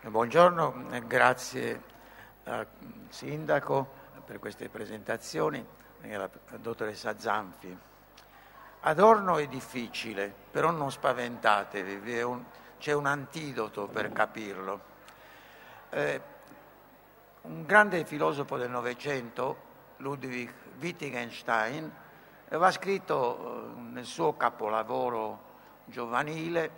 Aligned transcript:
Buongiorno, 0.00 0.86
grazie 1.08 1.82
al 2.44 2.68
Sindaco 3.08 3.86
per 4.24 4.38
queste 4.38 4.68
presentazioni 4.68 5.62
e 6.00 6.14
alla 6.14 6.30
dottoressa 6.56 7.18
Zanfi. 7.18 7.76
Adorno 8.82 9.38
è 9.38 9.48
difficile, 9.48 10.32
però 10.52 10.70
non 10.70 10.92
spaventatevi, 10.92 12.22
un, 12.22 12.44
c'è 12.78 12.92
un 12.92 13.06
antidoto 13.06 13.88
per 13.88 14.12
capirlo. 14.12 14.80
Eh, 15.90 16.20
un 17.42 17.66
grande 17.66 18.04
filosofo 18.04 18.56
del 18.56 18.70
Novecento, 18.70 19.56
Ludwig 19.96 20.52
Wittgenstein, 20.78 21.92
aveva 22.46 22.70
scritto 22.70 23.74
eh, 23.76 23.80
nel 23.80 24.04
suo 24.04 24.36
capolavoro 24.36 25.42
giovanile 25.86 26.70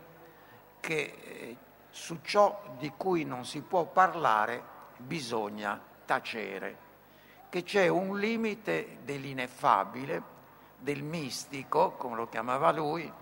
che 0.81 1.19
eh, 1.23 1.57
su 1.91 2.21
ciò 2.23 2.77
di 2.79 2.93
cui 2.97 3.25
non 3.25 3.45
si 3.45 3.61
può 3.63 3.85
parlare 3.85 4.63
bisogna 4.97 5.81
tacere, 6.05 6.89
che 7.49 7.63
c'è 7.63 7.89
un 7.89 8.19
limite 8.19 8.99
dell'ineffabile, 9.03 10.39
del 10.79 11.03
mistico, 11.03 11.93
come 11.93 12.17
lo 12.17 12.29
chiamava 12.29 12.73
lui, 12.73 13.13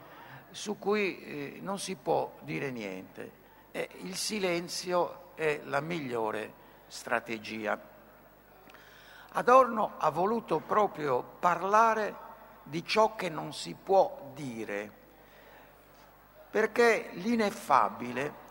su 0.50 0.78
cui 0.78 1.22
eh, 1.22 1.58
non 1.60 1.78
si 1.78 1.96
può 1.96 2.36
dire 2.40 2.70
niente. 2.70 3.32
E 3.72 3.88
il 4.02 4.16
silenzio 4.16 5.32
è 5.34 5.60
la 5.64 5.80
migliore 5.80 6.52
strategia. 6.86 7.78
Adorno 9.32 9.94
ha 9.98 10.10
voluto 10.10 10.58
proprio 10.60 11.22
parlare 11.22 12.26
di 12.62 12.84
ciò 12.84 13.14
che 13.14 13.28
non 13.28 13.52
si 13.52 13.74
può 13.74 14.30
dire, 14.34 14.90
perché 16.50 17.10
l'ineffabile 17.14 18.46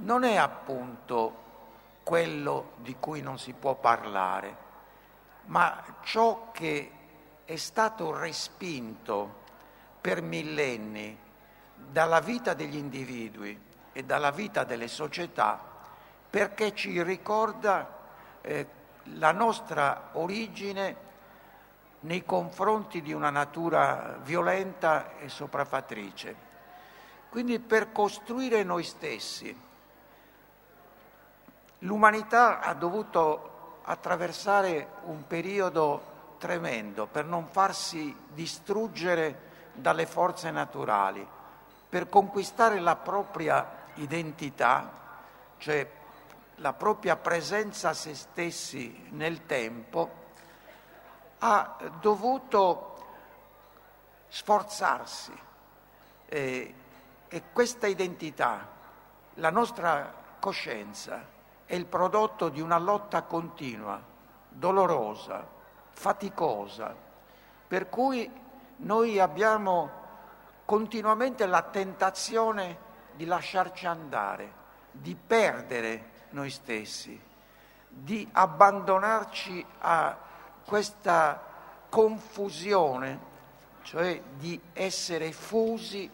non 0.00 0.24
è 0.24 0.36
appunto 0.36 1.48
quello 2.02 2.72
di 2.76 2.96
cui 2.98 3.20
non 3.20 3.38
si 3.38 3.52
può 3.52 3.74
parlare, 3.74 4.68
ma 5.46 5.82
ciò 6.02 6.50
che 6.52 6.92
è 7.44 7.56
stato 7.56 8.16
respinto 8.16 9.38
per 10.00 10.22
millenni 10.22 11.18
dalla 11.74 12.20
vita 12.20 12.54
degli 12.54 12.76
individui 12.76 13.58
e 13.92 14.04
dalla 14.04 14.30
vita 14.30 14.64
delle 14.64 14.88
società 14.88 15.68
perché 16.30 16.74
ci 16.74 17.02
ricorda 17.02 17.98
eh, 18.40 18.66
la 19.16 19.32
nostra 19.32 20.10
origine 20.12 21.08
nei 22.00 22.24
confronti 22.24 23.02
di 23.02 23.12
una 23.12 23.30
natura 23.30 24.18
violenta 24.22 25.18
e 25.18 25.28
sopraffattrice. 25.28 26.48
Quindi 27.28 27.58
per 27.58 27.92
costruire 27.92 28.62
noi 28.62 28.84
stessi, 28.84 29.54
L'umanità 31.80 32.60
ha 32.60 32.74
dovuto 32.74 33.78
attraversare 33.84 34.96
un 35.04 35.26
periodo 35.26 36.36
tremendo 36.38 37.06
per 37.06 37.24
non 37.24 37.46
farsi 37.46 38.14
distruggere 38.34 39.48
dalle 39.72 40.04
forze 40.04 40.50
naturali, 40.50 41.26
per 41.88 42.08
conquistare 42.08 42.80
la 42.80 42.96
propria 42.96 43.84
identità, 43.94 44.90
cioè 45.56 45.90
la 46.56 46.74
propria 46.74 47.16
presenza 47.16 47.90
a 47.90 47.94
se 47.94 48.14
stessi 48.14 49.08
nel 49.12 49.46
tempo, 49.46 50.18
ha 51.38 51.76
dovuto 51.98 52.96
sforzarsi. 54.28 55.32
Eh, 56.26 56.74
e 57.28 57.42
questa 57.52 57.86
identità, 57.86 58.66
la 59.34 59.50
nostra 59.50 60.12
coscienza, 60.38 61.38
è 61.70 61.76
il 61.76 61.86
prodotto 61.86 62.48
di 62.48 62.60
una 62.60 62.78
lotta 62.78 63.22
continua, 63.22 64.02
dolorosa, 64.48 65.46
faticosa, 65.92 66.92
per 67.68 67.88
cui 67.88 68.28
noi 68.78 69.20
abbiamo 69.20 69.88
continuamente 70.64 71.46
la 71.46 71.62
tentazione 71.62 72.76
di 73.14 73.24
lasciarci 73.24 73.86
andare, 73.86 74.52
di 74.90 75.14
perdere 75.14 76.26
noi 76.30 76.50
stessi, 76.50 77.22
di 77.86 78.28
abbandonarci 78.32 79.64
a 79.78 80.18
questa 80.64 81.40
confusione, 81.88 83.20
cioè 83.82 84.20
di 84.34 84.60
essere 84.72 85.30
fusi 85.30 86.10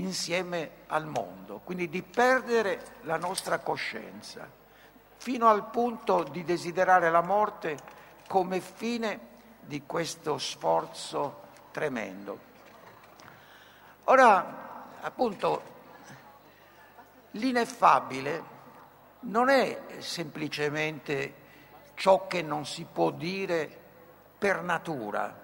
insieme 0.00 0.70
al 0.88 1.06
mondo, 1.06 1.60
quindi 1.64 1.88
di 1.88 2.02
perdere 2.02 2.98
la 3.02 3.16
nostra 3.16 3.58
coscienza, 3.58 4.48
fino 5.16 5.48
al 5.48 5.68
punto 5.70 6.22
di 6.24 6.42
desiderare 6.44 7.10
la 7.10 7.20
morte 7.20 7.76
come 8.26 8.60
fine 8.60 9.28
di 9.60 9.82
questo 9.84 10.38
sforzo 10.38 11.48
tremendo. 11.70 12.48
Ora, 14.04 14.88
appunto, 15.00 15.62
l'ineffabile 17.32 18.58
non 19.20 19.50
è 19.50 19.82
semplicemente 19.98 21.34
ciò 21.94 22.26
che 22.26 22.42
non 22.42 22.64
si 22.64 22.86
può 22.90 23.10
dire 23.10 23.78
per 24.38 24.62
natura. 24.62 25.38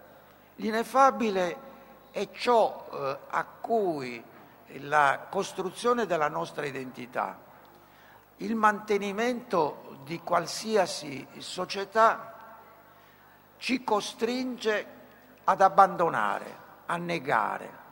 L'ineffabile 0.57 1.65
è 2.11 2.31
ciò 2.31 2.89
eh, 2.91 3.19
a 3.29 3.45
cui 3.45 4.25
la 4.81 5.27
costruzione 5.31 6.07
della 6.07 6.29
nostra 6.29 6.67
identità, 6.67 7.39
il 8.39 8.55
mantenimento 8.55 9.99
di 10.05 10.21
qualsiasi 10.21 11.27
società 11.39 12.35
ci 13.59 13.83
costringe 13.83 14.87
ad 15.45 15.61
abbandonare, 15.61 16.57
a 16.87 16.97
negare. 16.97 17.85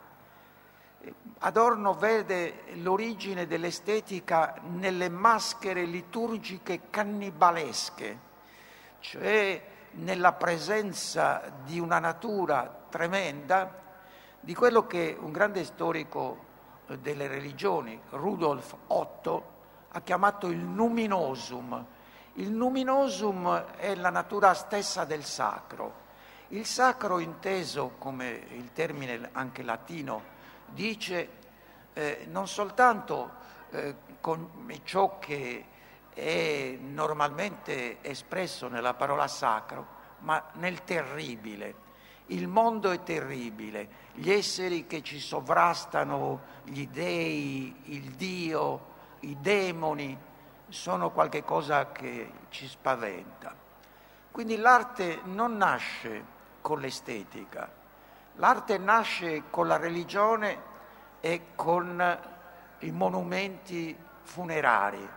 Adorno 1.39 1.93
vede 1.93 2.63
l'origine 2.75 3.45
dell'estetica 3.47 4.55
nelle 4.67 5.09
maschere 5.09 5.85
liturgiche 5.85 6.89
cannibalesche, 6.89 8.19
cioè 8.99 9.63
nella 9.91 10.33
presenza 10.33 11.41
di 11.63 11.79
una 11.79 11.99
natura 11.99 12.85
tremenda, 12.89 13.83
di 14.39 14.53
quello 14.53 14.85
che 14.87 15.15
un 15.19 15.31
grande 15.31 15.63
storico 15.63 16.53
delle 16.99 17.27
religioni, 17.27 17.99
Rudolf 18.11 18.75
Otto, 18.87 19.53
ha 19.89 20.01
chiamato 20.01 20.47
il 20.47 20.57
numinosum. 20.57 21.85
Il 22.33 22.51
numinosum 22.51 23.53
è 23.77 23.95
la 23.95 24.09
natura 24.09 24.53
stessa 24.53 25.05
del 25.05 25.23
sacro. 25.23 26.03
Il 26.49 26.65
sacro 26.65 27.19
inteso, 27.19 27.93
come 27.97 28.29
il 28.49 28.71
termine 28.73 29.29
anche 29.31 29.63
latino 29.63 30.33
dice, 30.65 31.29
eh, 31.93 32.25
non 32.29 32.47
soltanto 32.47 33.31
eh, 33.71 33.95
con 34.19 34.49
ciò 34.83 35.17
che 35.17 35.65
è 36.13 36.77
normalmente 36.79 38.01
espresso 38.01 38.67
nella 38.67 38.93
parola 38.93 39.27
sacro, 39.27 39.87
ma 40.19 40.43
nel 40.53 40.83
terribile. 40.83 41.84
Il 42.27 42.47
mondo 42.47 42.91
è 42.91 43.03
terribile, 43.03 43.87
gli 44.13 44.31
esseri 44.31 44.87
che 44.87 45.03
ci 45.03 45.19
sovrastano, 45.19 46.41
gli 46.63 46.87
dei, 46.87 47.75
il 47.85 48.11
Dio, 48.11 48.93
i 49.21 49.37
demoni, 49.39 50.17
sono 50.69 51.11
qualcosa 51.11 51.91
che 51.91 52.31
ci 52.49 52.67
spaventa. 52.67 53.53
Quindi 54.31 54.57
l'arte 54.57 55.21
non 55.25 55.57
nasce 55.57 56.33
con 56.61 56.79
l'estetica, 56.79 57.71
l'arte 58.35 58.77
nasce 58.77 59.43
con 59.49 59.67
la 59.67 59.77
religione 59.77 60.73
e 61.21 61.49
con 61.55 62.19
i 62.79 62.91
monumenti 62.91 63.95
funerari, 64.23 65.07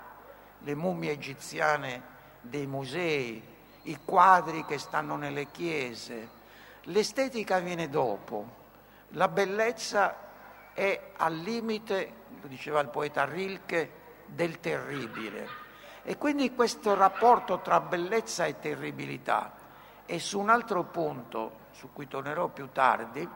le 0.59 0.75
mummie 0.75 1.13
egiziane 1.13 2.03
dei 2.43 2.67
musei, 2.67 3.43
i 3.83 3.99
quadri 4.05 4.65
che 4.65 4.79
stanno 4.79 5.17
nelle 5.17 5.51
chiese, 5.51 6.37
L'estetica 6.89 7.59
viene 7.59 7.91
dopo, 7.91 8.47
la 9.09 9.29
bellezza 9.29 10.17
è 10.73 11.11
al 11.17 11.35
limite, 11.35 12.13
lo 12.41 12.49
diceva 12.49 12.81
il 12.81 12.89
poeta 12.89 13.27
Rilke, 13.27 13.91
del 14.25 14.59
terribile. 14.61 15.67
E 16.03 16.17
quindi 16.17 16.55
questo 16.55 16.95
rapporto 16.95 17.61
tra 17.61 17.81
bellezza 17.81 18.47
e 18.47 18.59
terribilità 18.59 19.53
e 20.07 20.19
su 20.19 20.39
un 20.39 20.49
altro 20.49 20.85
punto, 20.85 21.67
su 21.73 21.93
cui 21.93 22.09
tornerò 22.09 22.49
più 22.49 22.71
tardi, 22.73 23.29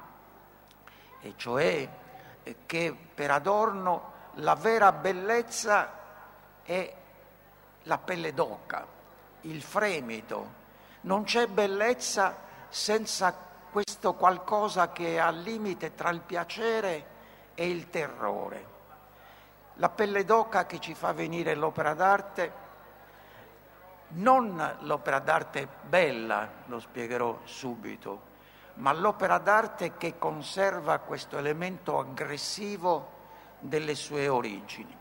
e 1.21 1.35
cioè 1.37 1.89
che 2.65 2.97
per 3.15 3.31
Adorno 3.33 4.13
la 4.37 4.55
vera 4.55 4.93
bellezza 4.93 5.93
è 6.63 6.95
la 7.83 7.99
pelle 7.99 8.33
d'oca, 8.33 8.87
il 9.43 9.61
fremito. 9.63 10.61
Non 11.03 11.25
c'è 11.25 11.49
bellezza 11.49 12.51
senza 12.73 13.35
questo 13.71 14.15
qualcosa 14.15 14.93
che 14.93 15.17
è 15.17 15.19
al 15.19 15.37
limite 15.41 15.95
tra 15.95 16.09
il 16.09 16.21
piacere 16.21 17.05
e 17.55 17.69
il 17.69 17.91
terrore. 17.91 18.71
la 19.75 19.91
pelle 19.91 20.25
d'oca 20.25 20.65
che 20.65 20.79
ci 20.79 20.95
fa 20.95 21.13
venire 21.13 21.55
l'opera 21.55 21.93
d'arte, 21.93 22.53
non 24.15 24.77
l'opera 24.81 25.19
d'arte 25.19 25.69
bella, 25.83 26.49
lo 26.67 26.79
spiegherò 26.81 27.41
subito, 27.45 28.31
ma 28.75 28.93
l'opera 28.93 29.39
d'arte 29.39 29.97
che 29.99 30.19
conserva 30.19 30.99
questo 30.99 31.37
elemento 31.37 31.99
aggressivo 31.99 33.11
delle 33.59 33.95
sue 33.95 34.29
origini. 34.29 34.97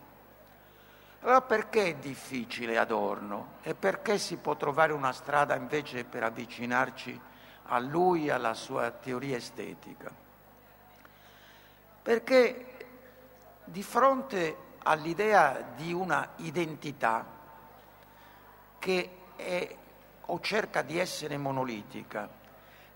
Allora 1.22 1.42
perché 1.42 1.86
è 1.86 1.96
difficile 1.96 2.78
Adorno 2.78 3.60
e 3.62 3.76
perché 3.76 4.18
si 4.18 4.38
può 4.38 4.56
trovare 4.56 4.92
una 4.92 5.14
strada 5.14 5.56
invece 5.56 6.04
per 6.04 6.24
avvicinarci 6.24 7.30
a 7.74 7.80
lui 7.80 8.28
e 8.28 8.32
alla 8.32 8.54
sua 8.54 8.92
teoria 8.92 9.38
estetica? 9.38 10.12
Perché 12.02 12.66
di 13.64 13.82
fronte 13.82 14.56
all'idea 14.84 15.74
di 15.76 15.94
una 15.94 16.32
identità 16.38 17.26
che 18.78 19.18
è 19.38 19.76
o 20.26 20.40
cerca 20.42 20.82
di 20.82 21.00
essere 21.00 21.38
monolitica, 21.38 22.28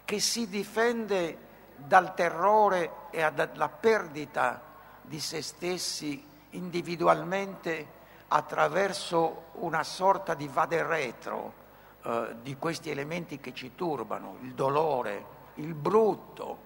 che 0.03 0.19
si 0.19 0.49
difende 0.49 1.37
dal 1.75 2.13
terrore 2.13 2.91
e 3.11 3.31
dalla 3.31 3.69
perdita 3.69 4.61
di 5.01 5.19
se 5.19 5.41
stessi 5.41 6.25
individualmente 6.51 7.93
attraverso 8.27 9.51
una 9.53 9.83
sorta 9.83 10.33
di 10.33 10.47
vade 10.47 10.83
retro 10.83 11.63
eh, 12.05 12.35
di 12.41 12.55
questi 12.57 12.91
elementi 12.91 13.39
che 13.39 13.53
ci 13.53 13.73
turbano, 13.73 14.37
il 14.41 14.53
dolore, 14.53 15.25
il 15.55 15.73
brutto, 15.73 16.57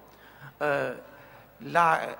eh, 0.58 1.02
la, 1.56 2.16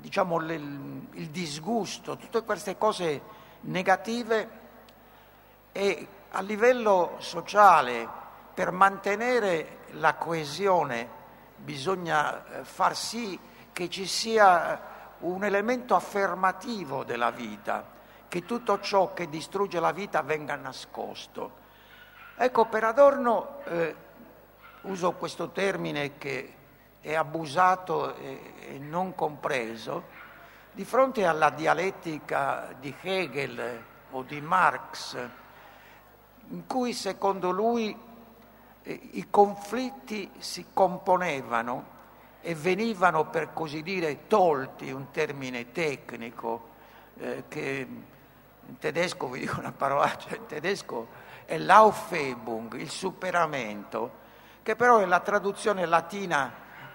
diciamo, 0.00 0.38
le, 0.38 0.54
il 0.54 1.28
disgusto, 1.30 2.16
tutte 2.16 2.44
queste 2.44 2.78
cose 2.78 3.20
negative 3.62 4.58
e 5.72 6.08
a 6.30 6.40
livello 6.40 7.16
sociale 7.18 8.08
per 8.54 8.70
mantenere 8.70 9.78
la 9.92 10.14
coesione 10.14 11.08
bisogna 11.56 12.60
eh, 12.60 12.64
far 12.64 12.96
sì 12.96 13.38
che 13.72 13.88
ci 13.88 14.06
sia 14.06 14.88
un 15.20 15.44
elemento 15.44 15.94
affermativo 15.94 17.04
della 17.04 17.30
vita, 17.30 17.84
che 18.28 18.44
tutto 18.44 18.80
ciò 18.80 19.12
che 19.12 19.28
distrugge 19.28 19.80
la 19.80 19.92
vita 19.92 20.22
venga 20.22 20.54
nascosto. 20.56 21.59
Ecco, 22.42 22.64
per 22.64 22.84
Adorno 22.84 23.58
eh, 23.64 23.94
uso 24.80 25.12
questo 25.12 25.50
termine 25.50 26.16
che 26.16 26.54
è 27.02 27.14
abusato 27.14 28.16
e, 28.16 28.54
e 28.66 28.78
non 28.78 29.14
compreso, 29.14 30.04
di 30.72 30.86
fronte 30.86 31.26
alla 31.26 31.50
dialettica 31.50 32.74
di 32.80 32.94
Hegel 32.98 33.82
o 34.12 34.22
di 34.22 34.40
Marx, 34.40 35.18
in 36.48 36.66
cui 36.66 36.94
secondo 36.94 37.50
lui 37.50 37.94
eh, 38.84 39.00
i 39.12 39.26
conflitti 39.28 40.30
si 40.38 40.68
componevano 40.72 41.84
e 42.40 42.54
venivano 42.54 43.26
per 43.26 43.52
così 43.52 43.82
dire 43.82 44.28
tolti, 44.28 44.90
un 44.90 45.10
termine 45.10 45.72
tecnico 45.72 46.68
eh, 47.18 47.44
che 47.48 47.86
in 48.66 48.78
tedesco 48.78 49.28
vi 49.28 49.40
dico 49.40 49.60
una 49.60 49.72
parolaccia, 49.72 50.36
in 50.36 50.46
tedesco 50.46 51.28
è 51.50 51.58
l'Aufhebung, 51.58 52.74
il 52.74 52.90
superamento, 52.90 54.18
che 54.62 54.76
però 54.76 54.98
è 54.98 55.04
la 55.04 55.18
traduzione 55.18 55.84
latina 55.84 56.52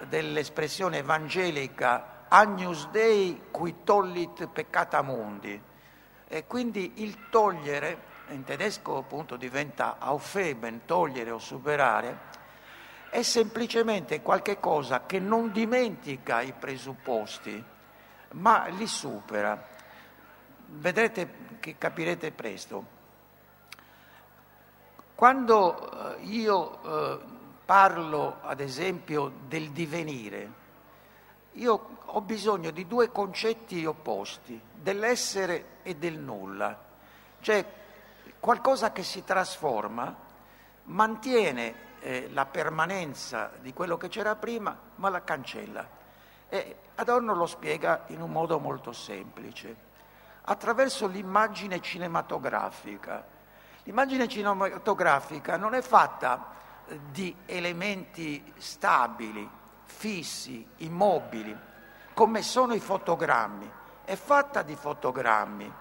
dell'espressione 0.07 0.99
evangelica 0.99 2.23
Agnus 2.29 2.87
Dei 2.87 3.47
qui 3.51 3.83
tollit 3.83 4.47
peccata 4.47 5.01
mundi. 5.01 5.61
E 6.25 6.47
quindi 6.47 7.03
il 7.03 7.27
togliere, 7.29 7.97
in 8.29 8.45
tedesco 8.45 8.95
appunto 8.95 9.35
diventa 9.35 9.97
Aufheben, 9.99 10.85
togliere 10.85 11.31
o 11.31 11.37
superare, 11.37 12.17
è 13.09 13.23
semplicemente 13.23 14.21
qualche 14.21 14.61
cosa 14.61 15.05
che 15.05 15.19
non 15.19 15.51
dimentica 15.51 16.39
i 16.39 16.53
presupposti, 16.53 17.61
ma 18.31 18.67
li 18.67 18.87
supera. 18.87 19.67
Vedrete 20.67 21.57
che 21.59 21.75
capirete 21.77 22.31
presto. 22.31 22.94
Quando 25.15 26.17
eh, 26.17 26.23
io 26.23 26.83
eh, 26.83 27.19
parlo, 27.63 28.39
ad 28.41 28.59
esempio, 28.59 29.31
del 29.47 29.71
divenire, 29.71 30.63
io 31.53 31.87
ho 32.03 32.21
bisogno 32.21 32.69
di 32.71 32.85
due 32.85 33.11
concetti 33.11 33.85
opposti, 33.85 34.59
dell'essere 34.73 35.79
e 35.83 35.95
del 35.95 36.19
nulla, 36.19 36.77
cioè 37.39 37.65
qualcosa 38.39 38.91
che 38.91 39.03
si 39.03 39.23
trasforma, 39.23 40.13
mantiene 40.83 41.75
eh, 42.01 42.29
la 42.33 42.45
permanenza 42.45 43.51
di 43.61 43.73
quello 43.73 43.95
che 43.95 44.09
c'era 44.09 44.35
prima, 44.35 44.77
ma 44.95 45.09
la 45.09 45.23
cancella. 45.23 45.87
E 46.49 46.75
Adorno 46.95 47.33
lo 47.33 47.45
spiega 47.45 48.03
in 48.07 48.21
un 48.21 48.31
modo 48.31 48.59
molto 48.59 48.91
semplice 48.91 49.93
attraverso 50.43 51.07
l'immagine 51.07 51.81
cinematografica. 51.81 53.25
L'immagine 53.85 54.27
cinematografica 54.27 55.57
non 55.57 55.75
è 55.75 55.81
fatta 55.81 56.53
eh, 56.87 56.99
di 57.11 57.35
elementi 57.45 58.43
stabili, 58.57 59.47
fissi, 59.83 60.67
immobili, 60.77 61.55
come 62.15 62.41
sono 62.41 62.73
i 62.73 62.79
fotogrammi, 62.79 63.69
è 64.03 64.15
fatta 64.15 64.63
di 64.63 64.75
fotogrammi, 64.75 65.71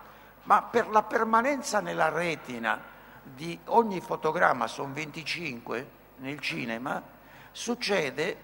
ma 0.43 0.63
per 0.63 0.89
la 0.91 1.03
permanenza 1.03 1.81
nella 1.81 2.11
retina 2.11 2.79
di 3.23 3.59
ogni 3.67 4.03
fotogramma, 4.03 4.67
sono 4.67 4.93
25 4.93 5.89
nel 6.19 6.41
cinema, 6.41 7.03
succede 7.53 8.37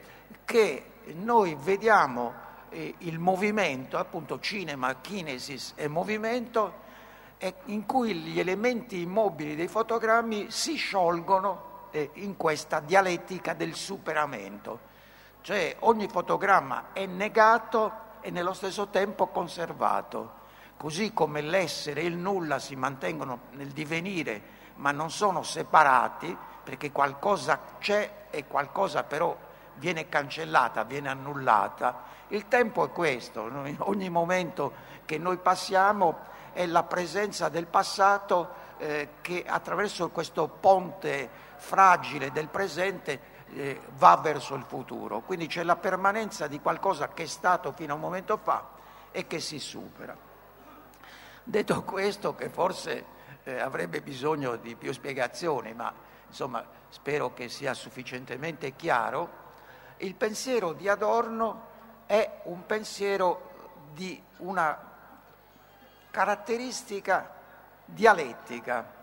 che 0.47 0.93
noi 1.17 1.55
vediamo 1.61 2.33
eh, 2.71 2.95
il 2.99 3.19
movimento, 3.19 3.99
appunto 3.99 4.41
cinema, 4.41 4.95
kinesis 5.03 5.75
e 5.77 5.87
movimento, 5.87 6.89
in 7.66 7.87
cui 7.87 8.14
gli 8.14 8.38
elementi 8.38 9.00
immobili 9.00 9.56
dei 9.56 9.69
fotogrammi 9.69 10.50
si 10.50 10.76
sciolgono 10.76 11.88
eh, 11.90 12.10
in 12.14 12.37
questa 12.37 12.81
dialettica 12.81 13.54
del 13.54 13.75
superamento. 13.75 14.88
Cioè 15.40 15.76
ogni 15.81 16.08
fotogramma 16.08 16.92
è 16.92 17.06
negato 17.06 18.08
e 18.20 18.31
nello 18.31 18.52
stesso 18.52 18.88
tempo 18.88 19.28
conservato, 19.28 20.38
così 20.76 21.12
come 21.14 21.40
l'essere 21.40 22.02
e 22.02 22.06
il 22.06 22.16
nulla 22.16 22.59
si 22.59 22.76
mantengono 22.76 23.40
nel 23.52 23.68
divenire 23.68 24.59
ma 24.80 24.92
non 24.92 25.11
sono 25.11 25.42
separati 25.42 26.37
perché 26.62 26.90
qualcosa 26.90 27.61
c'è 27.78 28.26
e 28.30 28.47
qualcosa 28.47 29.02
però 29.04 29.37
viene 29.75 30.09
cancellata, 30.09 30.85
viene 30.85 31.09
annullata. 31.09 32.09
Il 32.28 32.49
tempo 32.49 32.85
è 32.85 32.90
questo, 32.90 33.50
ogni 33.78 34.09
momento 34.09 34.73
che 35.04 35.18
noi 35.18 35.38
passiamo 35.38 36.28
è 36.52 36.66
la 36.66 36.83
presenza 36.83 37.49
del 37.49 37.66
passato 37.66 38.69
eh, 38.78 39.09
che 39.21 39.45
attraverso 39.47 40.11
questo 40.11 40.49
ponte 40.49 41.28
fragile 41.57 42.33
del 42.33 42.49
presente 42.49 43.38
eh, 43.52 43.80
va 43.97 44.16
verso 44.16 44.54
il 44.54 44.64
futuro. 44.64 45.21
Quindi 45.21 45.47
c'è 45.47 45.62
la 45.62 45.76
permanenza 45.76 46.47
di 46.47 46.61
qualcosa 46.61 47.09
che 47.09 47.25
è 47.25 47.26
stato 47.26 47.73
fino 47.73 47.92
a 47.92 47.97
un 47.97 48.00
momento 48.00 48.37
fa 48.37 48.69
e 49.11 49.26
che 49.26 49.40
si 49.40 49.59
supera. 49.59 50.16
Detto 51.42 51.83
questo, 51.83 52.35
che 52.35 52.49
forse 52.49 53.04
eh, 53.45 53.59
avrebbe 53.59 54.00
bisogno 54.00 54.57
di 54.57 54.76
più 54.76 54.92
spiegazioni, 54.92 55.75
ma 55.75 55.92
insomma 56.28 56.64
spero 56.88 57.33
che 57.35 57.49
sia 57.49 57.75
sufficientemente 57.75 58.76
chiaro, 58.76 59.38
il 59.99 60.14
pensiero 60.14 60.73
di 60.73 60.88
Adorno 60.88 61.69
è 62.07 62.40
un 62.45 62.64
pensiero 62.66 63.49
di 63.92 64.23
una 64.38 64.89
caratteristica 66.11 67.31
dialettica. 67.85 68.99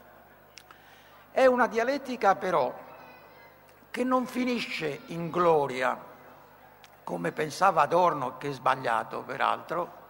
È 1.31 1.45
una 1.45 1.67
dialettica 1.67 2.35
però 2.35 2.73
che 3.89 4.03
non 4.03 4.25
finisce 4.25 5.01
in 5.07 5.29
gloria, 5.29 5.97
come 7.03 7.31
pensava 7.31 7.83
Adorno, 7.83 8.37
che 8.37 8.49
è 8.49 8.53
sbagliato 8.53 9.21
peraltro, 9.21 10.05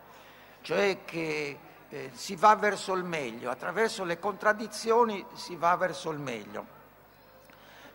cioè 0.61 0.99
che 1.05 1.59
eh, 1.89 2.11
si 2.13 2.35
va 2.35 2.55
verso 2.55 2.93
il 2.93 3.03
meglio, 3.03 3.49
attraverso 3.49 4.03
le 4.03 4.19
contraddizioni 4.19 5.25
si 5.33 5.55
va 5.55 5.75
verso 5.75 6.09
il 6.09 6.19
meglio 6.19 6.75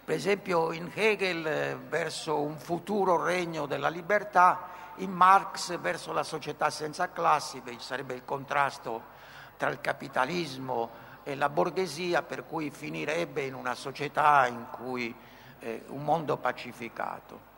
per 0.05 0.17
esempio 0.17 0.73
in 0.73 0.91
Hegel 0.93 1.47
eh, 1.47 1.77
verso 1.89 2.41
un 2.41 2.59
futuro 2.59 3.23
regno 3.23 3.67
della 3.67 3.89
libertà, 3.89 4.69
in 4.97 5.11
Marx 5.11 5.79
verso 5.79 6.13
la 6.13 6.23
società 6.23 6.71
senza 6.71 7.11
classi, 7.11 7.63
sarebbe 7.79 8.15
il 8.15 8.25
contrasto 8.25 9.21
tra 9.57 9.71
il 9.71 9.81
capitalismo 9.81 10.91
e 11.23 11.35
la 11.35 11.49
borghesia, 11.49 12.23
per 12.23 12.47
cui 12.47 12.71
finirebbe 12.71 13.43
in 13.43 13.55
una 13.55 13.75
società 13.75 14.47
in 14.47 14.67
cui 14.71 15.15
eh, 15.61 15.85
un 15.89 16.03
mondo 16.03 16.37
pacificato. 16.37 17.51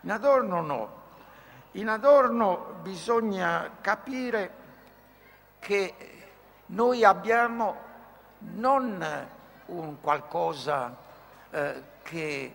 In 0.00 0.10
Adorno 0.10 0.60
no, 0.62 1.00
in 1.72 1.88
Adorno 1.88 2.76
bisogna 2.82 3.70
capire 3.80 4.60
che 5.58 5.94
noi 6.66 7.04
abbiamo 7.04 7.76
non 8.38 9.04
un 9.66 10.00
qualcosa 10.00 10.96
eh, 11.50 11.82
che 12.02 12.54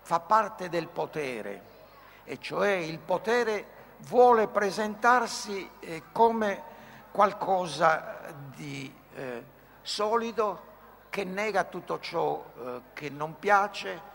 fa 0.00 0.20
parte 0.20 0.68
del 0.68 0.88
potere, 0.88 1.71
e 2.24 2.38
cioè 2.40 2.70
il 2.70 2.98
potere 2.98 3.66
vuole 4.08 4.48
presentarsi 4.48 5.68
eh, 5.80 6.02
come 6.12 6.70
qualcosa 7.10 8.34
di 8.54 8.92
eh, 9.14 9.44
solido 9.82 10.70
che 11.10 11.24
nega 11.24 11.64
tutto 11.64 12.00
ciò 12.00 12.42
eh, 12.42 12.80
che 12.94 13.10
non 13.10 13.38
piace, 13.38 14.10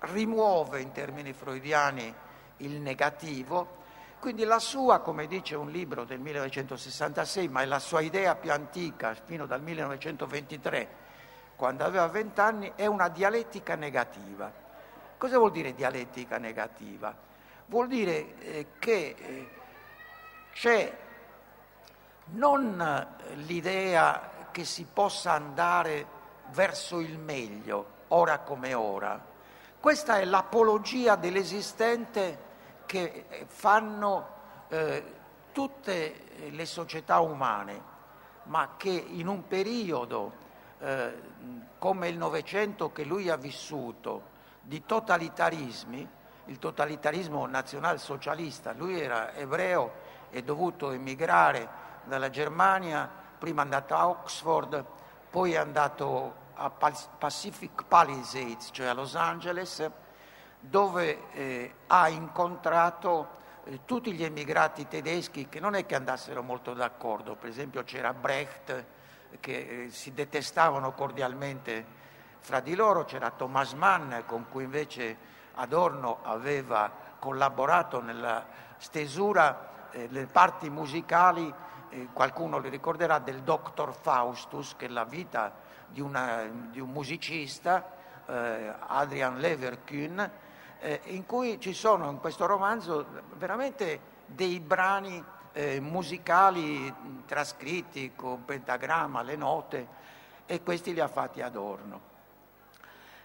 rimuove 0.00 0.80
in 0.80 0.92
termini 0.92 1.32
freudiani 1.32 2.14
il 2.58 2.80
negativo. 2.80 3.76
Quindi 4.20 4.44
la 4.44 4.58
sua, 4.58 5.00
come 5.00 5.26
dice 5.26 5.56
un 5.56 5.70
libro 5.70 6.04
del 6.04 6.20
1966, 6.20 7.48
ma 7.48 7.62
è 7.62 7.66
la 7.66 7.78
sua 7.78 8.00
idea 8.00 8.34
più 8.34 8.52
antica, 8.52 9.14
fino 9.14 9.46
dal 9.46 9.62
1923, 9.62 10.88
quando 11.56 11.84
aveva 11.84 12.06
vent'anni, 12.06 12.72
è 12.74 12.86
una 12.86 13.08
dialettica 13.08 13.74
negativa. 13.74 14.52
Cosa 15.16 15.38
vuol 15.38 15.50
dire 15.50 15.74
dialettica 15.74 16.38
negativa? 16.38 17.26
Vuol 17.68 17.88
dire 17.88 18.38
eh, 18.38 18.66
che 18.78 19.14
eh, 19.18 19.48
c'è 20.52 20.98
non 22.30 23.06
l'idea 23.34 24.48
che 24.50 24.64
si 24.64 24.86
possa 24.90 25.32
andare 25.32 26.06
verso 26.52 27.00
il 27.00 27.18
meglio, 27.18 27.86
ora 28.08 28.38
come 28.38 28.72
ora. 28.72 29.22
Questa 29.78 30.18
è 30.18 30.24
l'apologia 30.24 31.16
dell'esistente 31.16 32.46
che 32.86 33.26
fanno 33.48 34.28
eh, 34.68 35.04
tutte 35.52 36.24
le 36.48 36.64
società 36.64 37.20
umane, 37.20 37.82
ma 38.44 38.76
che 38.78 38.88
in 38.88 39.26
un 39.26 39.46
periodo 39.46 40.32
eh, 40.78 41.20
come 41.78 42.08
il 42.08 42.16
Novecento 42.16 42.92
che 42.92 43.04
lui 43.04 43.28
ha 43.28 43.36
vissuto, 43.36 44.36
di 44.62 44.84
totalitarismi, 44.86 46.16
il 46.48 46.58
totalitarismo 46.58 47.46
nazionalsocialista, 47.46 48.72
lui 48.72 49.00
era 49.00 49.34
ebreo 49.34 50.06
e 50.30 50.42
dovuto 50.42 50.90
emigrare 50.90 51.86
dalla 52.04 52.30
Germania, 52.30 53.08
prima 53.38 53.60
è 53.60 53.64
andato 53.64 53.94
a 53.94 54.08
Oxford, 54.08 54.84
poi 55.30 55.52
è 55.52 55.56
andato 55.56 56.46
a 56.54 56.70
Pacific 56.70 57.84
Palisades, 57.86 58.70
cioè 58.72 58.86
a 58.86 58.94
Los 58.94 59.14
Angeles, 59.14 59.88
dove 60.58 61.30
eh, 61.32 61.74
ha 61.86 62.08
incontrato 62.08 63.36
eh, 63.64 63.80
tutti 63.84 64.12
gli 64.12 64.24
emigrati 64.24 64.88
tedeschi 64.88 65.48
che 65.48 65.60
non 65.60 65.74
è 65.74 65.86
che 65.86 65.94
andassero 65.94 66.42
molto 66.42 66.72
d'accordo, 66.72 67.36
per 67.36 67.48
esempio 67.48 67.84
c'era 67.84 68.12
Brecht 68.12 68.84
che 69.40 69.84
eh, 69.84 69.90
si 69.90 70.12
detestavano 70.14 70.92
cordialmente 70.92 71.96
fra 72.40 72.60
di 72.60 72.74
loro, 72.74 73.04
c'era 73.04 73.30
Thomas 73.30 73.74
Mann 73.74 74.14
con 74.26 74.46
cui 74.48 74.64
invece 74.64 75.36
Adorno 75.58 76.18
aveva 76.22 76.90
collaborato 77.18 78.00
nella 78.00 78.44
stesura 78.76 79.90
eh, 79.90 80.26
parti 80.30 80.70
musicali 80.70 81.52
eh, 81.90 82.08
qualcuno 82.12 82.58
li 82.58 82.68
ricorderà, 82.68 83.18
del 83.18 83.42
Dr. 83.42 83.92
Faustus, 83.92 84.76
che 84.76 84.86
è 84.86 84.88
la 84.88 85.04
vita 85.04 85.52
di, 85.88 86.00
una, 86.00 86.44
di 86.70 86.80
un 86.80 86.90
musicista, 86.90 87.90
eh, 88.26 88.74
Adrian 88.86 89.38
Leverkühn, 89.38 90.30
eh, 90.80 91.00
in 91.06 91.26
cui 91.26 91.58
ci 91.60 91.72
sono 91.72 92.10
in 92.10 92.20
questo 92.20 92.46
romanzo 92.46 93.06
veramente 93.36 94.16
dei 94.26 94.60
brani 94.60 95.24
eh, 95.52 95.80
musicali 95.80 96.94
trascritti 97.26 98.12
con 98.14 98.44
pentagramma, 98.44 99.22
le 99.22 99.36
note, 99.36 99.88
e 100.46 100.62
questi 100.62 100.92
li 100.92 101.00
ha 101.00 101.08
fatti 101.08 101.42
Adorno. 101.42 102.16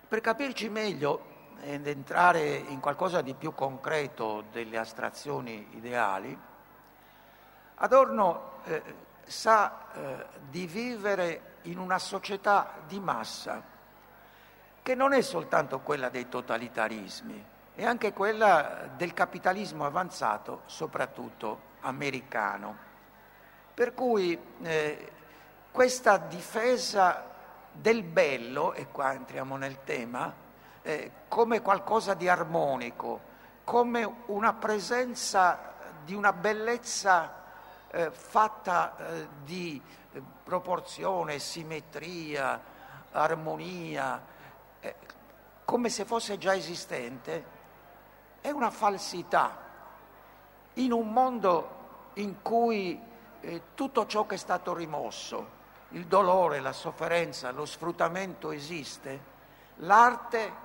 Per 0.07 0.21
capirci 0.21 0.69
meglio 0.69 1.31
ed 1.62 1.88
entrare 1.88 2.55
in 2.55 2.79
qualcosa 2.79 3.22
di 3.22 3.33
più 3.33 3.53
concreto 3.53 4.45
delle 4.51 4.77
astrazioni 4.77 5.67
ideali, 5.72 6.38
Adorno 7.83 8.62
eh, 8.63 8.81
sa 9.25 9.91
eh, 9.93 10.25
di 10.50 10.67
vivere 10.67 11.57
in 11.63 11.77
una 11.77 12.00
società 12.00 12.75
di 12.88 13.00
massa, 13.00 13.62
che 14.81 14.95
non 14.95 15.12
è 15.12 15.22
soltanto 15.22 15.79
quella 15.79 16.10
dei 16.10 16.29
totalitarismi, 16.29 17.45
è 17.75 17.83
anche 17.83 18.13
quella 18.13 18.89
del 18.95 19.13
capitalismo 19.13 19.86
avanzato, 19.86 20.62
soprattutto 20.65 21.72
americano. 21.81 22.91
Per 23.74 23.93
cui 23.93 24.39
eh, 24.62 25.12
questa 25.72 26.17
difesa 26.17 27.31
del 27.72 28.03
bello, 28.03 28.74
e 28.74 28.88
qua 28.88 29.13
entriamo 29.13 29.57
nel 29.57 29.83
tema, 29.83 30.33
eh, 30.83 31.11
come 31.27 31.61
qualcosa 31.61 32.13
di 32.13 32.29
armonico, 32.29 33.31
come 33.63 34.17
una 34.27 34.53
presenza 34.53 35.71
di 36.03 36.13
una 36.13 36.33
bellezza 36.33 37.41
eh, 37.89 38.11
fatta 38.11 38.95
eh, 38.97 39.27
di 39.43 39.81
eh, 40.11 40.21
proporzione, 40.43 41.39
simmetria, 41.39 42.61
armonia, 43.11 44.21
eh, 44.79 44.95
come 45.63 45.89
se 45.89 46.05
fosse 46.05 46.37
già 46.37 46.53
esistente, 46.53 47.61
è 48.41 48.49
una 48.49 48.69
falsità. 48.69 49.61
In 50.73 50.91
un 50.91 51.11
mondo 51.11 51.81
in 52.15 52.41
cui 52.41 52.99
eh, 53.39 53.61
tutto 53.73 54.05
ciò 54.05 54.25
che 54.25 54.35
è 54.35 54.37
stato 54.37 54.73
rimosso, 54.73 55.61
il 55.89 56.07
dolore, 56.07 56.59
la 56.59 56.73
sofferenza, 56.73 57.51
lo 57.51 57.65
sfruttamento 57.65 58.51
esiste, 58.51 59.31
l'arte, 59.77 60.62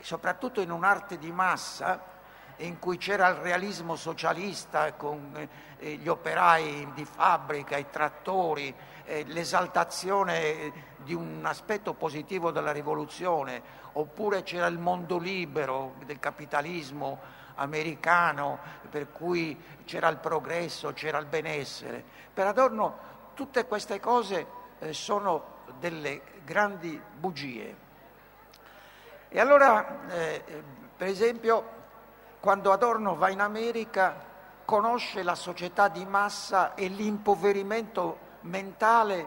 soprattutto 0.00 0.60
in 0.60 0.70
un'arte 0.70 1.18
di 1.18 1.30
massa, 1.30 2.16
in 2.58 2.78
cui 2.78 2.96
c'era 2.96 3.28
il 3.28 3.36
realismo 3.36 3.94
socialista 3.94 4.92
con 4.94 5.48
eh, 5.78 5.94
gli 5.94 6.08
operai 6.08 6.90
di 6.94 7.04
fabbrica, 7.04 7.76
i 7.76 7.88
trattori, 7.90 8.74
eh, 9.04 9.24
l'esaltazione 9.26 10.72
di 10.98 11.14
un 11.14 11.40
aspetto 11.44 11.94
positivo 11.94 12.50
della 12.50 12.72
rivoluzione, 12.72 13.62
oppure 13.92 14.42
c'era 14.42 14.66
il 14.66 14.78
mondo 14.78 15.18
libero 15.18 15.94
del 16.04 16.18
capitalismo 16.18 17.20
americano, 17.54 18.58
per 18.88 19.12
cui 19.12 19.60
c'era 19.84 20.08
il 20.08 20.18
progresso, 20.18 20.92
c'era 20.92 21.18
il 21.18 21.26
benessere. 21.26 22.04
Per 22.32 22.46
Adorno 22.46 23.06
tutte 23.34 23.66
queste 23.66 24.00
cose 24.00 24.46
eh, 24.80 24.92
sono 24.92 25.56
delle 25.78 26.22
grandi 26.44 27.00
bugie. 27.18 27.86
E 29.30 29.40
allora, 29.40 30.08
eh, 30.08 30.42
per 30.96 31.08
esempio, 31.08 31.76
quando 32.40 32.72
Adorno 32.72 33.14
va 33.16 33.28
in 33.30 33.40
America 33.40 34.24
conosce 34.64 35.22
la 35.22 35.34
società 35.34 35.88
di 35.88 36.04
massa 36.04 36.74
e 36.74 36.88
l'impoverimento 36.88 38.18
mentale 38.42 39.26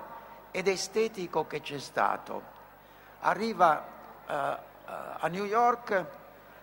ed 0.51 0.67
estetico 0.67 1.47
che 1.47 1.61
c'è 1.61 1.79
stato. 1.79 2.59
Arriva 3.21 3.85
uh, 4.27 4.31
a 5.19 5.27
New 5.27 5.45
York 5.45 6.05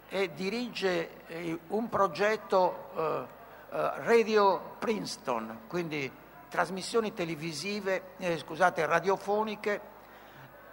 e 0.08 0.32
dirige 0.34 1.26
eh, 1.26 1.58
un 1.68 1.88
progetto 1.88 2.90
uh, 2.94 3.00
uh, 3.00 3.26
Radio 3.70 4.74
Princeton, 4.78 5.60
quindi 5.68 6.10
trasmissioni 6.48 7.12
televisive, 7.12 8.14
eh, 8.18 8.38
scusate, 8.38 8.86
radiofoniche, 8.86 9.80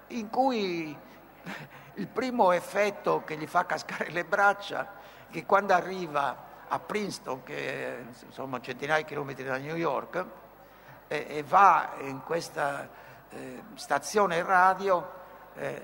in 0.07 0.29
cui 0.29 0.95
il 1.95 2.07
primo 2.07 2.51
effetto 2.51 3.23
che 3.23 3.37
gli 3.37 3.47
fa 3.47 3.65
cascare 3.65 4.09
le 4.11 4.25
braccia 4.25 5.03
che 5.29 5.45
quando 5.45 5.73
arriva 5.73 6.53
a 6.67 6.79
Princeton, 6.79 7.43
che 7.43 7.97
è 7.97 8.03
insomma 8.25 8.59
centinaia 8.59 9.01
di 9.01 9.05
chilometri 9.05 9.43
da 9.43 9.57
New 9.57 9.75
York, 9.75 10.25
e, 11.07 11.25
e 11.29 11.43
va 11.43 11.93
in 11.99 12.21
questa 12.23 12.89
eh, 13.29 13.63
stazione 13.75 14.41
radio, 14.43 15.11
eh, 15.55 15.83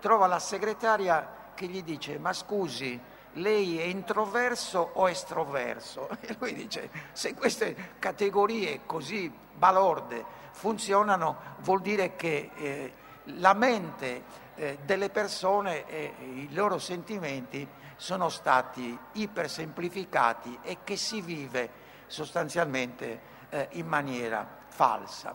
trova 0.00 0.26
la 0.26 0.38
segretaria 0.38 1.36
che 1.54 1.66
gli 1.66 1.82
dice 1.82 2.18
ma 2.18 2.32
scusi, 2.32 3.00
lei 3.34 3.78
è 3.78 3.84
introverso 3.84 4.90
o 4.94 5.08
estroverso? 5.08 6.08
E 6.20 6.36
lui 6.38 6.54
dice 6.54 6.90
se 7.12 7.34
queste 7.34 7.94
categorie 7.98 8.80
così 8.86 9.32
balorde 9.54 10.24
funzionano 10.52 11.56
vuol 11.58 11.80
dire 11.80 12.16
che 12.16 12.50
eh, 12.54 12.92
la 13.36 13.54
mente 13.54 14.22
eh, 14.54 14.78
delle 14.84 15.10
persone 15.10 15.86
e 15.86 16.14
i 16.20 16.52
loro 16.52 16.78
sentimenti 16.78 17.66
sono 17.96 18.28
stati 18.28 18.96
ipersemplificati 19.12 20.60
e 20.62 20.78
che 20.84 20.96
si 20.96 21.20
vive 21.20 21.70
sostanzialmente 22.06 23.20
eh, 23.50 23.68
in 23.72 23.86
maniera 23.86 24.46
falsa. 24.68 25.34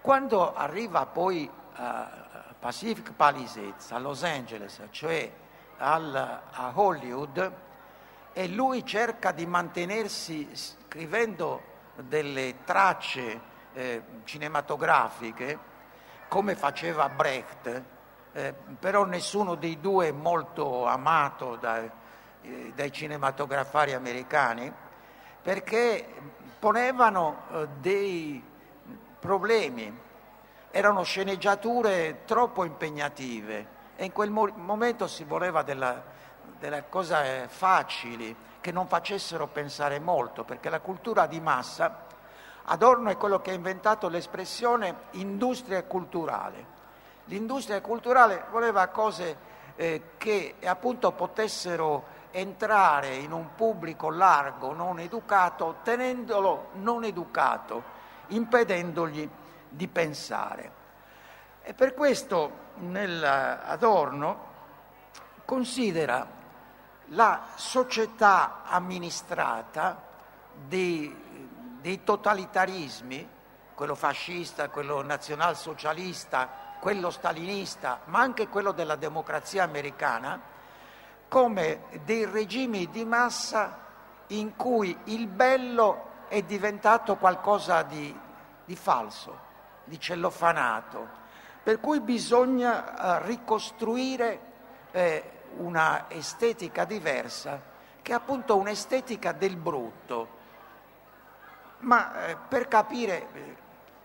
Quando 0.00 0.54
arriva 0.54 1.06
poi 1.06 1.50
a 1.76 2.54
Pacific 2.58 3.12
Palisades, 3.12 3.90
a 3.90 3.98
Los 3.98 4.22
Angeles, 4.22 4.80
cioè 4.90 5.30
al, 5.78 6.14
a 6.14 6.72
Hollywood, 6.74 7.52
e 8.32 8.48
lui 8.48 8.84
cerca 8.84 9.32
di 9.32 9.46
mantenersi 9.46 10.48
scrivendo 10.52 11.62
delle 11.96 12.56
tracce 12.64 13.40
eh, 13.72 14.02
cinematografiche, 14.24 15.72
come 16.34 16.56
faceva 16.56 17.08
Brecht, 17.08 17.82
eh, 18.32 18.54
però 18.80 19.04
nessuno 19.04 19.54
dei 19.54 19.78
due 19.78 20.10
molto 20.10 20.84
amato 20.84 21.54
dai, 21.54 21.88
eh, 22.42 22.72
dai 22.74 22.90
cinematografari 22.90 23.92
americani, 23.92 24.72
perché 25.40 26.04
ponevano 26.58 27.42
eh, 27.52 27.68
dei 27.78 28.42
problemi, 29.20 29.96
erano 30.72 31.04
sceneggiature 31.04 32.22
troppo 32.24 32.64
impegnative 32.64 33.66
e 33.94 34.04
in 34.04 34.10
quel 34.10 34.30
mo- 34.30 34.50
momento 34.56 35.06
si 35.06 35.22
voleva 35.22 35.62
della, 35.62 36.02
delle 36.58 36.86
cose 36.88 37.46
facili, 37.46 38.34
che 38.60 38.72
non 38.72 38.88
facessero 38.88 39.46
pensare 39.46 40.00
molto, 40.00 40.42
perché 40.42 40.68
la 40.68 40.80
cultura 40.80 41.26
di 41.26 41.38
massa, 41.38 42.03
Adorno 42.64 43.10
è 43.10 43.16
quello 43.16 43.40
che 43.40 43.50
ha 43.50 43.54
inventato 43.54 44.08
l'espressione 44.08 44.94
industria 45.12 45.82
culturale. 45.84 46.72
L'industria 47.26 47.80
culturale 47.80 48.44
voleva 48.50 48.86
cose 48.88 49.36
eh, 49.76 50.10
che 50.16 50.56
appunto 50.64 51.12
potessero 51.12 52.22
entrare 52.30 53.14
in 53.16 53.32
un 53.32 53.54
pubblico 53.54 54.10
largo, 54.10 54.72
non 54.72 54.98
educato, 54.98 55.76
tenendolo 55.82 56.70
non 56.74 57.04
educato, 57.04 57.82
impedendogli 58.28 59.28
di 59.68 59.88
pensare. 59.88 60.72
E 61.62 61.74
per 61.74 61.94
questo 61.94 62.62
nell'Adorno 62.76 64.52
considera 65.44 66.26
la 67.08 67.42
società 67.54 68.62
amministrata 68.64 70.00
dei, 70.66 71.23
dei 71.84 72.02
totalitarismi, 72.02 73.28
quello 73.74 73.94
fascista, 73.94 74.70
quello 74.70 75.02
nazionalsocialista, 75.02 76.48
quello 76.80 77.10
stalinista, 77.10 78.00
ma 78.06 78.20
anche 78.20 78.48
quello 78.48 78.72
della 78.72 78.96
democrazia 78.96 79.64
americana, 79.64 80.40
come 81.28 81.82
dei 82.06 82.24
regimi 82.24 82.88
di 82.88 83.04
massa 83.04 83.80
in 84.28 84.56
cui 84.56 84.96
il 85.04 85.26
bello 85.26 86.12
è 86.28 86.40
diventato 86.40 87.16
qualcosa 87.16 87.82
di, 87.82 88.18
di 88.64 88.76
falso, 88.76 89.38
di 89.84 90.00
cellofanato, 90.00 91.06
per 91.62 91.80
cui 91.80 92.00
bisogna 92.00 93.18
eh, 93.20 93.26
ricostruire 93.26 94.40
eh, 94.90 95.30
una 95.58 96.06
estetica 96.08 96.86
diversa, 96.86 97.60
che 98.00 98.12
è 98.12 98.14
appunto 98.14 98.56
un'estetica 98.56 99.32
del 99.32 99.56
brutto. 99.56 100.33
Ma 101.84 102.28
eh, 102.28 102.36
per 102.48 102.66
capire 102.66 103.26
eh, 103.32 103.56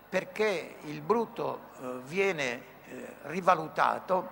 perché 0.08 0.76
il 0.82 1.00
brutto 1.00 1.60
eh, 1.80 2.00
viene 2.04 2.68
rivalutato, 3.22 4.28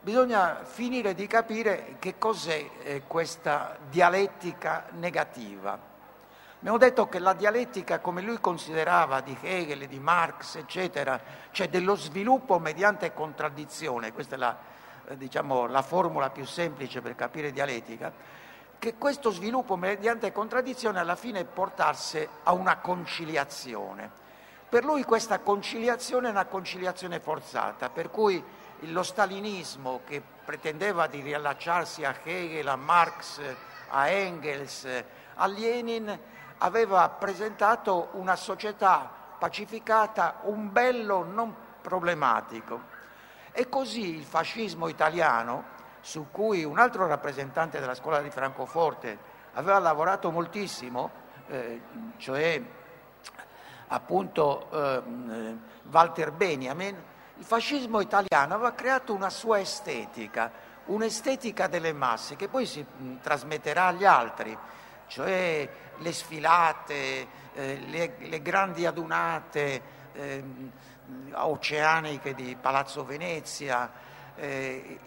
bisogna 0.00 0.62
finire 0.62 1.12
di 1.12 1.26
capire 1.26 1.96
che 1.98 2.18
cos'è 2.18 3.02
questa 3.08 3.76
dialettica 3.90 4.86
negativa. 4.92 5.76
Abbiamo 6.58 6.78
detto 6.78 7.08
che 7.08 7.18
la 7.18 7.32
dialettica, 7.32 7.98
come 7.98 8.22
lui 8.22 8.38
considerava 8.38 9.20
di 9.20 9.36
Hegel, 9.40 9.88
di 9.88 9.98
Marx, 9.98 10.54
eccetera, 10.54 11.20
cioè 11.50 11.68
dello 11.68 11.96
sviluppo 11.96 12.60
mediante 12.60 13.12
contraddizione, 13.12 14.12
questa 14.12 14.36
è 14.36 14.38
la, 14.38 14.56
diciamo, 15.14 15.66
la 15.66 15.82
formula 15.82 16.30
più 16.30 16.46
semplice 16.46 17.00
per 17.00 17.16
capire 17.16 17.50
dialettica, 17.50 18.12
che 18.84 18.96
questo 18.96 19.30
sviluppo 19.30 19.76
mediante 19.76 20.30
contraddizione 20.30 20.98
alla 20.98 21.16
fine 21.16 21.46
portasse 21.46 22.28
a 22.42 22.52
una 22.52 22.76
conciliazione. 22.76 24.10
Per 24.68 24.84
lui 24.84 25.04
questa 25.04 25.38
conciliazione 25.38 26.28
è 26.28 26.30
una 26.30 26.44
conciliazione 26.44 27.18
forzata, 27.18 27.88
per 27.88 28.10
cui 28.10 28.44
lo 28.80 29.02
stalinismo 29.02 30.02
che 30.04 30.22
pretendeva 30.44 31.06
di 31.06 31.22
riallacciarsi 31.22 32.04
a 32.04 32.14
Hegel, 32.22 32.68
a 32.68 32.76
Marx, 32.76 33.40
a 33.88 34.06
Engels, 34.08 34.86
a 35.36 35.46
Lenin, 35.46 36.20
aveva 36.58 37.08
presentato 37.08 38.10
una 38.12 38.36
società 38.36 39.10
pacificata, 39.38 40.40
un 40.42 40.70
bello 40.70 41.24
non 41.24 41.54
problematico. 41.80 42.82
E 43.50 43.66
così 43.70 44.14
il 44.14 44.24
fascismo 44.24 44.88
italiano, 44.88 45.72
su 46.04 46.26
cui 46.30 46.64
un 46.64 46.78
altro 46.78 47.06
rappresentante 47.06 47.80
della 47.80 47.94
scuola 47.94 48.20
di 48.20 48.28
Francoforte 48.28 49.16
aveva 49.54 49.78
lavorato 49.78 50.30
moltissimo, 50.30 51.10
eh, 51.46 51.80
cioè 52.18 52.60
appunto 53.88 54.68
eh, 54.70 55.56
Walter 55.90 56.30
Benjamin, 56.32 56.94
il 57.38 57.44
fascismo 57.44 58.00
italiano 58.00 58.52
aveva 58.52 58.72
creato 58.72 59.14
una 59.14 59.30
sua 59.30 59.60
estetica, 59.60 60.52
un'estetica 60.86 61.68
delle 61.68 61.94
masse 61.94 62.36
che 62.36 62.48
poi 62.48 62.66
si 62.66 62.84
mh, 62.84 63.20
trasmetterà 63.22 63.86
agli 63.86 64.04
altri, 64.04 64.56
cioè 65.06 65.66
le 65.96 66.12
sfilate, 66.12 67.26
eh, 67.54 67.78
le, 67.86 68.16
le, 68.18 68.42
grandi 68.42 68.84
adunate, 68.84 69.82
eh, 70.12 70.44
oceaniche 71.32 72.34
di 72.34 72.54
Palazzo 72.60 73.06
Venezia, 73.06 74.12
eh, 74.36 74.98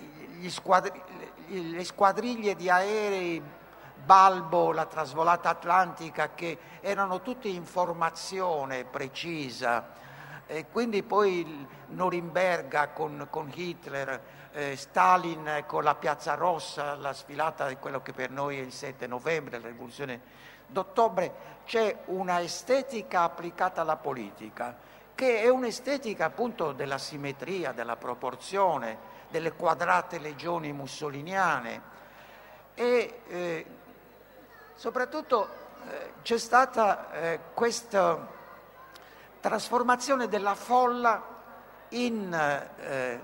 squadri- 0.47 1.01
le 1.47 1.83
squadriglie 1.83 2.55
di 2.55 2.69
aerei 2.69 3.41
Balbo, 4.03 4.71
la 4.71 4.85
trasvolata 4.85 5.49
atlantica, 5.49 6.33
che 6.33 6.57
erano 6.81 7.21
tutte 7.21 7.47
in 7.47 7.65
formazione 7.65 8.85
precisa. 8.85 9.95
E 10.45 10.67
quindi 10.71 11.03
poi 11.03 11.67
Norimberga 11.87 12.89
con, 12.89 13.27
con 13.29 13.51
Hitler, 13.53 14.21
eh, 14.53 14.77
Stalin 14.77 15.63
con 15.67 15.83
la 15.83 15.95
Piazza 15.95 16.35
Rossa, 16.35 16.95
la 16.95 17.11
sfilata 17.11 17.67
di 17.67 17.75
quello 17.75 18.01
che 18.01 18.13
per 18.13 18.29
noi 18.29 18.57
è 18.57 18.61
il 18.61 18.71
7 18.71 19.07
novembre, 19.07 19.59
la 19.59 19.67
rivoluzione 19.67 20.21
d'ottobre, 20.67 21.55
c'è 21.65 22.03
una 22.05 22.41
estetica 22.41 23.23
applicata 23.23 23.81
alla 23.81 23.97
politica 23.97 24.77
che 25.17 25.41
è 25.41 25.49
un'estetica 25.49 26.25
appunto 26.25 26.73
della 26.73 26.99
simmetria, 26.99 27.71
della 27.71 27.95
proporzione, 27.95 29.15
delle 29.29 29.53
quadrate 29.53 30.19
legioni 30.19 30.71
mussoliniane. 30.71 31.95
E 32.73 33.21
eh, 33.27 33.65
soprattutto 34.75 35.49
eh, 35.89 36.13
c'è 36.21 36.37
stata 36.37 37.11
eh, 37.11 37.39
questa 37.53 38.35
trasformazione 39.39 40.27
della 40.27 40.55
folla 40.55 41.35
in, 41.89 42.33
eh, 42.33 43.19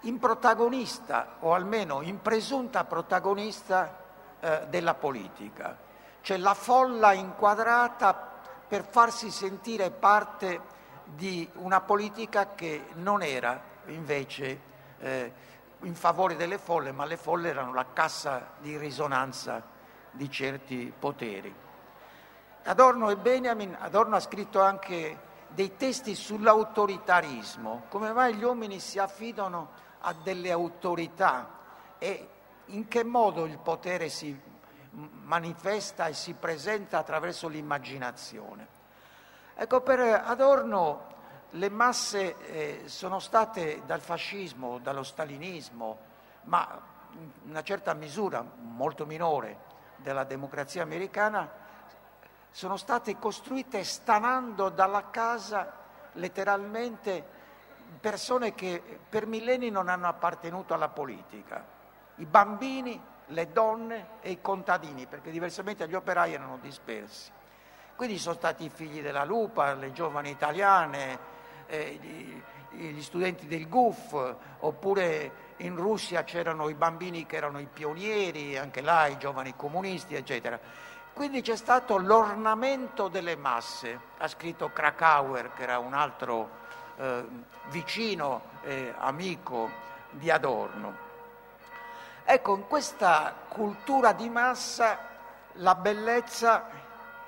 in, 0.00 0.18
protagonista 0.18 1.36
o 1.40 1.52
almeno 1.52 2.00
in 2.02 2.20
presunta 2.22 2.84
protagonista 2.84 3.98
eh, 4.40 4.66
della 4.68 4.94
politica, 4.94 5.76
cioè 6.22 6.38
la 6.38 6.54
folla 6.54 7.12
inquadrata 7.12 8.30
per 8.66 8.86
farsi 8.88 9.30
sentire 9.30 9.90
parte 9.90 10.60
di 11.04 11.48
una 11.54 11.80
politica 11.82 12.54
che 12.54 12.86
non 12.94 13.22
era 13.22 13.60
invece 13.86 14.70
eh, 15.02 15.32
in 15.80 15.94
favore 15.94 16.36
delle 16.36 16.58
folle, 16.58 16.92
ma 16.92 17.04
le 17.04 17.16
folle 17.16 17.50
erano 17.50 17.74
la 17.74 17.86
cassa 17.92 18.52
di 18.60 18.76
risonanza 18.78 19.62
di 20.10 20.30
certi 20.30 20.92
poteri. 20.96 21.54
Adorno 22.64 23.10
e 23.10 23.16
Benjamin, 23.16 23.76
Adorno 23.78 24.16
ha 24.16 24.20
scritto 24.20 24.62
anche 24.62 25.30
dei 25.48 25.76
testi 25.76 26.14
sull'autoritarismo, 26.14 27.84
come 27.88 28.12
mai 28.12 28.34
gli 28.34 28.44
uomini 28.44 28.78
si 28.78 28.98
affidano 28.98 29.70
a 30.00 30.12
delle 30.12 30.50
autorità 30.50 31.58
e 31.98 32.28
in 32.66 32.86
che 32.88 33.04
modo 33.04 33.44
il 33.44 33.58
potere 33.58 34.08
si 34.08 34.38
manifesta 35.24 36.06
e 36.06 36.14
si 36.14 36.34
presenta 36.34 36.98
attraverso 36.98 37.48
l'immaginazione. 37.48 38.80
Ecco, 39.54 39.80
per 39.80 40.00
Adorno 40.00 41.11
le 41.52 41.68
masse 41.68 42.36
eh, 42.46 42.82
sono 42.86 43.18
state 43.18 43.82
dal 43.84 44.00
fascismo, 44.00 44.78
dallo 44.78 45.02
stalinismo, 45.02 45.98
ma 46.44 46.80
in 47.12 47.50
una 47.50 47.62
certa 47.62 47.92
misura, 47.92 48.42
molto 48.42 49.04
minore, 49.04 49.70
della 49.96 50.24
democrazia 50.24 50.82
americana, 50.82 51.60
sono 52.50 52.76
state 52.76 53.18
costruite 53.18 53.84
stanando 53.84 54.68
dalla 54.68 55.10
casa 55.10 55.80
letteralmente 56.12 57.40
persone 58.00 58.54
che 58.54 58.82
per 59.08 59.26
millenni 59.26 59.70
non 59.70 59.88
hanno 59.88 60.08
appartenuto 60.08 60.74
alla 60.74 60.88
politica, 60.88 61.64
i 62.16 62.24
bambini, 62.24 63.00
le 63.26 63.52
donne 63.52 64.06
e 64.20 64.30
i 64.30 64.40
contadini, 64.40 65.06
perché 65.06 65.30
diversamente 65.30 65.86
gli 65.88 65.94
operai 65.94 66.32
erano 66.32 66.58
dispersi. 66.60 67.30
Quindi 67.94 68.18
sono 68.18 68.34
stati 68.34 68.64
i 68.64 68.70
figli 68.70 69.00
della 69.02 69.24
lupa, 69.24 69.74
le 69.74 69.92
giovani 69.92 70.30
italiane, 70.30 71.31
eh, 71.66 71.98
gli, 72.70 73.02
studenti 73.02 73.46
del 73.46 73.68
GUF, 73.68 74.36
oppure 74.60 75.50
in 75.58 75.76
Russia 75.76 76.24
c'erano 76.24 76.68
i 76.68 76.74
bambini 76.74 77.26
che 77.26 77.36
erano 77.36 77.58
i 77.58 77.68
pionieri, 77.72 78.56
anche 78.56 78.80
là 78.80 79.06
i 79.06 79.18
giovani 79.18 79.54
comunisti, 79.56 80.14
eccetera. 80.14 80.58
Quindi 81.12 81.42
c'è 81.42 81.56
stato 81.56 81.98
l'ornamento 81.98 83.08
delle 83.08 83.36
masse, 83.36 83.98
ha 84.18 84.28
scritto 84.28 84.70
Krakauer, 84.70 85.52
che 85.52 85.62
era 85.62 85.78
un 85.78 85.92
altro 85.92 86.48
eh, 86.96 87.24
vicino 87.68 88.42
e 88.62 88.94
amico 88.96 89.68
di 90.10 90.30
Adorno. 90.30 91.10
Ecco, 92.24 92.54
in 92.54 92.66
questa 92.66 93.34
cultura 93.48 94.12
di 94.12 94.28
massa 94.28 95.10
la 95.56 95.74
bellezza 95.74 96.68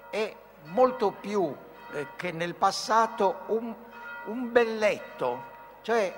è 0.09 0.35
molto 0.65 1.11
più 1.11 1.55
eh, 1.93 2.07
che 2.17 2.33
nel 2.33 2.55
passato 2.55 3.41
un, 3.49 3.75
un 4.25 4.51
belletto, 4.51 5.43
cioè 5.83 6.15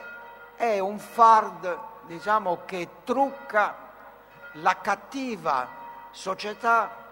è 0.56 0.78
un 0.78 0.98
fard 0.98 1.78
diciamo, 2.06 2.60
che 2.64 2.88
trucca 3.04 3.76
la 4.52 4.76
cattiva 4.80 5.68
società 6.10 7.04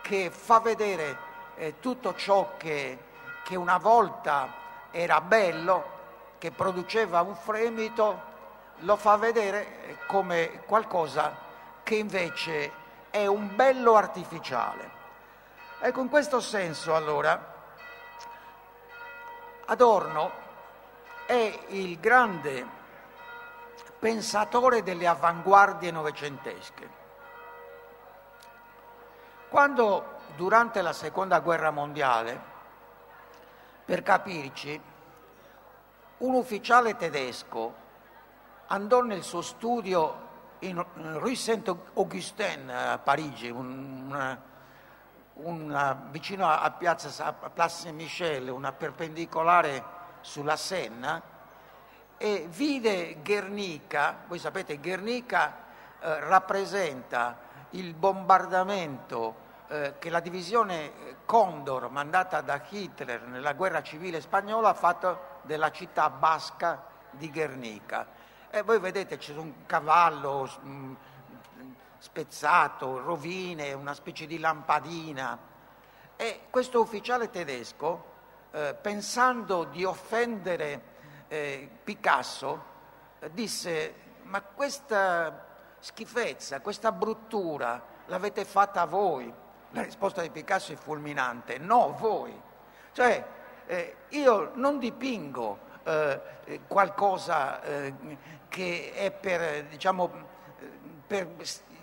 che 0.00 0.30
fa 0.30 0.60
vedere 0.60 1.16
eh, 1.56 1.78
tutto 1.80 2.14
ciò 2.14 2.56
che, 2.56 2.98
che 3.44 3.56
una 3.56 3.78
volta 3.78 4.62
era 4.90 5.20
bello, 5.20 5.92
che 6.38 6.50
produceva 6.50 7.20
un 7.22 7.34
fremito, 7.34 8.32
lo 8.78 8.96
fa 8.96 9.16
vedere 9.16 9.66
eh, 9.86 9.96
come 10.06 10.62
qualcosa 10.66 11.36
che 11.82 11.94
invece 11.96 12.72
è 13.10 13.26
un 13.26 13.54
bello 13.54 13.94
artificiale. 13.94 14.90
Ecco, 15.80 16.00
in 16.00 16.08
questo 16.08 16.40
senso 16.40 16.94
allora 16.94 17.53
Adorno 19.66 20.30
è 21.26 21.64
il 21.68 21.98
grande 21.98 22.66
pensatore 23.98 24.82
delle 24.82 25.06
avanguardie 25.06 25.90
novecentesche. 25.90 27.02
Quando 29.48 30.18
durante 30.36 30.82
la 30.82 30.92
seconda 30.92 31.40
guerra 31.40 31.70
mondiale, 31.70 32.52
per 33.84 34.02
capirci, 34.02 34.80
un 36.18 36.34
ufficiale 36.34 36.96
tedesco 36.96 37.74
andò 38.66 39.02
nel 39.02 39.22
suo 39.22 39.42
studio 39.42 40.22
in 40.60 40.84
Rue 41.18 41.34
Saint-Augustin 41.34 42.70
a 42.70 42.98
Parigi, 42.98 43.48
un, 43.48 44.04
una, 44.06 44.40
una, 45.34 46.08
vicino 46.10 46.48
a 46.48 46.70
piazza 46.70 47.26
a 47.26 47.32
Place 47.32 47.82
Saint-Michel, 47.82 48.48
una 48.48 48.72
perpendicolare 48.72 49.82
sulla 50.20 50.56
Senna, 50.56 51.20
e 52.16 52.46
vide 52.48 53.16
Guernica, 53.22 54.22
voi 54.26 54.38
sapete 54.38 54.78
Guernica 54.78 55.56
eh, 56.00 56.20
rappresenta 56.20 57.38
il 57.70 57.94
bombardamento 57.94 59.42
eh, 59.68 59.94
che 59.98 60.10
la 60.10 60.20
divisione 60.20 61.16
Condor 61.24 61.90
mandata 61.90 62.40
da 62.40 62.62
Hitler 62.68 63.22
nella 63.22 63.54
guerra 63.54 63.82
civile 63.82 64.20
spagnola 64.20 64.68
ha 64.68 64.74
fatto 64.74 65.40
della 65.42 65.70
città 65.70 66.08
basca 66.10 66.84
di 67.10 67.30
Guernica. 67.30 68.06
E 68.50 68.62
voi 68.62 68.78
vedete 68.78 69.16
c'è 69.16 69.34
un 69.34 69.66
cavallo 69.66 70.48
mh, 70.60 70.92
spezzato, 72.04 73.00
rovine, 73.00 73.72
una 73.72 73.94
specie 73.94 74.26
di 74.26 74.38
lampadina. 74.38 75.38
E 76.16 76.40
questo 76.50 76.82
ufficiale 76.82 77.30
tedesco, 77.30 78.12
eh, 78.50 78.76
pensando 78.78 79.64
di 79.64 79.84
offendere 79.84 80.82
eh, 81.28 81.66
Picasso, 81.82 82.72
disse 83.30 84.02
ma 84.24 84.42
questa 84.42 85.46
schifezza, 85.78 86.60
questa 86.60 86.92
bruttura 86.92 87.82
l'avete 88.06 88.44
fatta 88.44 88.84
voi. 88.84 89.32
La 89.70 89.82
risposta 89.82 90.20
di 90.20 90.28
Picasso 90.28 90.72
è 90.72 90.76
fulminante, 90.76 91.56
no 91.56 91.96
voi. 91.98 92.38
Cioè, 92.92 93.24
eh, 93.66 93.96
io 94.10 94.50
non 94.54 94.78
dipingo 94.78 95.58
eh, 95.84 96.60
qualcosa 96.68 97.62
eh, 97.62 97.94
che 98.48 98.92
è 98.94 99.10
per, 99.10 99.64
diciamo, 99.64 100.10
per 101.06 101.28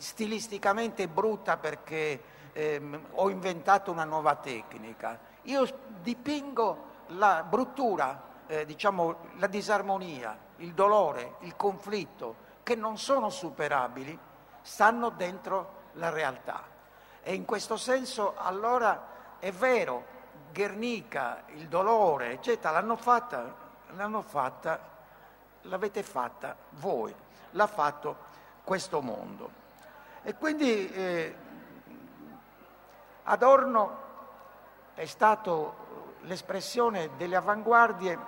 stilisticamente 0.01 1.07
brutta 1.07 1.57
perché 1.57 2.21
ehm, 2.53 3.07
ho 3.11 3.29
inventato 3.29 3.91
una 3.91 4.03
nuova 4.03 4.35
tecnica. 4.35 5.19
Io 5.43 5.65
dipingo 6.01 6.89
la 7.09 7.43
bruttura, 7.47 8.29
eh, 8.47 8.65
diciamo, 8.65 9.15
la 9.37 9.47
disarmonia, 9.47 10.37
il 10.57 10.73
dolore, 10.73 11.35
il 11.41 11.55
conflitto, 11.55 12.49
che 12.63 12.75
non 12.75 12.97
sono 12.97 13.29
superabili, 13.29 14.17
stanno 14.61 15.09
dentro 15.09 15.79
la 15.93 16.09
realtà. 16.09 16.63
E 17.21 17.35
in 17.35 17.45
questo 17.45 17.77
senso 17.77 18.33
allora 18.37 19.37
è 19.37 19.51
vero, 19.51 20.19
Guernica, 20.51 21.43
il 21.49 21.67
dolore, 21.67 22.31
eccetera, 22.31 22.73
l'hanno 22.73 22.95
fatta, 22.95 23.55
l'hanno 23.95 24.21
fatta, 24.23 24.79
l'avete 25.61 26.01
fatta 26.01 26.55
voi, 26.71 27.13
l'ha 27.51 27.67
fatto 27.67 28.29
questo 28.63 29.01
mondo. 29.01 29.60
E 30.23 30.35
quindi 30.35 30.87
eh, 30.91 31.35
Adorno 33.23 33.97
è 34.93 35.05
stato 35.05 36.15
l'espressione 36.21 37.09
delle 37.17 37.35
avanguardie, 37.35 38.19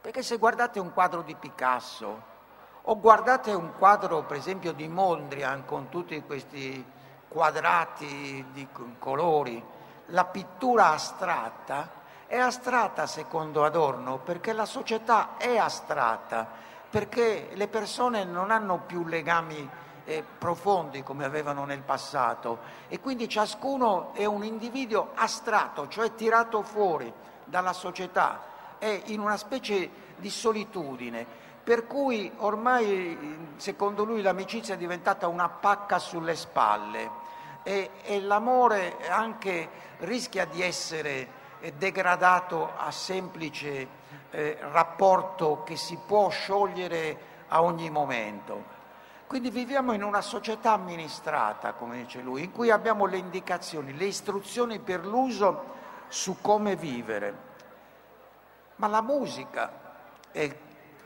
perché 0.00 0.22
se 0.22 0.36
guardate 0.36 0.78
un 0.78 0.92
quadro 0.92 1.22
di 1.22 1.34
Picasso 1.34 2.34
o 2.82 3.00
guardate 3.00 3.52
un 3.52 3.72
quadro 3.76 4.22
per 4.22 4.36
esempio 4.36 4.72
di 4.72 4.86
Mondrian 4.86 5.64
con 5.64 5.88
tutti 5.88 6.22
questi 6.22 6.84
quadrati 7.26 8.46
di 8.52 8.68
colori, 9.00 9.60
la 10.06 10.24
pittura 10.24 10.90
astratta 10.90 11.90
è 12.28 12.38
astratta 12.38 13.06
secondo 13.06 13.64
Adorno 13.64 14.18
perché 14.18 14.52
la 14.52 14.66
società 14.66 15.36
è 15.36 15.56
astratta, 15.56 16.46
perché 16.88 17.50
le 17.54 17.66
persone 17.66 18.22
non 18.22 18.52
hanno 18.52 18.78
più 18.78 19.04
legami 19.04 19.68
eh, 20.06 20.24
profondi 20.38 21.02
come 21.02 21.24
avevano 21.24 21.64
nel 21.64 21.82
passato 21.82 22.58
e 22.88 23.00
quindi 23.00 23.28
ciascuno 23.28 24.14
è 24.14 24.24
un 24.24 24.44
individuo 24.44 25.10
astratto, 25.14 25.88
cioè 25.88 26.14
tirato 26.14 26.62
fuori 26.62 27.12
dalla 27.44 27.72
società, 27.72 28.40
è 28.78 29.02
in 29.06 29.20
una 29.20 29.36
specie 29.36 29.90
di 30.16 30.30
solitudine, 30.30 31.26
per 31.62 31.86
cui 31.86 32.30
ormai 32.36 33.54
secondo 33.56 34.04
lui 34.04 34.22
l'amicizia 34.22 34.74
è 34.74 34.78
diventata 34.78 35.26
una 35.26 35.48
pacca 35.48 35.98
sulle 35.98 36.36
spalle 36.36 37.24
e, 37.64 37.90
e 38.04 38.20
l'amore 38.20 38.96
anche 39.08 39.68
rischia 39.98 40.44
di 40.44 40.62
essere 40.62 41.28
eh, 41.58 41.72
degradato 41.72 42.70
a 42.76 42.92
semplice 42.92 43.88
eh, 44.30 44.56
rapporto 44.60 45.64
che 45.64 45.76
si 45.76 45.98
può 46.06 46.28
sciogliere 46.28 47.34
a 47.48 47.62
ogni 47.62 47.90
momento. 47.90 48.75
Quindi 49.26 49.50
viviamo 49.50 49.92
in 49.92 50.04
una 50.04 50.20
società 50.20 50.72
amministrata, 50.72 51.72
come 51.72 51.96
dice 51.96 52.20
lui, 52.20 52.44
in 52.44 52.52
cui 52.52 52.70
abbiamo 52.70 53.06
le 53.06 53.16
indicazioni, 53.16 53.96
le 53.96 54.04
istruzioni 54.04 54.78
per 54.78 55.04
l'uso 55.04 55.74
su 56.06 56.40
come 56.40 56.76
vivere. 56.76 57.44
Ma 58.76 58.86
la 58.86 59.02
musica, 59.02 59.72
è, 60.30 60.56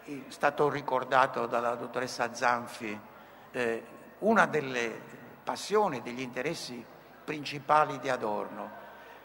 è 0.05 0.23
stato 0.29 0.69
ricordato 0.69 1.47
dalla 1.47 1.75
dottoressa 1.77 2.35
Zanfi, 2.35 3.01
eh, 3.53 3.85
una 4.19 4.45
delle 4.45 5.01
passioni, 5.43 6.03
degli 6.03 6.21
interessi 6.21 6.85
principali 7.25 7.99
di 8.01 8.11
Adorno, 8.11 8.71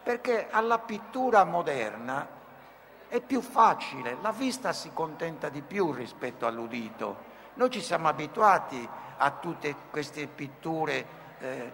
perché 0.04 0.48
alla 0.50 0.80
pittura 0.80 1.44
moderna 1.44 2.28
è 3.10 3.20
più 3.20 3.42
facile, 3.42 4.18
la 4.22 4.32
vista 4.32 4.72
si 4.72 4.92
contenta 4.94 5.50
di 5.50 5.62
più 5.62 5.92
rispetto 5.92 6.48
all'udito. 6.48 7.25
Noi 7.56 7.70
ci 7.70 7.82
siamo 7.82 8.10
abituati 8.10 8.88
a 9.18 9.32
tutte 9.32 9.74
queste 9.90 10.28
pitture, 10.28 11.06
eh, 11.40 11.72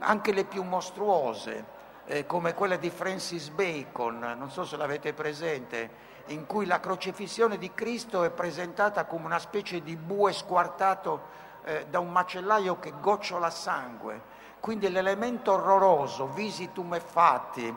anche 0.00 0.32
le 0.32 0.42
più 0.42 0.64
mostruose, 0.64 1.64
eh, 2.06 2.26
come 2.26 2.52
quella 2.52 2.74
di 2.74 2.90
Francis 2.90 3.48
Bacon, 3.50 4.34
non 4.36 4.50
so 4.50 4.64
se 4.64 4.76
l'avete 4.76 5.12
presente, 5.12 6.08
in 6.26 6.46
cui 6.46 6.66
la 6.66 6.80
crocifissione 6.80 7.58
di 7.58 7.72
Cristo 7.72 8.24
è 8.24 8.30
presentata 8.30 9.04
come 9.04 9.26
una 9.26 9.38
specie 9.38 9.82
di 9.82 9.94
bue 9.94 10.32
squartato 10.32 11.22
eh, 11.62 11.86
da 11.88 12.00
un 12.00 12.10
macellaio 12.10 12.80
che 12.80 12.92
gocciola 13.00 13.50
sangue, 13.50 14.20
quindi 14.58 14.90
l'elemento 14.90 15.52
orroroso, 15.52 16.26
visitum 16.26 16.94
e 16.94 17.00
fatti, 17.00 17.72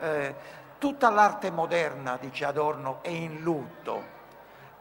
eh, 0.00 0.34
tutta 0.78 1.08
l'arte 1.08 1.52
moderna, 1.52 2.18
dice 2.20 2.46
Adorno, 2.46 2.98
è 3.02 3.10
in 3.10 3.42
lutto. 3.42 4.15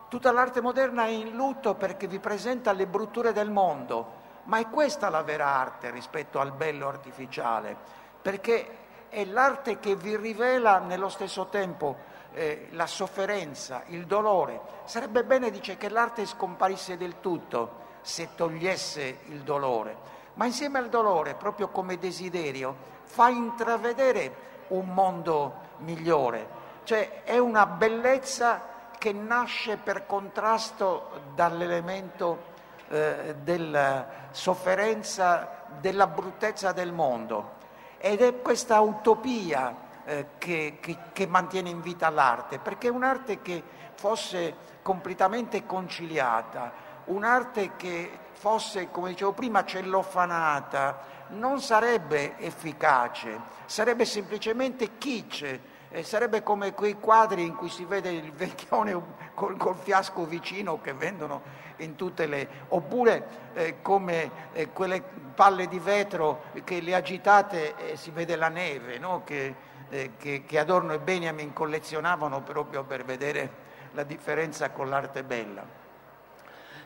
Tutta 0.07 0.31
l'arte 0.31 0.61
moderna 0.61 1.05
è 1.05 1.09
in 1.09 1.31
lutto 1.31 1.75
perché 1.75 2.07
vi 2.07 2.19
presenta 2.19 2.71
le 2.71 2.85
brutture 2.85 3.33
del 3.33 3.49
mondo, 3.49 4.23
ma 4.43 4.59
è 4.59 4.69
questa 4.69 5.09
la 5.09 5.23
vera 5.23 5.47
arte 5.47 5.89
rispetto 5.89 6.39
al 6.39 6.51
bello 6.51 6.87
artificiale, 6.87 7.75
perché 8.21 8.77
è 9.09 9.25
l'arte 9.25 9.79
che 9.79 9.95
vi 9.95 10.15
rivela 10.15 10.77
nello 10.77 11.09
stesso 11.09 11.47
tempo 11.47 11.95
eh, 12.33 12.67
la 12.71 12.85
sofferenza, 12.85 13.83
il 13.87 14.05
dolore. 14.05 14.61
Sarebbe 14.85 15.23
bene, 15.23 15.49
dice, 15.49 15.77
che 15.77 15.89
l'arte 15.89 16.25
scomparisse 16.25 16.97
del 16.97 17.19
tutto, 17.19 17.83
se 18.01 18.35
togliesse 18.35 19.19
il 19.25 19.41
dolore. 19.41 19.97
ma 20.35 20.45
insieme 20.45 20.79
al 20.79 20.89
dolore, 20.89 21.33
proprio 21.33 21.69
come 21.69 21.97
desiderio, 21.97 22.75
fa 23.03 23.29
intravedere 23.29 24.35
un 24.67 24.93
mondo 24.93 25.53
migliore. 25.77 26.63
Cioè 26.83 27.23
è 27.23 27.37
una 27.37 27.65
bellezza 27.65 28.73
che 29.05 29.13
nasce 29.13 29.77
per 29.77 30.07
contrasto 30.07 31.11
dall'elemento 31.35 32.53
eh, 32.87 33.35
della 33.43 34.07
sofferenza, 34.31 35.67
della 35.79 36.07
bruttezza 36.07 36.71
del 36.71 36.91
mondo. 36.91 37.51
Ed 37.99 38.21
è 38.21 38.41
questa 38.41 38.79
utopia 38.79 39.75
eh, 40.05 40.25
che, 40.39 40.79
che, 40.81 40.97
che 41.13 41.27
mantiene 41.27 41.69
in 41.69 41.81
vita 41.81 42.09
l'arte, 42.09 42.57
perché 42.57 42.87
è 42.87 42.89
un'arte 42.89 43.43
che 43.43 43.61
fosse 43.93 44.55
completamente 44.81 45.67
conciliata, 45.67 46.71
un'arte 47.05 47.75
che 47.75 48.09
fosse, 48.31 48.89
come 48.89 49.09
dicevo 49.09 49.33
prima, 49.33 49.63
cellofanata, 49.65 51.27
non 51.27 51.61
sarebbe 51.61 52.39
efficace, 52.39 53.39
sarebbe 53.65 54.05
semplicemente 54.05 54.97
kitsch, 54.97 55.59
eh, 55.95 56.03
sarebbe 56.03 56.43
come 56.43 56.73
quei 56.73 56.99
quadri 56.99 57.45
in 57.45 57.55
cui 57.55 57.69
si 57.69 57.86
vede 57.86 58.10
il 58.10 58.34
vecchione 58.34 59.01
col, 59.34 59.55
col 59.55 59.77
fiasco 59.77 60.25
vicino 60.25 60.81
che 60.81 60.93
vendono 60.93 61.41
in 61.77 61.95
tutte 61.95 62.25
le... 62.25 62.47
oppure 62.67 63.27
eh, 63.53 63.81
come 63.81 64.29
eh, 64.51 64.69
quelle 64.71 65.01
palle 65.01 65.67
di 65.67 65.79
vetro 65.79 66.43
che 66.65 66.81
le 66.81 66.95
agitate 66.95 67.75
e 67.77 67.95
si 67.95 68.12
vede 68.12 68.36
la 68.36 68.49
neve, 68.49 68.97
no? 68.97 69.23
che, 69.23 69.55
eh, 69.89 70.12
che, 70.17 70.43
che 70.45 70.60
Adorno 70.60 70.91
e 70.91 70.99
Benjamin 70.99 71.53
collezionavano 71.53 72.41
proprio 72.41 72.84
per 72.84 73.05
vedere 73.05 73.63
la 73.93 74.03
differenza 74.03 74.71
con 74.71 74.89
l'arte 74.89 75.23
bella. 75.23 75.65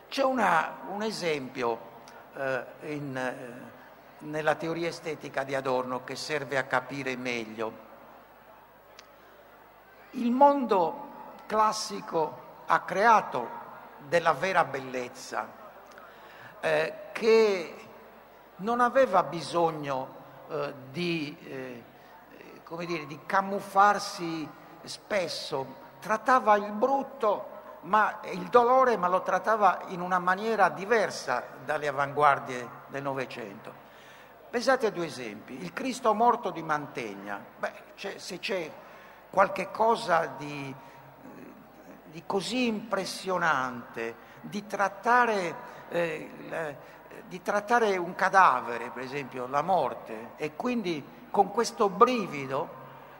C'è 0.08 0.22
una, 0.22 0.82
un 0.88 1.02
esempio 1.02 1.78
eh, 2.36 2.64
in, 2.82 3.16
eh, 3.16 4.26
nella 4.26 4.54
teoria 4.54 4.86
estetica 4.86 5.42
di 5.42 5.56
Adorno 5.56 6.04
che 6.04 6.14
serve 6.14 6.58
a 6.58 6.62
capire 6.62 7.16
meglio. 7.16 7.89
Il 10.12 10.32
mondo 10.32 11.08
classico 11.46 12.62
ha 12.66 12.80
creato 12.80 13.48
della 14.08 14.32
vera 14.32 14.64
bellezza 14.64 15.48
eh, 16.60 16.94
che 17.12 17.74
non 18.56 18.80
aveva 18.80 19.22
bisogno 19.22 20.18
eh, 20.48 20.74
di, 20.90 21.36
eh, 21.44 21.84
dire, 22.86 23.06
di 23.06 23.20
camuffarsi 23.24 24.48
spesso, 24.82 25.76
trattava 26.00 26.56
il 26.56 26.72
brutto, 26.72 27.58
ma 27.82 28.18
il 28.24 28.48
dolore, 28.48 28.96
ma 28.96 29.06
lo 29.06 29.22
trattava 29.22 29.82
in 29.88 30.00
una 30.00 30.18
maniera 30.18 30.68
diversa 30.68 31.44
dalle 31.64 31.86
avanguardie 31.86 32.68
del 32.88 33.02
Novecento. 33.02 33.88
Pensate 34.50 34.86
a 34.88 34.90
due 34.90 35.06
esempi. 35.06 35.62
Il 35.62 35.72
Cristo 35.72 36.12
morto 36.12 36.50
di 36.50 36.62
Mantegna. 36.62 37.40
Beh, 37.58 37.72
se 37.94 38.38
c'è 38.40 38.70
qualche 39.30 39.70
cosa 39.70 40.26
di, 40.36 40.74
di 42.10 42.22
così 42.26 42.66
impressionante, 42.66 44.14
di 44.40 44.66
trattare, 44.66 45.54
eh, 45.88 46.76
di 47.28 47.40
trattare 47.40 47.96
un 47.96 48.14
cadavere, 48.14 48.90
per 48.90 49.04
esempio, 49.04 49.46
la 49.46 49.62
morte, 49.62 50.30
e 50.36 50.56
quindi 50.56 51.02
con 51.30 51.50
questo 51.50 51.88
brivido, 51.88 52.68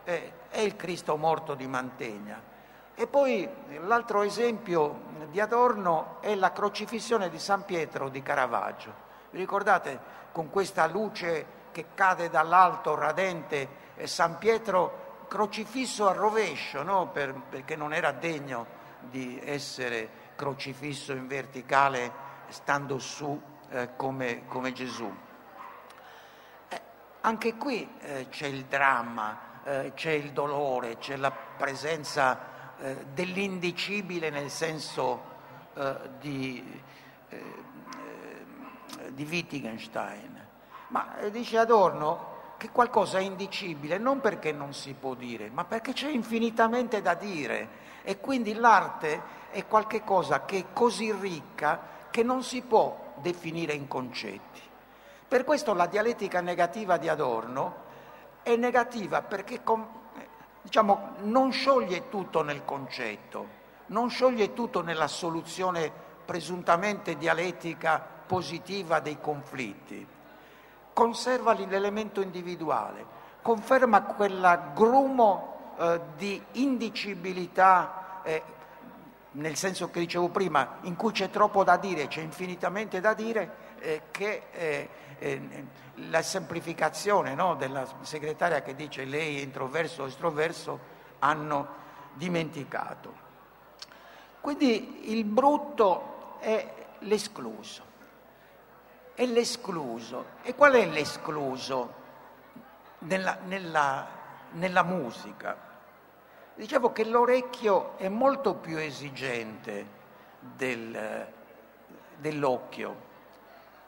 eh, 0.05 0.33
è 0.49 0.59
il 0.59 0.77
Cristo 0.77 1.17
morto 1.17 1.55
di 1.55 1.67
Mantegna. 1.67 2.49
E 2.95 3.07
poi 3.07 3.49
l'altro 3.85 4.23
esempio 4.23 5.09
di 5.31 5.41
Adorno 5.41 6.17
è 6.21 6.35
la 6.35 6.53
crocifissione 6.53 7.31
di 7.31 7.39
San 7.39 7.65
Pietro 7.65 8.09
di 8.09 8.21
Caravaggio. 8.21 8.93
Vi 9.31 9.39
ricordate 9.39 9.99
con 10.33 10.51
questa 10.51 10.87
luce 10.87 11.59
che 11.71 11.87
cade 11.95 12.29
dall'alto 12.29 12.95
radente 12.97 13.69
San 14.05 14.39
Pietro 14.39 15.10
crocifisso 15.31 16.09
a 16.09 16.13
rovescio, 16.13 16.83
no? 16.83 17.07
per, 17.11 17.33
perché 17.33 17.77
non 17.77 17.95
era 17.95 18.11
degno 18.11 18.67
di 18.99 19.41
essere 19.41 20.33
crocifisso 20.35 21.13
in 21.13 21.29
verticale 21.29 22.13
stando 22.49 22.99
su 22.99 23.41
eh, 23.71 23.91
come, 23.95 24.45
come, 24.47 24.73
Gesù. 24.73 25.09
Eh, 26.69 26.81
anche 27.21 27.55
qui 27.55 27.89
eh, 28.01 28.27
c'è 28.29 28.49
il 28.49 28.65
dramma, 28.65 29.63
eh, 29.63 29.93
c'è 29.95 30.11
il 30.11 30.33
dolore, 30.33 30.99
c'è 30.99 31.15
la 31.15 31.31
presenza 31.31 32.77
eh, 32.81 33.07
dell'indicibile 33.13 34.31
nel 34.31 34.51
senso 34.51 35.23
eh, 35.75 35.97
di, 36.19 36.83
di 39.11 39.25
Wittgenstein. 39.25 40.49
Ma 40.89 41.15
dice 41.31 41.57
Adorno, 41.57 42.30
che 42.61 42.69
qualcosa 42.73 43.17
è 43.17 43.23
indicibile 43.23 43.97
non 43.97 44.21
perché 44.21 44.53
non 44.53 44.75
si 44.75 44.93
può 44.93 45.15
dire, 45.15 45.49
ma 45.49 45.65
perché 45.65 45.95
c'è 45.95 46.11
infinitamente 46.11 47.01
da 47.01 47.15
dire 47.15 47.69
e 48.03 48.21
quindi 48.21 48.53
l'arte 48.53 49.23
è 49.51 49.67
qualcosa 49.67 50.45
che 50.45 50.59
è 50.59 50.65
così 50.75 51.11
ricca 51.11 51.81
che 52.11 52.23
non 52.23 52.43
si 52.43 52.61
può 52.61 53.15
definire 53.17 53.73
in 53.73 53.89
concetti. 53.89 54.61
Per 55.27 55.45
questo 55.45 55.73
la 55.73 55.87
dialettica 55.87 56.43
negativa 56.43 56.99
di 56.99 57.09
Adorno 57.09 57.77
è 58.43 58.55
negativa 58.57 59.23
perché 59.23 59.63
diciamo, 60.61 61.15
non 61.21 61.53
scioglie 61.53 62.11
tutto 62.11 62.43
nel 62.43 62.67
concetto, 62.67 63.47
non 63.87 64.11
scioglie 64.11 64.53
tutto 64.53 64.83
nella 64.83 65.09
soluzione 65.09 65.91
presuntamente 66.27 67.17
dialettica 67.17 68.07
positiva 68.27 69.01
dei 69.01 69.19
conflitti 69.19 70.19
conserva 70.93 71.53
l'elemento 71.53 72.21
individuale, 72.21 73.05
conferma 73.43 74.03
quel 74.03 74.73
grumo 74.75 75.75
eh, 75.79 76.01
di 76.17 76.43
indicibilità, 76.53 78.21
eh, 78.23 78.43
nel 79.33 79.57
senso 79.57 79.91
che 79.91 80.01
dicevo 80.01 80.29
prima, 80.29 80.79
in 80.83 80.97
cui 80.97 81.13
c'è 81.13 81.31
troppo 81.31 81.65
da 81.65 81.77
dire, 81.77 82.09
c'è 82.09 82.21
infinitamente 82.21 83.01
da 83.01 83.15
dire, 83.15 83.69
eh, 83.79 84.03
che 84.11 84.43
eh, 84.51 84.89
eh, 85.19 85.67
la 86.09 86.23
semplificazione 86.23 87.35
no, 87.35 87.55
della 87.55 87.87
segretaria 88.03 88.63
che 88.63 88.75
dice 88.75 89.05
lei 89.05 89.43
introverso 89.43 90.03
o 90.03 90.07
estroverso 90.07 90.79
hanno 91.21 91.79
dimenticato. 92.15 93.29
Quindi 94.41 95.13
il 95.13 95.25
brutto 95.25 96.39
è 96.41 96.75
l'escluso 97.01 97.90
è 99.21 99.27
l'escluso. 99.27 100.25
E 100.41 100.55
qual 100.55 100.73
è 100.73 100.87
l'escluso 100.87 101.93
nella, 103.01 103.37
nella, 103.45 104.07
nella 104.53 104.83
musica? 104.83 105.55
Dicevo 106.55 106.91
che 106.93 107.05
l'orecchio 107.05 107.99
è 107.99 108.09
molto 108.09 108.55
più 108.55 108.79
esigente 108.79 109.87
del, 110.39 111.27
dell'occhio, 112.17 112.97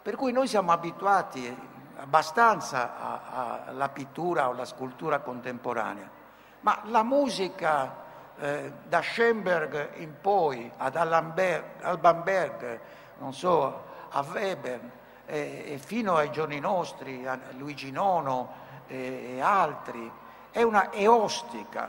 per 0.02 0.16
cui 0.16 0.32
noi 0.32 0.46
siamo 0.48 0.70
abituati 0.70 1.70
abbastanza 1.96 3.64
alla 3.64 3.88
pittura 3.88 4.48
o 4.48 4.50
alla 4.50 4.66
scultura 4.66 5.20
contemporanea, 5.20 6.10
ma 6.60 6.82
la 6.84 7.02
musica 7.02 7.96
eh, 8.38 8.70
da 8.86 9.00
Schoenberg 9.00 9.96
in 9.96 10.12
poi, 10.20 10.70
ad 10.76 10.94
Alban 10.94 11.32
Berg, 12.22 12.80
non 13.16 13.32
so, 13.32 13.84
a 14.10 14.22
Weber, 14.30 15.00
e 15.32 15.78
fino 15.82 16.16
ai 16.16 16.30
giorni 16.30 16.60
nostri, 16.60 17.26
a 17.26 17.38
Luigi 17.56 17.90
Nono 17.90 18.60
e 18.86 19.40
altri, 19.40 20.10
è 20.50 20.60
una 20.60 20.92
eostica, 20.92 21.88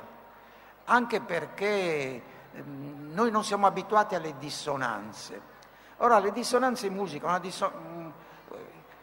anche 0.86 1.20
perché 1.20 2.22
ehm, 2.54 3.12
noi 3.12 3.32
non 3.32 3.44
siamo 3.44 3.68
abituati 3.68 4.16
alle 4.16 4.38
dissonanze. 4.38 5.42
Ora, 5.98 6.20
le 6.20 6.32
dissonanze 6.32 6.88
in 6.88 6.94
musica, 6.94 7.28
una 7.28 7.40
disso- 7.40 7.72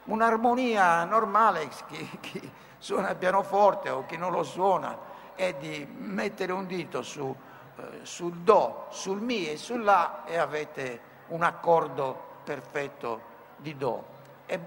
un'armonia 0.05 1.05
normale, 1.05 1.69
chi, 1.87 2.19
chi, 2.21 2.53
suona 2.79 3.11
il 3.11 3.17
pianoforte 3.17 3.91
o 3.91 4.07
chi 4.07 4.17
non 4.17 4.33
lo 4.33 4.43
suona, 4.43 4.97
è 5.35 5.53
di 5.53 5.87
mettere 5.99 6.53
un 6.53 6.67
dito 6.67 7.03
su, 7.03 7.35
eh, 7.77 7.99
sul 8.05 8.39
Do, 8.39 8.87
sul 8.89 9.21
Mi 9.21 9.51
e 9.51 9.59
sul 9.59 9.83
La 9.83 10.25
e 10.25 10.39
avete 10.39 11.01
un 11.27 11.43
accordo 11.43 12.39
perfetto 12.43 13.29
di 13.59 13.77
Do 13.77 14.17
e 14.51 14.59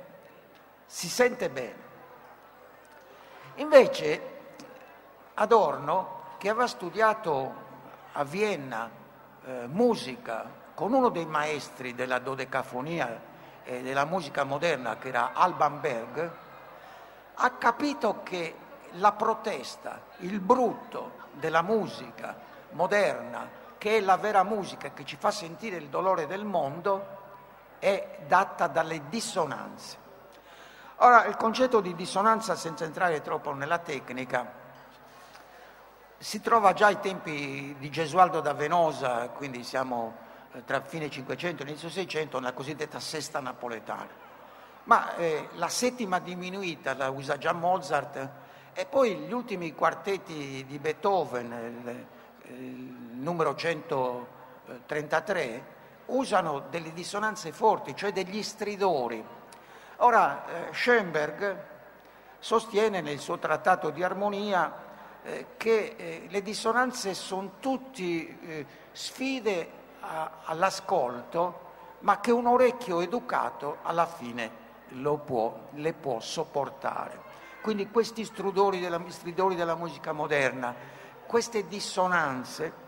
si 0.86 1.10
sente 1.10 1.50
bene. 1.50 1.82
Invece 3.56 4.32
Adorno, 5.34 6.22
che 6.38 6.48
aveva 6.48 6.68
studiato 6.68 7.54
a 8.14 8.24
Vienna 8.24 8.90
eh, 9.44 9.68
musica 9.68 10.62
con 10.74 10.94
uno 10.94 11.10
dei 11.10 11.26
maestri 11.26 11.94
della 11.94 12.20
dodecafonia 12.20 13.32
e 13.64 13.82
della 13.82 14.06
musica 14.06 14.44
moderna, 14.44 14.98
che 14.98 15.10
era 15.10 15.34
Alban 15.34 15.82
Berg, 15.82 16.32
ha 17.36 17.50
capito 17.52 18.22
che 18.24 18.56
la 18.92 19.12
protesta, 19.12 20.02
il 20.20 20.40
brutto 20.40 21.12
della 21.34 21.62
musica 21.62 22.36
moderna, 22.72 23.50
che 23.78 23.98
è 23.98 24.00
la 24.00 24.18
vera 24.18 24.44
musica 24.44 24.92
che 24.94 25.04
ci 25.04 25.18
fa 25.18 25.32
sentire 25.32 25.76
il 25.76 25.90
dolore 25.90 26.26
del 26.26 26.46
mondo, 26.46 27.23
è 27.84 28.20
data 28.28 28.68
dalle 28.68 29.10
dissonanze. 29.10 29.98
Ora, 30.98 31.26
il 31.26 31.36
concetto 31.36 31.82
di 31.82 31.96
dissonanza, 31.96 32.56
senza 32.56 32.86
entrare 32.86 33.20
troppo 33.20 33.52
nella 33.52 33.80
tecnica, 33.80 34.62
si 36.18 36.40
trova 36.40 36.72
già 36.72 36.86
ai 36.86 37.02
tempi 37.02 37.76
di 37.78 37.90
Gesualdo 37.90 38.40
da 38.40 38.54
Venosa, 38.54 39.28
quindi 39.28 39.66
siamo 39.66 40.16
eh, 40.54 40.64
tra 40.64 40.80
fine 40.80 41.10
500 41.10 41.64
e 41.64 41.66
inizio 41.68 41.90
600, 41.90 42.40
nella 42.40 42.54
cosiddetta 42.54 43.02
sesta 43.02 43.42
napoletana. 43.42 44.08
Ma 44.86 45.18
eh, 45.18 45.50
la 45.56 45.68
settima 45.68 46.20
diminuita 46.20 46.96
la 46.96 47.10
usa 47.10 47.38
già 47.38 47.52
Mozart 47.52 48.30
e 48.72 48.86
poi 48.86 49.18
gli 49.18 49.34
ultimi 49.34 49.76
quartetti 49.76 50.64
di 50.66 50.80
Beethoven, 50.80 51.52
il, 51.52 52.06
il 52.56 53.20
numero 53.20 53.56
133, 53.56 55.82
usano 56.08 56.66
delle 56.70 56.94
dissonanze 56.94 57.52
forti, 57.52 57.96
cioè 57.96 58.12
degli 58.12 58.44
stridori. 58.44 59.24
Ora, 59.98 60.46
eh, 60.46 60.74
Schoenberg 60.74 61.58
sostiene 62.40 63.02
nel 63.02 63.20
suo 63.20 63.38
trattato 63.38 63.90
di 63.90 64.04
armonia 64.04 64.74
eh, 65.24 65.48
che 65.56 65.96
eh, 65.98 66.28
le 66.30 66.42
dissonanze 66.42 67.14
sono 67.14 67.54
tutte 67.60 68.02
eh, 68.04 68.66
sfide 68.92 69.70
a, 70.02 70.40
all'ascolto, 70.44 71.62
ma 72.00 72.20
che 72.20 72.32
un 72.32 72.48
orecchio 72.48 73.00
educato 73.00 73.78
alla 73.84 74.06
fine 74.06 74.62
può, 75.26 75.58
le 75.72 75.94
può 75.94 76.20
sopportare. 76.20 77.32
Quindi 77.62 77.90
questi 77.90 78.26
stridori 78.26 78.82
della, 78.82 79.02
stridori 79.08 79.56
della 79.56 79.76
musica 79.76 80.12
moderna, 80.12 80.76
queste 81.26 81.66
dissonanze, 81.68 82.82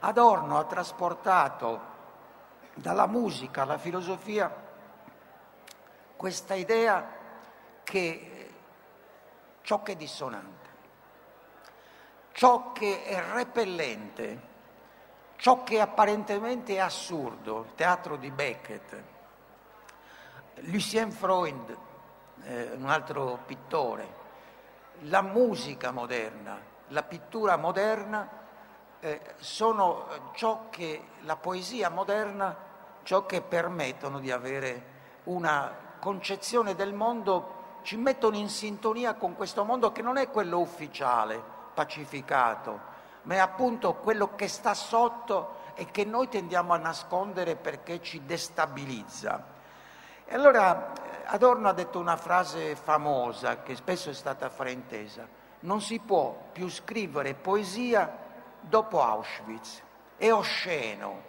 Adorno 0.00 0.58
ha 0.58 0.64
trasportato 0.64 1.96
dalla 2.80 3.06
musica 3.06 3.62
alla 3.62 3.78
filosofia 3.78 4.66
questa 6.16 6.54
idea 6.54 7.12
che 7.84 8.50
ciò 9.62 9.82
che 9.82 9.92
è 9.92 9.96
dissonante 9.96 10.58
ciò 12.38 12.70
che 12.70 13.02
è 13.02 13.20
repellente, 13.32 14.42
ciò 15.34 15.64
che 15.64 15.80
apparentemente 15.80 16.76
è 16.76 16.78
assurdo, 16.78 17.62
il 17.62 17.74
teatro 17.74 18.14
di 18.14 18.30
Beckett. 18.30 19.02
Lucien 20.60 21.10
Freud, 21.10 21.76
eh, 22.44 22.70
un 22.76 22.88
altro 22.88 23.40
pittore, 23.44 24.14
la 25.00 25.20
musica 25.20 25.90
moderna, 25.90 26.60
la 26.90 27.02
pittura 27.02 27.56
moderna 27.56 28.28
eh, 29.00 29.34
sono 29.38 30.30
ciò 30.34 30.68
che 30.70 31.08
la 31.22 31.34
poesia 31.34 31.90
moderna, 31.90 32.56
ciò 33.08 33.24
che 33.24 33.40
permettono 33.40 34.18
di 34.18 34.30
avere 34.30 34.82
una 35.24 35.72
concezione 35.98 36.74
del 36.74 36.92
mondo, 36.92 37.78
ci 37.80 37.96
mettono 37.96 38.36
in 38.36 38.50
sintonia 38.50 39.14
con 39.14 39.34
questo 39.34 39.64
mondo 39.64 39.92
che 39.92 40.02
non 40.02 40.18
è 40.18 40.28
quello 40.28 40.58
ufficiale, 40.58 41.42
pacificato, 41.72 42.78
ma 43.22 43.36
è 43.36 43.38
appunto 43.38 43.94
quello 43.94 44.34
che 44.34 44.46
sta 44.46 44.74
sotto 44.74 45.72
e 45.72 45.86
che 45.90 46.04
noi 46.04 46.28
tendiamo 46.28 46.74
a 46.74 46.76
nascondere 46.76 47.56
perché 47.56 48.02
ci 48.02 48.26
destabilizza. 48.26 49.42
E 50.26 50.34
allora 50.34 50.92
eh, 50.92 51.22
Adorno 51.28 51.70
ha 51.70 51.72
detto 51.72 51.98
una 51.98 52.18
frase 52.18 52.76
famosa 52.76 53.62
che 53.62 53.74
spesso 53.74 54.10
è 54.10 54.14
stata 54.14 54.50
fraintesa, 54.50 55.26
non 55.60 55.80
si 55.80 55.98
può 55.98 56.50
più 56.52 56.68
scrivere 56.68 57.32
poesia 57.32 58.18
dopo 58.60 59.02
Auschwitz, 59.02 59.82
è 60.18 60.30
osceno. 60.30 61.27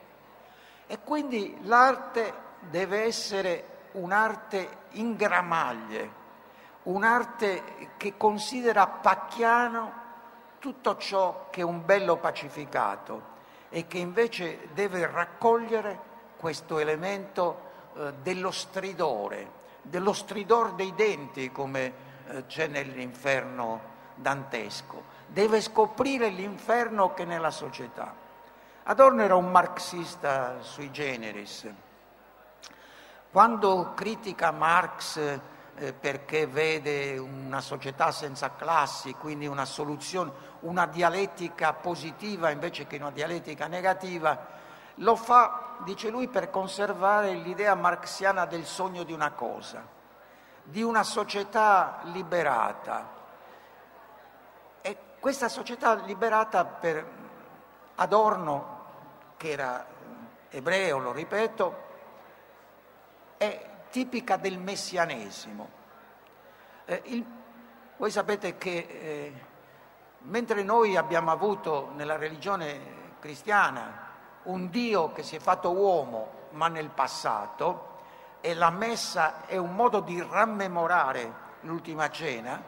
E 0.92 0.98
quindi 1.04 1.56
l'arte 1.66 2.34
deve 2.62 3.04
essere 3.04 3.90
un'arte 3.92 4.78
in 4.94 5.16
gramaglie, 5.16 6.12
un'arte 6.84 7.94
che 7.96 8.18
considera 8.18 8.88
pacchiano 8.88 9.94
tutto 10.58 10.98
ciò 10.98 11.46
che 11.52 11.62
è 11.62 11.64
un 11.64 11.86
bello 11.86 12.18
pacificato 12.18 13.38
e 13.70 13.86
che 13.86 14.00
invece 14.00 14.70
deve 14.74 15.06
raccogliere 15.06 16.00
questo 16.38 16.80
elemento 16.80 17.68
eh, 17.94 18.14
dello 18.24 18.50
stridore, 18.50 19.52
dello 19.84 20.12
stridor 20.12 20.74
dei 20.74 20.96
denti 20.96 21.52
come 21.52 21.94
eh, 22.26 22.46
c'è 22.48 22.66
nell'inferno 22.66 23.80
dantesco, 24.16 25.04
deve 25.28 25.62
scoprire 25.62 26.30
l'inferno 26.30 27.14
che 27.14 27.22
è 27.22 27.26
nella 27.28 27.52
società. 27.52 28.28
Adorno 28.90 29.22
era 29.22 29.36
un 29.36 29.52
marxista 29.52 30.62
sui 30.62 30.90
generis. 30.90 31.72
Quando 33.32 33.94
critica 33.94 34.50
Marx 34.50 35.40
eh, 35.76 35.94
perché 35.94 36.48
vede 36.48 37.16
una 37.20 37.62
società 37.62 38.12
senza 38.12 38.56
classi, 38.56 39.14
quindi 39.14 39.46
una 39.46 39.66
soluzione, 39.66 40.32
una 40.62 40.88
dialettica 40.88 41.74
positiva 41.74 42.50
invece 42.50 42.88
che 42.88 42.96
una 42.96 43.12
dialettica 43.12 43.68
negativa, 43.68 44.48
lo 44.96 45.16
fa, 45.16 45.76
dice 45.84 46.10
lui, 46.10 46.28
per 46.28 46.50
conservare 46.50 47.36
l'idea 47.36 47.76
marxiana 47.76 48.48
del 48.48 48.66
sogno 48.66 49.04
di 49.04 49.14
una 49.14 49.34
cosa, 49.34 49.86
di 50.64 50.82
una 50.82 51.04
società 51.04 52.00
liberata. 52.06 53.08
E 54.82 54.98
questa 55.20 55.48
società 55.48 55.94
liberata 55.94 56.66
per 56.66 57.18
Adorno, 57.94 58.78
che 59.40 59.52
era 59.52 59.86
ebreo, 60.50 60.98
lo 60.98 61.14
ripeto, 61.14 61.88
è 63.38 63.68
tipica 63.90 64.36
del 64.36 64.58
messianesimo. 64.58 65.70
Eh, 66.84 67.02
il, 67.06 67.26
voi 67.96 68.12
sapete 68.12 68.58
che 68.58 68.78
eh, 68.78 69.34
mentre 70.24 70.62
noi 70.64 70.98
abbiamo 70.98 71.32
avuto 71.32 71.94
nella 71.96 72.18
religione 72.18 73.16
cristiana 73.22 74.08
un 74.44 74.70
Dio 74.70 75.14
che 75.14 75.24
si 75.24 75.38
è 75.38 75.40
fatto 75.40 75.72
uomo 75.72 76.48
ma 76.52 76.68
nel 76.68 76.90
passato 76.90 78.02
e 78.42 78.54
la 78.54 78.72
messa 78.72 79.46
è 79.46 79.56
un 79.56 79.74
modo 79.74 80.02
di 80.02 80.22
rammemorare 80.22 81.48
l'ultima 81.62 82.10
cena, 82.10 82.62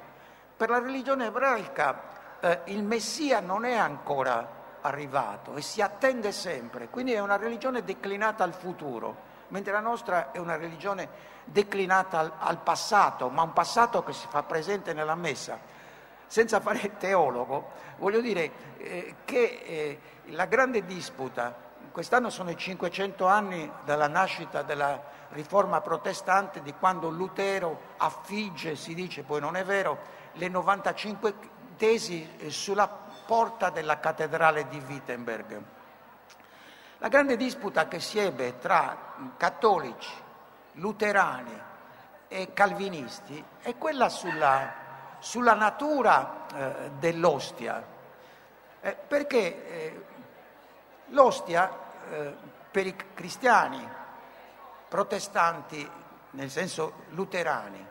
per 0.56 0.70
la 0.70 0.80
religione 0.80 1.26
ebraica 1.26 2.40
eh, 2.40 2.62
il 2.66 2.84
Messia 2.84 3.42
non 3.42 3.66
è 3.66 3.76
ancora 3.76 4.60
arrivato 4.82 5.56
e 5.56 5.62
si 5.62 5.82
attende 5.82 6.32
sempre, 6.32 6.90
quindi 6.90 7.14
è 7.14 7.20
una 7.20 7.38
religione 7.38 7.84
declinata 7.84 8.44
al 8.44 8.54
futuro 8.54 9.30
mentre 9.52 9.72
la 9.72 9.80
nostra 9.80 10.32
è 10.32 10.38
una 10.38 10.56
religione 10.56 11.30
declinata 11.46 12.20
al, 12.20 12.32
al 12.38 12.58
passato, 12.60 13.30
ma 13.30 13.44
un 13.44 13.54
passato 13.54 14.04
che 14.04 14.14
si 14.14 14.26
fa 14.30 14.44
presente 14.44 14.94
nella 14.94 15.16
messa. 15.16 15.60
Senza 16.26 16.60
fare 16.60 16.98
teologo, 16.98 17.72
voglio 17.98 18.22
dire 18.22 18.52
eh, 18.78 19.16
che 19.26 19.62
eh, 19.66 20.00
la 20.28 20.46
grande 20.46 20.86
disputa, 20.86 21.54
quest'anno 21.92 22.30
sono 22.30 22.50
i 22.52 22.58
500 22.58 23.26
anni 23.28 23.70
dalla 23.84 24.08
nascita 24.08 24.62
della 24.62 25.02
riforma 25.30 25.82
protestante, 25.82 26.62
di 26.62 26.74
quando 26.74 27.10
Lutero 27.10 27.80
affigge, 27.98 28.76
si 28.76 28.94
dice, 28.94 29.24
poi 29.24 29.42
non 29.42 29.58
è 29.58 29.66
vero, 29.66 30.20
le 30.34 30.48
95 30.48 31.34
tesi 31.76 32.30
eh, 32.38 32.50
sulla 32.50 32.88
porta 33.32 33.70
della 33.70 33.98
cattedrale 33.98 34.68
di 34.68 34.84
Wittenberg. 34.86 35.62
La 36.98 37.08
grande 37.08 37.38
disputa 37.38 37.88
che 37.88 38.02
si 38.02 38.20
ebbe 38.20 38.58
tra 38.58 39.14
cattolici, 39.38 40.14
luterani 40.74 41.58
e 42.28 42.52
calvinisti 42.52 43.42
è 43.62 43.78
quella 43.78 44.10
sulla, 44.10 44.74
sulla 45.20 45.54
natura 45.54 46.46
eh, 46.54 46.92
dell'ostia, 47.00 47.82
eh, 48.82 48.98
perché 49.08 49.66
eh, 49.66 50.06
l'ostia 51.12 51.72
eh, 52.10 52.36
per 52.70 52.86
i 52.86 52.96
cristiani 53.14 53.88
protestanti, 54.90 55.90
nel 56.32 56.50
senso 56.50 57.06
luterani, 57.12 57.88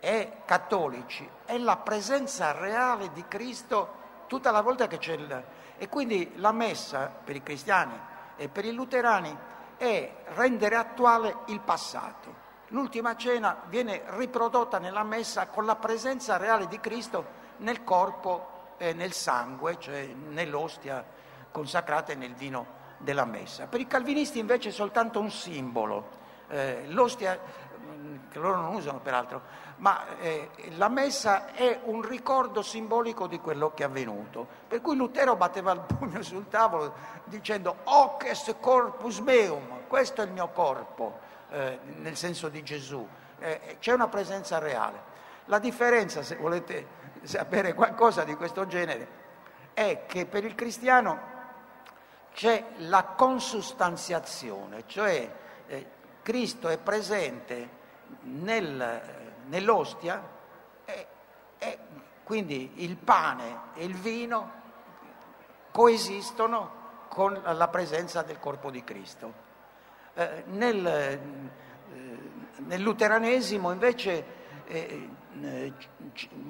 e 0.00 0.38
cattolici, 0.44 1.30
è 1.44 1.56
la 1.56 1.76
presenza 1.76 2.50
reale 2.50 3.12
di 3.12 3.24
Cristo 3.28 4.00
tutta 4.32 4.50
la 4.50 4.62
volta 4.62 4.86
che 4.86 4.96
c'è 4.96 5.12
il... 5.12 5.44
E 5.76 5.90
quindi 5.90 6.32
la 6.36 6.52
messa 6.52 7.12
per 7.22 7.36
i 7.36 7.42
cristiani 7.42 7.92
e 8.36 8.48
per 8.48 8.64
i 8.64 8.72
luterani 8.72 9.36
è 9.76 10.10
rendere 10.28 10.76
attuale 10.76 11.40
il 11.48 11.60
passato. 11.60 12.40
L'ultima 12.68 13.14
cena 13.14 13.60
viene 13.66 14.04
riprodotta 14.06 14.78
nella 14.78 15.02
messa 15.02 15.48
con 15.48 15.66
la 15.66 15.76
presenza 15.76 16.38
reale 16.38 16.66
di 16.66 16.80
Cristo 16.80 17.40
nel 17.58 17.84
corpo 17.84 18.74
e 18.78 18.94
nel 18.94 19.12
sangue, 19.12 19.78
cioè 19.78 20.06
nell'ostia 20.06 21.04
consacrata 21.50 22.12
e 22.12 22.14
nel 22.14 22.32
vino 22.32 22.80
della 22.96 23.26
messa. 23.26 23.66
Per 23.66 23.80
i 23.80 23.86
calvinisti 23.86 24.38
invece 24.38 24.70
è 24.70 24.72
soltanto 24.72 25.20
un 25.20 25.30
simbolo. 25.30 26.20
Eh, 26.52 26.84
l'ostia, 26.88 27.38
mm, 27.80 28.16
che 28.30 28.38
loro 28.38 28.56
non 28.56 28.74
usano 28.74 29.00
peraltro, 29.00 29.40
ma 29.76 30.18
eh, 30.18 30.50
la 30.76 30.90
messa 30.90 31.46
è 31.46 31.80
un 31.84 32.02
ricordo 32.02 32.60
simbolico 32.60 33.26
di 33.26 33.40
quello 33.40 33.72
che 33.72 33.84
è 33.84 33.86
avvenuto. 33.86 34.46
Per 34.68 34.82
cui 34.82 34.94
Lutero 34.94 35.34
batteva 35.34 35.72
il 35.72 35.80
pugno 35.80 36.22
sul 36.22 36.48
tavolo 36.48 36.92
dicendo 37.24 37.76
hoc 37.84 38.24
est 38.24 38.54
corpus 38.60 39.20
meum, 39.20 39.86
questo 39.88 40.20
è 40.20 40.26
il 40.26 40.32
mio 40.32 40.48
corpo, 40.48 41.20
eh, 41.50 41.78
nel 41.96 42.16
senso 42.16 42.50
di 42.50 42.62
Gesù. 42.62 43.08
eh, 43.38 43.76
c'è 43.80 43.92
una 43.92 44.08
presenza 44.08 44.58
reale. 44.58 45.10
La 45.46 45.58
differenza, 45.58 46.22
se 46.22 46.36
volete 46.36 46.86
sapere 47.22 47.72
qualcosa 47.72 48.24
di 48.24 48.34
questo 48.36 48.66
genere, 48.66 49.08
è 49.72 50.04
che 50.06 50.26
per 50.26 50.44
il 50.44 50.54
cristiano 50.54 51.30
c'è 52.34 52.62
la 52.76 53.04
consustanziazione, 53.04 54.84
cioè 54.86 55.30
eh, 55.66 55.86
Cristo 56.22 56.68
è 56.68 56.78
presente 56.78 57.80
nel, 58.22 59.00
nell'ostia 59.46 60.22
e, 60.84 61.06
e 61.58 61.78
quindi 62.22 62.72
il 62.76 62.96
pane 62.96 63.60
e 63.74 63.84
il 63.84 63.94
vino 63.94 64.60
coesistono 65.72 66.80
con 67.08 67.38
la 67.42 67.68
presenza 67.68 68.22
del 68.22 68.38
corpo 68.38 68.70
di 68.70 68.84
Cristo. 68.84 69.50
Eh, 70.14 70.44
nel, 70.46 70.86
eh, 70.86 71.20
nel, 72.58 72.80
luteranesimo 72.80 73.72
invece 73.72 74.24
eh, 74.66 75.08
eh 75.40 75.72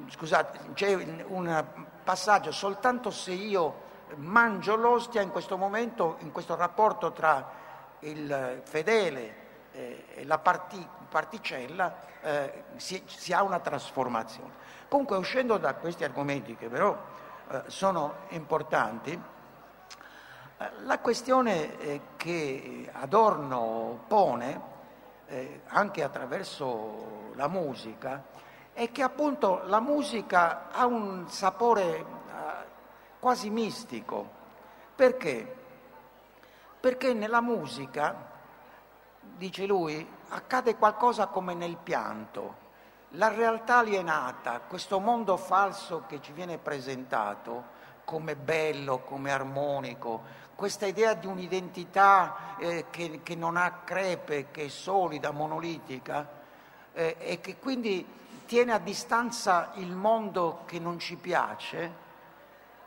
scusate, 0.09 0.73
c'è 0.75 0.95
un 1.27 1.65
passaggio 2.03 2.51
soltanto 2.51 3.11
se 3.11 3.33
io 3.33 3.91
mangio 4.17 4.75
l'ostia 4.75 5.21
in 5.21 5.31
questo 5.31 5.57
momento, 5.57 6.17
in 6.21 6.33
questo 6.33 6.57
rapporto 6.57 7.13
tra 7.13 7.51
il 8.01 8.61
fedele 8.65 9.42
eh, 9.73 10.23
la 10.25 10.39
parti, 10.39 10.87
particella, 11.09 11.97
eh, 12.23 12.65
si, 12.77 13.03
si, 13.07 13.33
ha 13.33 13.43
una 13.43 13.61
trasformazione. 13.61 14.61
Comunque, 14.89 15.17
uscendo 15.17 15.59
da 15.59 15.75
questi 15.75 16.05
argomenti 16.05 16.57
che 16.57 16.69
però 16.69 16.97
eh, 17.51 17.63
sono 17.67 18.15
importanti, 18.29 19.13
eh, 19.13 20.71
la 20.83 20.99
questione 20.99 21.79
eh, 21.79 22.01
che 22.17 22.89
Adorno 22.93 24.05
pone, 24.07 24.71
eh, 25.27 25.63
anche 25.69 26.03
attraverso 26.03 27.33
la 27.35 27.49
musica, 27.49 28.25
è 28.73 28.91
che 28.91 29.03
appunto 29.03 29.63
la 29.67 29.81
musica 29.81 30.71
ha 30.71 30.87
un 30.87 31.29
sapore 31.29 32.21
quasi 33.19 33.51
mistico. 33.51 34.29
Perché? 34.97 35.57
Perché 36.81 37.13
nella 37.13 37.41
musica, 37.41 38.32
dice 39.37 39.67
lui, 39.67 40.07
accade 40.29 40.77
qualcosa 40.77 41.27
come 41.27 41.55
nel 41.55 41.77
pianto. 41.77 42.61
La 43.17 43.29
realtà 43.29 43.79
alienata, 43.79 44.61
questo 44.61 44.99
mondo 44.99 45.37
falso 45.37 46.05
che 46.07 46.21
ci 46.21 46.33
viene 46.33 46.59
presentato 46.59 47.81
come 48.05 48.37
bello, 48.37 49.01
come 49.01 49.31
armonico, 49.31 50.41
questa 50.55 50.87
idea 50.87 51.15
di 51.15 51.27
un'identità 51.27 52.57
eh, 52.59 52.87
che, 52.91 53.21
che, 53.23 53.35
non 53.35 53.57
ha 53.57 53.81
crepe, 53.85 54.51
che 54.51 54.67
è 54.67 54.69
solida, 54.69 55.31
monolitica 55.31 56.29
eh, 56.93 57.17
e 57.19 57.41
che 57.41 57.57
quindi 57.59 58.07
tiene 58.47 58.73
a 58.73 58.79
distanza 58.79 59.73
il 59.75 59.93
mondo 59.93 60.61
che 60.67 60.79
non 60.79 60.99
ci 60.99 61.17
piace, 61.17 62.03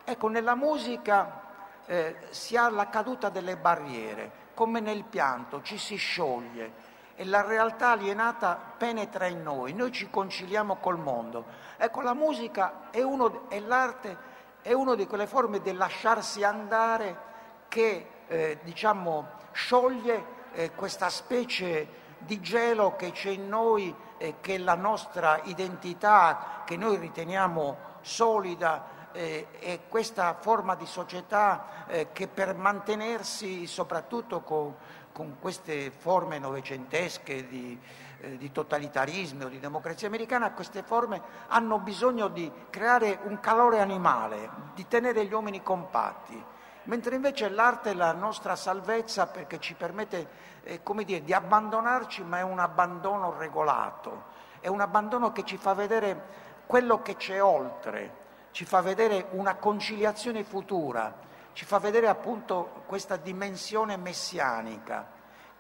Ecco, 0.08 0.28
nella 0.28 0.54
musica 0.54 1.45
eh, 1.86 2.16
si 2.30 2.58
ha 2.58 2.70
la 2.70 2.90
caduta 2.90 3.30
delle 3.30 3.58
barriere, 3.58 4.44
come 4.54 4.80
nel 4.80 5.04
pianto, 5.04 5.62
ci 5.62 5.78
si 5.78 5.96
scioglie 5.96 6.94
e 7.16 7.24
la 7.26 7.46
realtà 7.46 7.92
alienata 7.92 8.60
penetra 8.78 9.26
in 9.28 9.42
noi, 9.42 9.74
noi 9.74 9.92
ci 9.92 10.10
conciliamo 10.10 10.78
col 10.78 10.98
mondo. 10.98 11.46
Ecco, 11.78 12.02
la 12.02 12.14
musica 12.14 12.90
è 12.92 13.02
uno, 13.02 13.50
e 13.50 13.62
l'arte 13.62 14.18
è 14.62 14.74
una 14.74 14.96
di 14.96 15.08
quelle 15.08 15.28
forme 15.28 15.62
del 15.62 15.78
lasciarsi 15.78 16.44
andare 16.44 17.34
che, 17.70 18.10
eh, 18.28 18.60
diciamo, 18.64 19.28
scioglie 19.52 20.26
eh, 20.52 20.72
questa 20.72 21.10
specie 21.10 22.04
di 22.18 22.42
gelo 22.42 22.96
che 22.96 23.12
c'è 23.12 23.30
in 23.30 23.48
noi, 23.48 23.96
eh, 24.18 24.36
che 24.42 24.58
la 24.58 24.76
nostra 24.76 25.40
identità, 25.44 26.64
che 26.66 26.76
noi 26.76 26.98
riteniamo 26.98 27.78
solida, 28.02 28.95
eh, 29.16 29.48
e 29.60 29.80
questa 29.88 30.36
forma 30.40 30.76
di 30.76 30.86
società 30.86 31.86
eh, 31.88 32.12
che 32.12 32.28
per 32.28 32.54
mantenersi 32.54 33.66
soprattutto 33.66 34.42
con, 34.42 34.76
con 35.12 35.38
queste 35.40 35.90
forme 35.90 36.38
novecentesche 36.38 37.48
di, 37.48 37.80
eh, 38.20 38.38
di 38.38 38.52
totalitarismo 38.52 39.48
di 39.48 39.60
democrazia 39.60 40.08
americana, 40.08 40.52
queste 40.52 40.84
forme 40.84 41.22
hanno 41.48 41.80
bisogno 41.80 42.28
di 42.28 42.52
creare 42.70 43.20
un 43.24 43.40
calore 43.40 43.80
animale, 43.80 44.50
di 44.74 44.86
tenere 44.88 45.26
gli 45.26 45.34
uomini 45.34 45.64
compatti, 45.64 46.44
mentre 46.84 47.16
invece 47.16 47.50
l'arte 47.50 47.92
è 47.92 47.94
la 47.94 48.12
nostra 48.12 48.58
salvezza 48.58 49.28
perché 49.28 49.60
ci 49.60 49.76
permette 49.76 50.28
eh, 50.64 50.82
dire, 51.06 51.24
di 51.24 51.34
abbandonarci, 51.34 52.24
ma 52.24 52.40
è 52.40 52.44
un 52.44 52.60
abbandono 52.60 53.34
regolato, 53.38 54.34
è 54.60 54.68
un 54.68 54.82
abbandono 54.82 55.32
che 55.32 55.46
ci 55.46 55.56
fa 55.56 55.74
vedere 55.74 56.44
quello 56.66 57.02
che 57.02 57.16
c'è 57.16 57.42
oltre, 57.42 58.24
ci 58.56 58.64
fa 58.64 58.80
vedere 58.80 59.26
una 59.32 59.56
conciliazione 59.56 60.46
futura, 60.46 61.14
ci 61.52 61.66
fa 61.66 61.78
vedere 61.78 62.08
appunto 62.08 62.84
questa 62.86 63.18
dimensione 63.18 63.98
messianica, 63.98 65.06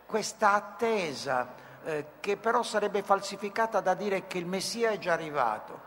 questa 0.05 0.53
attesa 0.53 1.55
eh, 1.83 2.05
che 2.21 2.37
però 2.37 2.63
sarebbe 2.63 3.03
falsificata 3.03 3.81
da 3.81 3.95
dire 3.95 4.27
che 4.27 4.37
il 4.37 4.45
Messia 4.45 4.91
è 4.91 4.97
già 4.97 5.11
arrivato. 5.11 5.77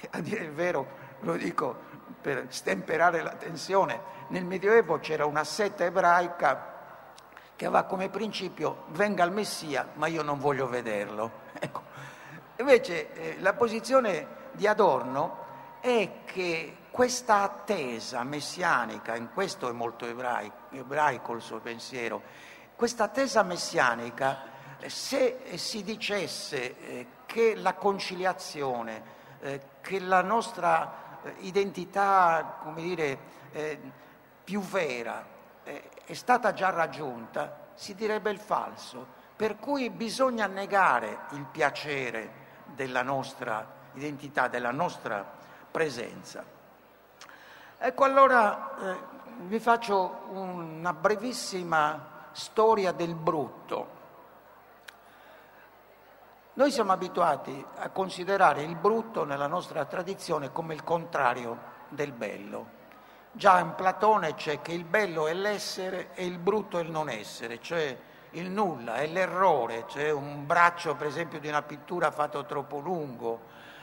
A 0.08 0.20
dire 0.20 0.44
il 0.44 0.52
vero, 0.52 0.86
lo 1.20 1.36
dico 1.36 1.76
per 2.18 2.46
stemperare 2.48 3.20
la 3.20 3.34
tensione, 3.34 4.00
nel 4.28 4.46
Medioevo 4.46 5.00
c'era 5.00 5.26
una 5.26 5.44
setta 5.44 5.84
ebraica 5.84 6.76
che 7.56 7.66
aveva 7.66 7.82
come 7.82 8.08
principio 8.08 8.84
venga 8.92 9.22
il 9.22 9.32
Messia, 9.32 9.86
ma 9.96 10.06
io 10.06 10.22
non 10.22 10.38
voglio 10.38 10.66
vederlo. 10.66 11.30
Ecco. 11.60 11.82
Invece 12.56 13.12
eh, 13.12 13.40
la 13.40 13.52
posizione 13.52 14.26
di 14.52 14.66
Adorno 14.66 15.44
è 15.80 16.24
che 16.24 16.76
questa 16.90 17.42
attesa 17.42 18.22
messianica, 18.24 19.14
in 19.14 19.30
questo 19.32 19.68
è 19.68 19.72
molto 19.72 20.06
ebraico, 20.06 20.56
ebraico 20.70 21.34
il 21.34 21.42
suo 21.42 21.60
pensiero, 21.60 22.22
questa 22.74 23.04
attesa 23.04 23.42
messianica, 23.42 24.56
se 24.86 25.40
si 25.54 25.82
dicesse 25.82 26.78
eh, 26.78 27.06
che 27.26 27.54
la 27.56 27.74
conciliazione, 27.74 29.02
eh, 29.40 29.60
che 29.80 30.00
la 30.00 30.22
nostra 30.22 31.20
eh, 31.22 31.34
identità, 31.40 32.58
come 32.62 32.82
dire, 32.82 33.36
più 34.44 34.60
vera 34.60 35.24
è 35.62 36.12
stata 36.12 36.52
già 36.52 36.70
raggiunta, 36.70 37.70
si 37.74 37.94
direbbe 37.94 38.30
il 38.30 38.38
falso. 38.38 39.06
Per 39.34 39.56
cui 39.56 39.88
bisogna 39.88 40.46
negare 40.46 41.20
il 41.30 41.44
piacere 41.44 42.30
della 42.74 43.02
nostra 43.02 43.66
identità, 43.94 44.48
della 44.48 44.70
nostra 44.70 45.37
presenza. 45.70 46.44
Ecco 47.78 48.04
allora 48.04 48.76
eh, 48.78 48.96
vi 49.46 49.60
faccio 49.60 50.26
una 50.30 50.92
brevissima 50.92 52.26
storia 52.32 52.92
del 52.92 53.14
brutto. 53.14 53.96
Noi 56.54 56.72
siamo 56.72 56.90
abituati 56.90 57.64
a 57.76 57.88
considerare 57.90 58.62
il 58.62 58.74
brutto 58.74 59.24
nella 59.24 59.46
nostra 59.46 59.84
tradizione 59.84 60.50
come 60.50 60.74
il 60.74 60.82
contrario 60.82 61.76
del 61.88 62.10
bello. 62.10 62.76
Già 63.30 63.60
in 63.60 63.74
Platone 63.76 64.34
c'è 64.34 64.60
che 64.60 64.72
il 64.72 64.84
bello 64.84 65.28
è 65.28 65.34
l'essere 65.34 66.12
e 66.14 66.26
il 66.26 66.38
brutto 66.38 66.78
è 66.78 66.82
il 66.82 66.90
non 66.90 67.08
essere, 67.08 67.60
cioè 67.60 67.96
il 68.30 68.50
nulla, 68.50 68.96
è 68.96 69.06
l'errore, 69.06 69.84
c'è 69.86 70.10
un 70.10 70.46
braccio 70.46 70.96
per 70.96 71.06
esempio 71.06 71.38
di 71.38 71.46
una 71.46 71.62
pittura 71.62 72.10
fatto 72.10 72.44
troppo 72.44 72.78
lungo, 72.80 73.40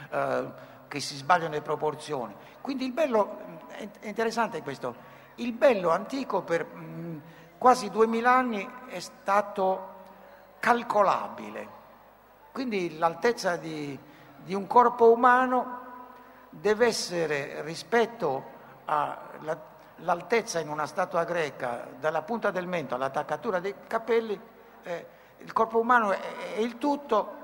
eh, 0.09 0.73
che 0.88 0.99
si 0.99 1.15
sbagliano 1.15 1.53
le 1.53 1.61
proporzioni. 1.61 2.36
Quindi 2.61 2.86
il 2.86 2.91
bello, 2.91 3.38
è 3.69 4.07
interessante 4.07 4.61
questo, 4.61 4.95
il 5.36 5.51
bello 5.53 5.89
antico 5.89 6.41
per 6.41 6.65
mh, 6.65 6.79
mm, 6.79 7.17
quasi 7.57 7.89
duemila 7.89 8.33
anni 8.33 8.67
è 8.88 8.99
stato 8.99 9.93
calcolabile, 10.59 11.67
quindi 12.51 12.97
l'altezza 12.97 13.55
di, 13.57 13.97
di 14.38 14.53
un 14.53 14.65
corpo 14.65 15.11
umano 15.11 15.83
deve 16.49 16.88
essere 16.88 17.61
rispetto 17.63 18.53
all'altezza 18.86 20.59
in 20.59 20.69
una 20.69 20.88
statua 20.88 21.23
greca 21.23 21.88
dalla 21.99 22.21
punta 22.21 22.51
del 22.51 22.67
mento 22.67 22.95
all'attaccatura 22.95 23.59
dei 23.59 23.75
capelli, 23.88 24.39
eh, 24.83 25.07
il 25.39 25.51
corpo 25.51 25.79
umano 25.79 26.11
è, 26.11 26.19
è 26.55 26.59
il 26.59 26.77
tutto, 26.77 27.43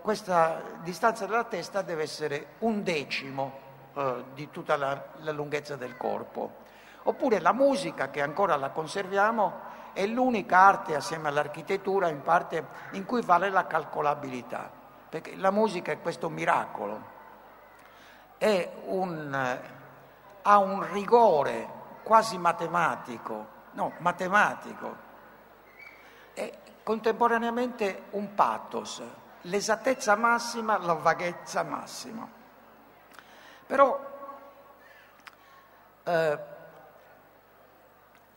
questa 0.00 0.60
distanza 0.82 1.26
della 1.26 1.44
testa 1.44 1.82
deve 1.82 2.02
essere 2.02 2.54
un 2.60 2.82
decimo 2.82 3.66
eh, 3.94 4.24
di 4.34 4.50
tutta 4.50 4.76
la, 4.76 5.02
la 5.18 5.32
lunghezza 5.32 5.76
del 5.76 5.96
corpo. 5.96 6.66
Oppure 7.04 7.40
la 7.40 7.52
musica, 7.52 8.10
che 8.10 8.20
ancora 8.20 8.56
la 8.56 8.70
conserviamo, 8.70 9.66
è 9.92 10.06
l'unica 10.06 10.58
arte 10.58 10.94
assieme 10.94 11.28
all'architettura 11.28 12.08
in 12.08 12.22
parte 12.22 12.64
in 12.92 13.04
cui 13.04 13.22
vale 13.22 13.50
la 13.50 13.66
calcolabilità, 13.66 14.70
perché 15.08 15.34
la 15.36 15.50
musica 15.50 15.90
è 15.90 16.00
questo 16.00 16.28
miracolo, 16.28 17.16
è 18.36 18.70
un, 18.84 19.58
ha 20.42 20.58
un 20.58 20.92
rigore 20.92 21.68
quasi 22.02 22.38
matematico, 22.38 23.46
no, 23.72 23.92
matematico, 23.98 25.06
e 26.34 26.58
contemporaneamente 26.82 28.04
un 28.10 28.34
pathos 28.34 29.02
l'esattezza 29.42 30.16
massima, 30.16 30.78
la 30.78 30.94
vaghezza 30.94 31.62
massima. 31.62 32.28
Però 33.66 34.06
eh, 36.04 36.38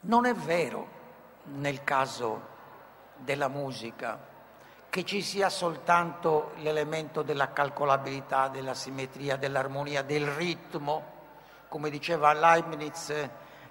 non 0.01 0.25
è 0.25 0.33
vero 0.33 0.99
nel 1.43 1.83
caso 1.83 2.49
della 3.15 3.47
musica 3.47 4.29
che 4.89 5.05
ci 5.05 5.21
sia 5.21 5.49
soltanto 5.49 6.51
l'elemento 6.57 7.21
della 7.21 7.53
calcolabilità, 7.53 8.49
della 8.49 8.73
simmetria, 8.73 9.37
dell'armonia, 9.37 10.01
del 10.01 10.27
ritmo. 10.27 11.19
Come 11.69 11.89
diceva 11.89 12.33
Leibniz, 12.33 13.13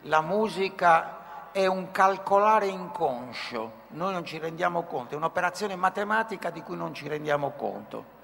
la 0.03 0.23
musica 0.23 1.19
è 1.53 1.67
un 1.67 1.91
calcolare 1.91 2.67
inconscio, 2.67 3.73
noi 3.89 4.13
non 4.13 4.25
ci 4.25 4.39
rendiamo 4.39 4.85
conto, 4.85 5.15
è 5.15 5.17
un'operazione 5.17 5.75
matematica 5.77 6.51
di 6.51 6.63
cui 6.63 6.77
non 6.77 6.95
ci 6.95 7.09
rendiamo 7.09 7.51
conto. 7.51 8.19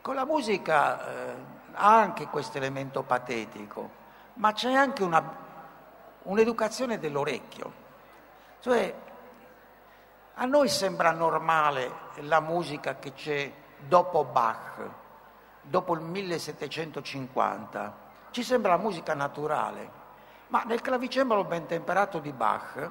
Con 0.00 0.14
la 0.14 0.24
musica 0.24 1.06
eh, 1.06 1.34
ha 1.72 1.98
anche 1.98 2.26
questo 2.26 2.58
elemento 2.58 3.02
patetico, 3.02 4.02
ma 4.34 4.52
c'è 4.52 4.72
anche 4.72 5.02
una, 5.02 5.22
un'educazione 6.22 6.98
dell'orecchio. 6.98 7.82
Cioè, 8.60 8.94
a 10.34 10.44
noi 10.46 10.68
sembra 10.68 11.10
normale 11.10 11.90
la 12.16 12.40
musica 12.40 12.96
che 12.98 13.12
c'è 13.12 13.52
dopo 13.78 14.24
Bach, 14.24 14.90
dopo 15.62 15.94
il 15.94 16.00
1750, 16.00 17.96
ci 18.30 18.42
sembra 18.42 18.72
la 18.72 18.82
musica 18.82 19.14
naturale, 19.14 20.02
ma 20.54 20.62
nel 20.66 20.82
clavicembalo 20.82 21.42
ben 21.42 21.66
temperato 21.66 22.20
di 22.20 22.30
Bach 22.30 22.90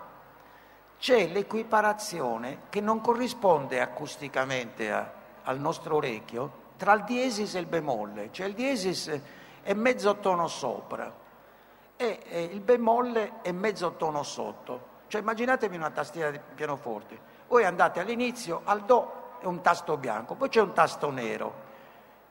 c'è 0.97 1.28
l'equiparazione 1.28 2.64
che 2.68 2.82
non 2.82 2.99
corrisponde 2.99 3.80
acusticamente 3.80 4.91
a, 4.91 5.09
al 5.43 5.61
nostro 5.61 5.95
orecchio 5.95 6.61
tra 6.76 6.91
il 6.91 7.05
diesis 7.05 7.55
e 7.55 7.59
il 7.59 7.66
bemolle, 7.66 8.34
cioè 8.34 8.47
il 8.47 8.53
diesis 8.53 9.18
è 9.61 9.74
mezzo 9.76 10.18
tono 10.18 10.49
sopra 10.49 11.09
e, 11.95 12.20
e 12.28 12.43
il 12.43 12.59
bemolle 12.59 13.41
è 13.41 13.53
mezzo 13.53 13.93
tono 13.93 14.24
sotto. 14.24 14.91
Cioè 15.07 15.22
immaginatevi 15.22 15.78
una 15.78 15.91
tastiera 15.91 16.32
di 16.32 16.41
pianoforte, 16.55 17.18
voi 17.47 17.64
andate 17.64 18.01
all'inizio 18.01 18.59
al 18.66 18.84
do 18.84 19.38
è 19.39 19.45
un 19.45 19.61
tasto 19.61 19.95
bianco, 19.95 20.36
poi 20.36 20.49
c'è 20.49 20.59
un 20.59 20.74
tasto 20.74 21.09
nero. 21.11 21.53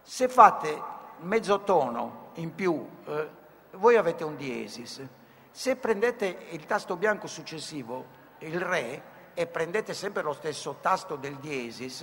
Se 0.03 0.29
fate 0.29 0.83
mezzo 1.21 1.61
tono 1.61 2.33
in 2.35 2.55
più, 2.55 2.87
eh, 3.07 3.29
voi 3.71 3.97
avete 3.97 4.25
un 4.25 4.37
diesis. 4.37 5.21
Se 5.53 5.77
prendete 5.77 6.47
il 6.51 6.65
tasto 6.65 6.97
bianco 6.97 7.29
successivo, 7.29 8.21
il 8.39 8.61
re, 8.61 9.03
e 9.35 9.47
prendete 9.47 9.95
sempre 9.95 10.23
lo 10.23 10.33
stesso 10.33 10.79
tasto 10.81 11.17
del 11.17 11.37
diesis, 11.37 12.03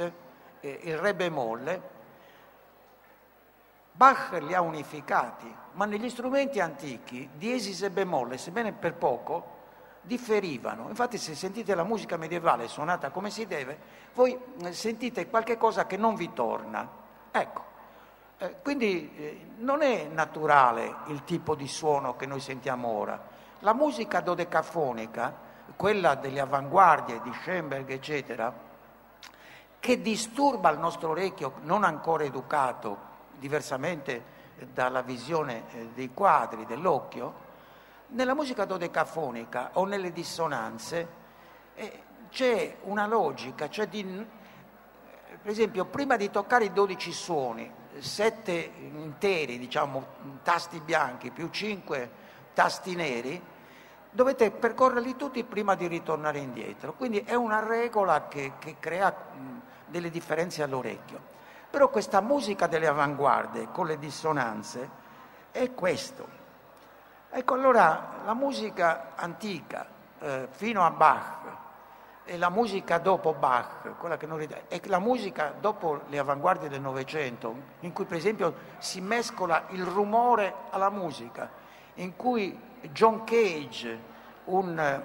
eh, 0.60 0.80
il 0.84 0.97
re 0.97 1.14
bemolle, 1.14 1.97
Bach 3.91 4.32
li 4.39 4.54
ha 4.54 4.62
unificati, 4.62 5.54
ma 5.74 5.84
negli 5.84 6.10
strumenti 6.10 6.62
antichi 6.62 7.30
diesis 7.34 7.82
e 7.82 7.89
bemolle, 7.89 8.38
sebbene 8.38 8.72
per 8.72 8.93
poco, 8.93 9.58
differivano. 10.02 10.88
Infatti 10.88 11.18
se 11.18 11.36
sentite 11.36 11.76
la 11.76 11.84
musica 11.84 12.16
medievale 12.16 12.70
suonata 12.70 13.10
come 13.10 13.30
si 13.30 13.45
deve, 13.45 13.78
voi 14.14 14.38
eh, 14.64 14.72
sentite 14.72 15.28
qualche 15.28 15.58
cosa 15.58 15.86
che 15.86 15.97
non 15.97 16.16
vi 16.16 16.32
torna. 16.32 16.88
Ecco, 17.30 17.64
eh, 18.38 18.56
quindi 18.62 19.12
eh, 19.18 19.47
non 19.58 19.82
è 19.82 20.06
naturale 20.06 20.95
il 21.08 21.26
tipo 21.26 21.54
di 21.56 21.68
suono 21.68 22.16
che 22.16 22.26
noi 22.26 22.39
sentiamo 22.39 22.88
ora. 22.88 23.29
La 23.64 23.74
musica 23.74 24.22
dodecafonica, 24.22 25.36
quella 25.76 26.16
delle 26.16 26.39
avanguardie 26.39 27.20
di 27.22 27.32
Schoenberg, 27.34 27.89
eccetera, 27.89 28.53
che 29.80 30.01
disturba 30.01 30.70
il 30.70 30.80
nostro 30.80 31.10
orecchio 31.10 31.55
non 31.64 31.84
ancora 31.84 32.24
educato 32.24 32.97
diversamente 33.38 34.38
dalla 34.74 35.01
visione 35.01 35.64
eh, 35.72 35.89
dei 35.93 36.14
quadri, 36.14 36.66
dell'occhio, 36.66 37.47
nella 38.07 38.34
musica 38.34 38.64
dodecafonica 38.64 39.72
o 39.74 39.84
nelle 39.84 40.14
dissonanze 40.14 41.07
eh, 41.76 42.03
c'è 42.30 42.78
una 42.84 43.07
logica, 43.07 43.70
cioè 43.70 43.88
di, 43.88 44.03
per 44.03 45.51
esempio 45.51 45.84
prima 45.84 46.16
di 46.16 46.32
toccare 46.32 46.66
i 46.66 46.74
12 46.74 47.12
suoni, 47.12 47.70
sette 47.97 48.72
interi, 48.78 49.60
diciamo, 49.60 50.05
tasti 50.43 50.80
bianchi 50.80 51.30
più 51.32 51.49
cinque 51.49 52.19
tasti 52.60 52.93
neri, 52.93 53.41
dovete 54.12 54.51
percorrerli 54.51 55.16
tutti 55.16 55.45
prima 55.45 55.76
di 55.76 55.88
ritornare 55.88 56.39
indietro. 56.39 56.91
Quindi 56.91 57.20
è 57.20 57.34
una 57.36 57.66
regola 57.66 58.28
che, 58.28 58.55
che 58.60 58.76
crea 58.82 59.16
delle 59.86 60.10
differenze 60.10 60.62
all'orecchio. 60.62 61.22
Però 61.70 61.88
questa 61.88 62.20
musica 62.20 62.68
delle 62.68 62.88
avanguardie 62.88 63.70
con 63.72 63.86
le 63.86 63.97
dissonanze 63.97 64.89
è 65.51 65.74
questo. 65.74 66.28
Ecco 67.30 67.53
allora 67.53 68.16
la 68.26 68.34
musica 68.34 69.14
antica 69.16 69.88
eh, 70.20 70.47
fino 70.51 70.84
a 70.84 70.91
Bach 70.91 71.38
e 72.26 72.38
la 72.38 72.49
musica 72.49 72.97
dopo 72.97 73.34
Bach, 73.34 73.95
quella 73.97 74.18
che 74.18 74.26
non 74.26 74.38
ride, 74.38 74.66
e 74.68 74.82
la 74.88 74.99
musica 74.99 75.53
dopo 75.57 76.01
le 76.10 76.20
avanguardie 76.20 76.68
del 76.68 76.82
Novecento, 76.82 77.55
in 77.80 77.93
cui 77.93 78.03
per 78.03 78.18
esempio 78.18 78.53
si 78.80 78.99
mescola 78.99 79.64
il 79.70 79.86
rumore 79.86 80.53
alla 80.72 80.89
musica, 80.89 81.68
in 82.00 82.16
cui 82.16 82.58
John 82.91 83.24
Cage, 83.24 84.00
un, 84.45 85.04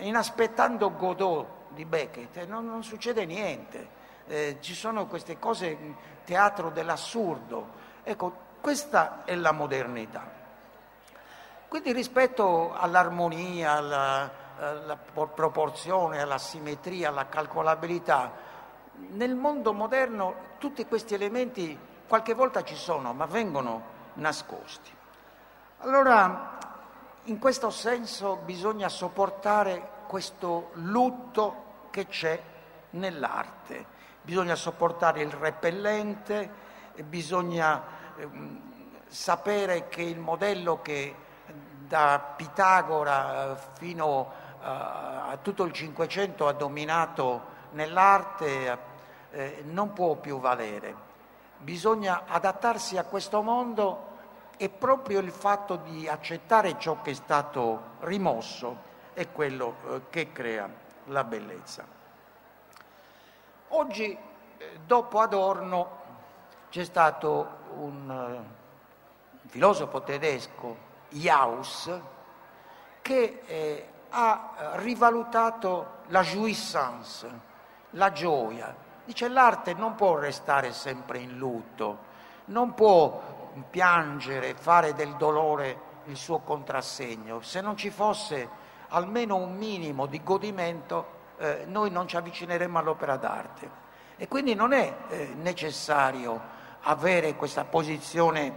Inaspettando 0.00 0.94
Godot 0.94 1.46
di 1.70 1.84
Beckett 1.84 2.36
eh, 2.36 2.46
non, 2.46 2.66
non 2.66 2.82
succede 2.82 3.24
niente 3.24 3.96
eh, 4.28 4.58
ci 4.60 4.74
sono 4.74 5.06
queste 5.06 5.38
cose, 5.38 5.76
teatro 6.24 6.70
dell'assurdo. 6.70 7.86
Ecco, 8.02 8.46
questa 8.60 9.24
è 9.24 9.34
la 9.34 9.52
modernità. 9.52 10.36
Quindi 11.66 11.92
rispetto 11.92 12.74
all'armonia, 12.74 13.72
alla, 13.72 14.30
alla 14.58 14.96
proporzione, 14.96 16.20
alla 16.20 16.38
simmetria, 16.38 17.08
alla 17.08 17.28
calcolabilità, 17.28 18.46
nel 19.10 19.34
mondo 19.34 19.72
moderno 19.72 20.46
tutti 20.58 20.86
questi 20.86 21.14
elementi 21.14 21.78
qualche 22.06 22.34
volta 22.34 22.64
ci 22.64 22.74
sono, 22.74 23.12
ma 23.12 23.26
vengono 23.26 23.96
nascosti. 24.14 24.90
Allora, 25.80 26.58
in 27.28 27.38
questo 27.38 27.70
senso 27.70 28.36
bisogna 28.36 28.88
sopportare 28.88 29.96
questo 30.06 30.70
lutto 30.74 31.64
che 31.90 32.06
c'è 32.06 32.40
nell'arte 32.90 33.96
bisogna 34.28 34.56
sopportare 34.56 35.22
il 35.22 35.30
repellente, 35.32 36.50
bisogna 37.04 37.82
eh, 38.14 38.28
sapere 39.06 39.88
che 39.88 40.02
il 40.02 40.18
modello 40.18 40.82
che 40.82 41.14
da 41.86 42.34
Pitagora 42.36 43.56
fino 43.78 44.30
a, 44.60 45.30
a 45.30 45.36
tutto 45.38 45.64
il 45.64 45.72
Cinquecento 45.72 46.46
ha 46.46 46.52
dominato 46.52 47.56
nell'arte 47.70 48.78
eh, 49.30 49.62
non 49.64 49.94
può 49.94 50.16
più 50.16 50.40
valere. 50.40 51.06
Bisogna 51.56 52.24
adattarsi 52.26 52.98
a 52.98 53.04
questo 53.04 53.40
mondo 53.40 54.07
e 54.58 54.68
proprio 54.68 55.20
il 55.20 55.30
fatto 55.30 55.76
di 55.76 56.08
accettare 56.08 56.78
ciò 56.78 57.00
che 57.00 57.12
è 57.12 57.14
stato 57.14 57.96
rimosso 58.00 58.86
è 59.14 59.30
quello 59.30 59.76
eh, 59.86 60.00
che 60.10 60.32
crea 60.32 60.68
la 61.04 61.24
bellezza. 61.24 61.86
Oggi, 63.68 64.18
eh, 64.56 64.78
dopo 64.84 65.20
Adorno, 65.20 65.96
c'è 66.70 66.84
stato 66.84 67.58
un, 67.76 68.10
eh, 68.10 69.40
un 69.42 69.48
filosofo 69.48 70.02
tedesco, 70.02 70.76
Jauss, 71.10 71.90
che 73.00 73.42
eh, 73.46 73.88
ha 74.10 74.72
rivalutato 74.74 75.98
la 76.08 76.22
jouissance, 76.22 77.40
la 77.90 78.10
gioia. 78.10 78.74
Dice 79.04 79.28
l'arte 79.28 79.72
non 79.72 79.94
può 79.94 80.16
restare 80.16 80.72
sempre 80.72 81.18
in 81.18 81.38
lutto, 81.38 82.06
non 82.46 82.74
può 82.74 83.37
piangere, 83.68 84.54
fare 84.54 84.94
del 84.94 85.14
dolore 85.16 85.86
il 86.04 86.16
suo 86.16 86.40
contrassegno. 86.40 87.40
Se 87.40 87.60
non 87.60 87.76
ci 87.76 87.90
fosse 87.90 88.66
almeno 88.88 89.36
un 89.36 89.56
minimo 89.56 90.06
di 90.06 90.22
godimento, 90.22 91.16
eh, 91.38 91.64
noi 91.66 91.90
non 91.90 92.08
ci 92.08 92.16
avvicineremmo 92.16 92.78
all'opera 92.78 93.16
d'arte. 93.16 93.86
E 94.16 94.26
quindi 94.28 94.54
non 94.54 94.72
è 94.72 94.96
eh, 95.08 95.34
necessario 95.36 96.56
avere 96.82 97.36
questa 97.36 97.64
posizione, 97.64 98.52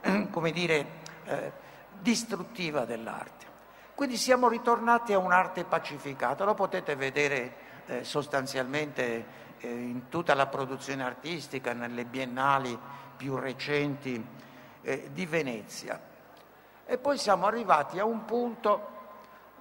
come 0.30 0.50
dire, 0.50 0.86
eh, 1.24 1.52
distruttiva 2.00 2.84
dell'arte. 2.84 3.52
Quindi 3.94 4.16
siamo 4.16 4.48
ritornati 4.48 5.12
a 5.12 5.18
un'arte 5.18 5.64
pacificata, 5.64 6.44
lo 6.44 6.54
potete 6.54 6.96
vedere 6.96 7.54
eh, 7.86 8.04
sostanzialmente 8.04 9.42
eh, 9.58 9.68
in 9.68 10.08
tutta 10.08 10.34
la 10.34 10.46
produzione 10.46 11.04
artistica, 11.04 11.72
nelle 11.72 12.04
biennali 12.04 12.76
più 13.16 13.36
recenti 13.36 14.42
eh, 14.84 15.10
di 15.12 15.26
Venezia. 15.26 16.00
E 16.86 16.98
poi 16.98 17.18
siamo 17.18 17.46
arrivati 17.46 17.98
a 17.98 18.04
un 18.04 18.24
punto 18.24 18.92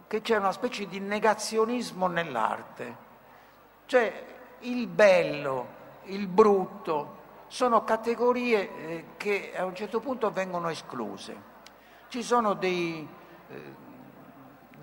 che 0.07 0.21
c'è 0.21 0.38
una 0.38 0.51
specie 0.51 0.88
di 0.88 0.99
negazionismo 0.99 2.07
nell'arte, 2.07 2.95
cioè 3.88 4.26
il 4.59 4.88
bello, 4.88 5.67
il 6.03 6.28
brutto, 6.28 7.21
sono 7.47 7.84
categorie 7.84 8.76
eh, 8.76 9.05
che 9.17 9.53
a 9.55 9.65
un 9.65 9.74
certo 9.74 9.99
punto 9.99 10.32
vengono 10.32 10.69
escluse. 10.69 11.51
Ci 12.09 12.21
sono 12.21 12.53
dei 12.53 13.07
eh, 13.49 13.82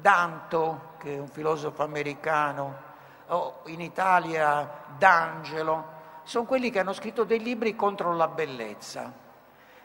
Danto, 0.01 0.95
che 0.99 1.14
è 1.14 1.18
un 1.18 1.28
filosofo 1.28 1.82
americano, 1.82 2.88
o 3.28 3.61
in 3.66 3.80
Italia 3.80 4.68
D'Angelo, 4.97 5.99
sono 6.24 6.45
quelli 6.45 6.70
che 6.70 6.80
hanno 6.80 6.93
scritto 6.93 7.24
dei 7.24 7.41
libri 7.41 7.76
contro 7.76 8.14
la 8.14 8.28
bellezza. 8.28 9.12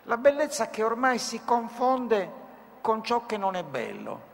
La 0.07 0.17
bellezza 0.17 0.69
che 0.69 0.83
ormai 0.83 1.17
si 1.17 1.43
confonde 1.43 2.31
con 2.81 3.03
ciò 3.03 3.25
che 3.25 3.37
non 3.37 3.55
è 3.55 3.63
bello. 3.63 4.33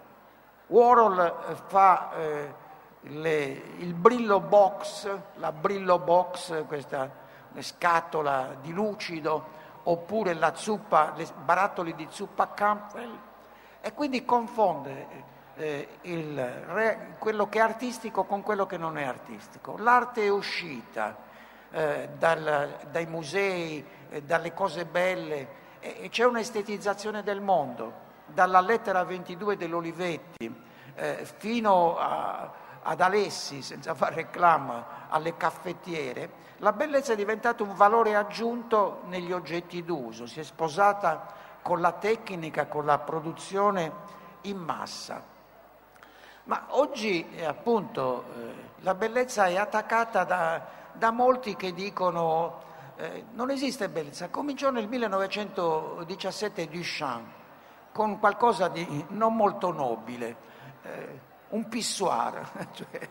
Warhol 0.68 1.20
eh, 1.20 1.56
fa 1.68 2.12
eh, 2.14 2.54
le, 3.02 3.42
il 3.78 3.94
brillo 3.94 4.42
box, 4.42 5.10
la 5.36 5.54
brillo 5.54 6.00
box, 6.00 6.66
questa 6.66 7.10
scatola 7.60 8.56
di 8.62 8.74
lucido, 8.74 9.60
oppure 9.84 10.34
la 10.34 10.54
zuppa, 10.56 11.14
le 11.16 11.26
barattoli 11.44 11.96
di 11.96 12.06
zuppa 12.10 12.54
Campbell, 12.54 13.18
e 13.80 13.94
quindi 13.94 14.26
confonde 14.26 15.08
eh, 15.56 15.88
il, 16.02 16.38
re, 16.68 17.16
quello 17.18 17.48
che 17.48 17.60
è 17.60 17.62
artistico 17.62 18.26
con 18.26 18.44
quello 18.44 18.66
che 18.66 18.78
non 18.78 18.98
è 18.98 19.04
artistico. 19.04 19.78
L'arte 19.78 20.24
è 20.24 20.30
uscita 20.30 21.16
eh, 21.72 22.10
dal, 22.18 22.78
dai 22.92 23.06
musei, 23.06 23.78
eh, 23.80 23.84
dalle 24.24 24.54
cose 24.54 24.86
belle, 24.86 25.60
c'è 26.10 26.26
un'estetizzazione 26.26 27.24
del 27.24 27.42
mondo 27.42 28.10
dalla 28.34 28.62
lettera 28.62 29.04
22 29.04 29.58
dell'Olivetti 29.58 30.54
eh, 30.96 31.26
fino 31.38 31.98
a, 31.98 32.52
ad 32.82 33.02
Alessi, 33.02 33.62
senza 33.62 33.94
fare 33.94 34.16
reclama, 34.16 35.10
alle 35.10 35.36
caffettiere, 35.38 36.40
la 36.58 36.74
bellezza 36.74 37.14
è 37.14 37.16
diventata 37.16 37.64
un 37.64 37.76
valore 37.76 38.16
aggiunto 38.16 39.02
negli 39.06 39.32
oggetti 39.32 39.84
d'uso, 39.84 40.26
si 40.28 40.40
è 40.40 40.44
sposata 40.44 41.26
con 41.62 41.82
la 41.82 41.92
tecnica, 41.92 42.68
con 42.68 42.86
la 42.86 43.00
produzione 43.00 43.92
in 44.42 44.58
massa. 44.58 45.24
Ma 46.44 46.66
oggi 46.70 47.28
eh, 47.36 47.46
appunto 47.46 48.24
eh, 48.24 48.54
la 48.80 48.96
bellezza 48.96 49.46
è 49.46 49.58
attaccata 49.58 50.24
da, 50.24 50.66
da 50.94 51.12
molti 51.12 51.56
che 51.56 51.74
dicono 51.74 52.70
eh, 52.98 53.26
non 53.34 53.50
esiste 53.50 53.90
bellezza. 53.90 54.30
Cominciò 54.30 54.70
nel 54.70 54.88
1917 54.88 56.68
Duchamp 56.68 57.28
con 57.92 58.20
qualcosa 58.20 58.68
di 58.68 59.06
non 59.10 59.36
molto 59.36 59.72
nobile, 59.72 60.36
eh, 60.84 61.20
un 61.50 61.68
pissoir, 61.68 62.70
cioè, 62.72 63.10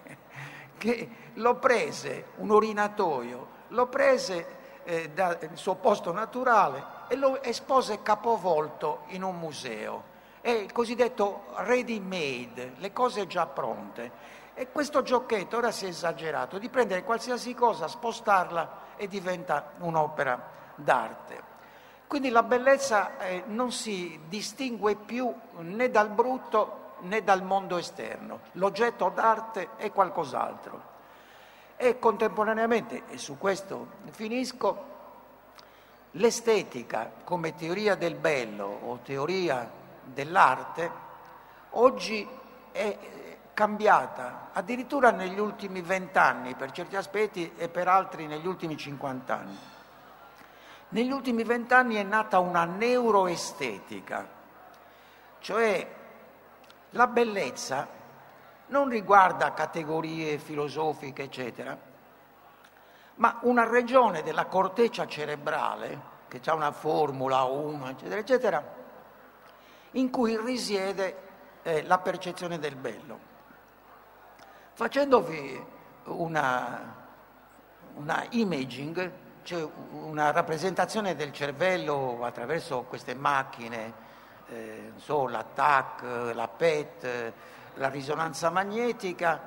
che 0.79 1.11
lo 1.35 1.57
prese, 1.57 2.27
un 2.37 2.51
orinatoio, 2.51 3.59
lo 3.69 3.87
prese 3.89 4.59
eh, 4.85 5.11
dal 5.11 5.51
suo 5.55 5.75
posto 5.75 6.13
naturale 6.13 6.99
e 7.09 7.17
lo 7.17 7.43
espose 7.43 8.03
capovolto 8.03 9.03
in 9.09 9.23
un 9.23 9.39
museo. 9.39 10.09
È 10.41 10.51
il 10.51 10.73
cosiddetto 10.73 11.45
ready 11.57 12.01
made, 12.01 12.75
le 12.79 12.93
cose 12.93 13.27
già 13.27 13.47
pronte. 13.47 14.39
E 14.55 14.71
questo 14.71 15.03
giochetto 15.03 15.59
ora 15.59 15.71
si 15.71 15.85
è 15.85 15.89
esagerato, 15.89 16.59
di 16.59 16.69
prendere 16.69 17.05
qualsiasi 17.05 17.55
cosa, 17.55 17.89
spostarla 17.89 18.89
e 19.01 19.09
diventa 19.09 19.73
un'opera 19.79 20.39
d'arte. 20.75 21.49
Quindi 22.07 22.29
la 22.29 22.43
bellezza 22.43 23.19
eh, 23.19 23.45
non 23.47 23.73
si 23.73 24.21
distingue 24.29 24.95
più 24.95 25.33
né 25.61 25.91
dal 25.91 26.11
brutto 26.11 26.97
né 27.01 27.25
dal 27.25 27.43
mondo 27.43 27.79
esterno, 27.79 28.41
l'oggetto 28.53 29.09
d'arte 29.09 29.71
è 29.77 29.91
qualcos'altro. 29.91 30.89
E 31.77 31.99
contemporaneamente, 31.99 33.05
e 33.09 33.17
su 33.17 33.39
questo 33.39 33.87
finisco, 34.11 34.85
l'estetica 36.13 37.11
come 37.25 37.55
teoria 37.55 37.95
del 37.95 38.17
bello 38.17 38.67
o 38.67 38.99
teoria 39.03 39.71
dell'arte 40.05 40.91
oggi 41.71 42.29
è 42.73 42.99
cambiata, 43.55 44.49
addirittura 44.53 45.11
negli 45.11 45.39
ultimi 45.39 45.83
vent'anni 45.83 46.55
per 46.55 46.73
certi 46.73 46.97
aspetti 46.97 47.53
e 47.57 47.69
per 47.69 47.89
altri 47.89 48.27
negli 48.27 48.47
ultimi 48.47 48.77
cinquant'anni. 48.77 49.59
Negli 50.91 51.11
ultimi 51.11 51.45
vent'anni 51.45 51.97
è 51.97 52.03
nata 52.03 52.39
una 52.41 52.65
neuroestetica, 52.65 54.29
cioè 55.39 55.95
la 56.91 57.07
bellezza 57.07 57.87
non 58.67 58.89
riguarda 58.89 59.53
categorie 59.53 60.39
filosofiche, 60.39 61.25
eccetera, 61.25 61.79
ma 63.17 63.39
una 63.43 63.69
regione 63.69 64.23
della 64.23 64.47
corteccia 64.47 65.07
cerebrale, 65.07 66.09
che 66.29 66.41
ha 66.45 66.55
una 66.55 66.73
formula 66.73 67.43
1, 67.43 67.89
eccetera, 67.91 68.21
eccetera, 68.21 68.75
in 69.93 70.11
cui 70.11 70.37
risiede 70.39 71.29
eh, 71.63 71.83
la 71.83 71.99
percezione 71.99 72.59
del 72.59 72.77
bello. 72.77 73.30
Facendovi 74.73 75.67
una, 76.05 76.95
una 77.95 78.27
imaging, 78.31 79.13
c'è 79.43 79.67
una 79.93 80.31
rappresentazione 80.31 81.15
del 81.15 81.33
cervello 81.33 82.25
attraverso 82.25 82.83
queste 82.83 83.15
macchine, 83.15 84.09
eh, 84.49 84.93
so, 84.97 85.29
la 85.29 85.45
TAC, 85.45 86.33
la 86.35 86.49
PET, 86.49 87.33
la 87.75 87.89
risonanza 87.89 88.51
magnetica, 88.51 89.41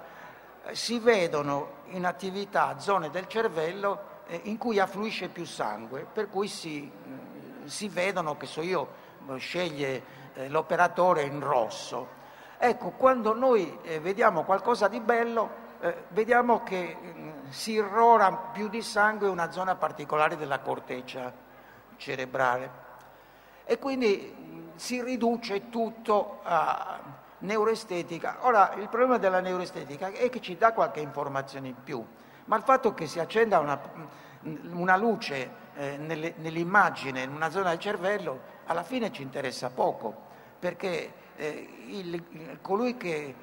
eh, 0.65 0.75
si 0.75 0.99
vedono 0.99 1.81
in 1.87 2.05
attività 2.05 2.79
zone 2.79 3.09
del 3.09 3.27
cervello 3.27 4.21
eh, 4.27 4.41
in 4.43 4.57
cui 4.57 4.79
affluisce 4.79 5.27
più 5.27 5.45
sangue, 5.45 6.05
per 6.11 6.29
cui 6.29 6.47
si, 6.47 6.89
eh, 6.89 7.69
si 7.69 7.87
vedono, 7.89 8.37
che 8.37 8.45
so 8.45 8.61
io, 8.61 9.01
sceglie 9.37 10.21
l'operatore 10.47 11.21
in 11.21 11.39
rosso. 11.39 12.21
Ecco, 12.65 12.91
quando 12.91 13.33
noi 13.33 13.77
eh, 13.81 13.99
vediamo 13.99 14.43
qualcosa 14.43 14.87
di 14.87 15.01
bello, 15.01 15.49
eh, 15.81 16.05
vediamo 16.11 16.63
che 16.63 16.95
mh, 16.95 17.49
si 17.49 17.73
irrora 17.73 18.31
più 18.31 18.69
di 18.69 18.81
sangue 18.81 19.27
una 19.27 19.51
zona 19.51 19.75
particolare 19.75 20.37
della 20.37 20.59
corteccia 20.59 21.29
cerebrale 21.97 22.71
e 23.65 23.77
quindi 23.77 24.15
mh, 24.15 24.77
si 24.77 25.03
riduce 25.03 25.67
tutto 25.69 26.39
a 26.43 27.01
neuroestetica. 27.39 28.37
Ora, 28.43 28.71
il 28.75 28.87
problema 28.87 29.17
della 29.17 29.41
neuroestetica 29.41 30.07
è 30.07 30.29
che 30.29 30.39
ci 30.39 30.55
dà 30.55 30.71
qualche 30.71 31.01
informazione 31.01 31.67
in 31.67 31.83
più, 31.83 32.01
ma 32.45 32.55
il 32.55 32.63
fatto 32.63 32.93
che 32.93 33.07
si 33.07 33.19
accenda 33.19 33.59
una, 33.59 33.77
una 34.71 34.95
luce 34.95 35.51
eh, 35.75 35.97
nelle, 35.97 36.35
nell'immagine 36.37 37.23
in 37.23 37.31
una 37.33 37.49
zona 37.49 37.71
del 37.71 37.79
cervello 37.79 38.39
alla 38.67 38.83
fine 38.83 39.11
ci 39.11 39.21
interessa 39.21 39.69
poco, 39.69 40.15
perché 40.59 41.22
eh, 41.35 41.85
il, 41.87 42.59
colui 42.61 42.97
che 42.97 43.35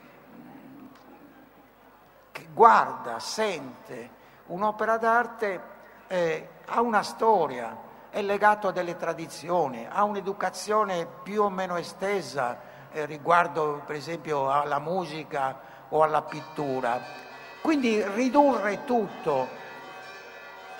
che 2.41 2.47
guarda, 2.53 3.19
sente 3.19 4.19
un'opera 4.47 4.97
d'arte 4.97 5.61
eh, 6.07 6.49
ha 6.67 6.81
una 6.81 7.03
storia, 7.03 7.77
è 8.11 8.23
legato 8.23 8.69
a 8.69 8.73
delle 8.73 8.97
tradizioni, 8.97 9.87
ha 9.89 10.03
un'educazione 10.05 11.07
più 11.23 11.43
o 11.43 11.51
meno 11.51 11.77
estesa 11.77 12.59
eh, 12.93 13.05
riguardo 13.05 13.83
per 13.85 13.97
esempio 13.97 14.51
alla 14.51 14.79
musica 14.79 15.61
o 15.91 16.03
alla 16.03 16.23
pittura. 16.23 17.01
Quindi 17.61 18.03
ridurre 18.03 18.85
tutto 18.85 19.47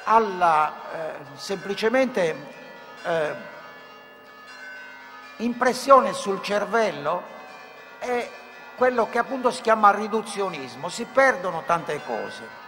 alla, 0.05 0.73
eh, 0.93 1.15
semplicemente 1.35 2.35
eh, 3.05 3.35
impressione 5.45 6.13
sul 6.13 6.43
cervello 6.43 7.23
è 7.99 8.29
quello 8.77 9.09
che 9.11 9.19
appunto 9.19 9.51
si 9.51 9.61
chiama 9.61 9.91
riduzionismo, 9.91 10.89
si 10.89 11.05
perdono 11.05 11.63
tante 11.67 12.01
cose. 12.05 12.59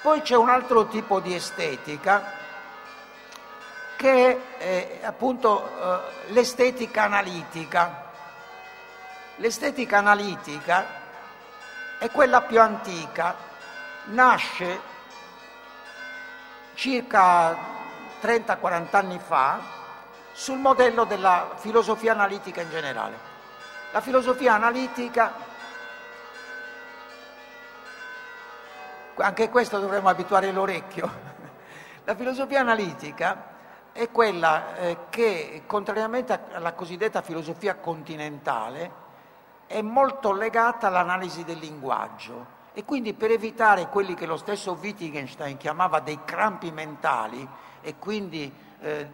Poi 0.00 0.22
c'è 0.22 0.36
un 0.36 0.48
altro 0.48 0.86
tipo 0.86 1.18
di 1.18 1.34
estetica 1.34 2.36
che 3.96 4.58
è 4.58 5.00
appunto 5.02 5.66
eh, 5.66 6.32
l'estetica 6.32 7.02
analitica. 7.02 8.06
L'estetica 9.36 9.98
analitica 9.98 10.86
è 11.98 12.08
quella 12.10 12.42
più 12.42 12.60
antica, 12.60 13.34
nasce 14.04 14.80
circa 16.74 17.56
30-40 18.22 18.86
anni 18.92 19.18
fa 19.18 19.77
sul 20.38 20.58
modello 20.58 21.02
della 21.02 21.54
filosofia 21.56 22.12
analitica 22.12 22.60
in 22.60 22.70
generale. 22.70 23.18
La 23.90 24.00
filosofia 24.00 24.54
analitica, 24.54 25.32
anche 29.16 29.48
questo 29.48 29.80
dovremmo 29.80 30.08
abituare 30.08 30.52
l'orecchio, 30.52 31.10
la 32.04 32.14
filosofia 32.14 32.60
analitica 32.60 33.46
è 33.90 34.12
quella 34.12 34.76
eh, 34.76 34.96
che, 35.10 35.64
contrariamente 35.66 36.38
alla 36.52 36.72
cosiddetta 36.72 37.20
filosofia 37.20 37.74
continentale, 37.74 39.06
è 39.66 39.82
molto 39.82 40.30
legata 40.30 40.86
all'analisi 40.86 41.42
del 41.42 41.58
linguaggio 41.58 42.56
e 42.74 42.84
quindi 42.84 43.12
per 43.12 43.32
evitare 43.32 43.88
quelli 43.88 44.14
che 44.14 44.24
lo 44.24 44.36
stesso 44.36 44.78
Wittgenstein 44.80 45.56
chiamava 45.56 45.98
dei 45.98 46.20
crampi 46.24 46.70
mentali 46.70 47.46
e 47.80 47.96
quindi 47.98 48.66
eh, 48.80 49.08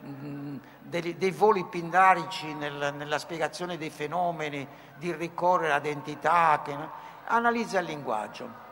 dei, 0.80 1.16
dei, 1.16 1.30
voli 1.30 1.64
pindarici 1.64 2.52
nel, 2.54 2.94
nella 2.96 3.18
spiegazione 3.18 3.76
dei 3.76 3.90
fenomeni, 3.90 4.66
di 4.96 5.12
ricorrere 5.12 5.72
ad 5.72 5.86
entità, 5.86 6.60
che, 6.64 6.76
analizza 7.26 7.78
il 7.78 7.86
linguaggio. 7.86 8.62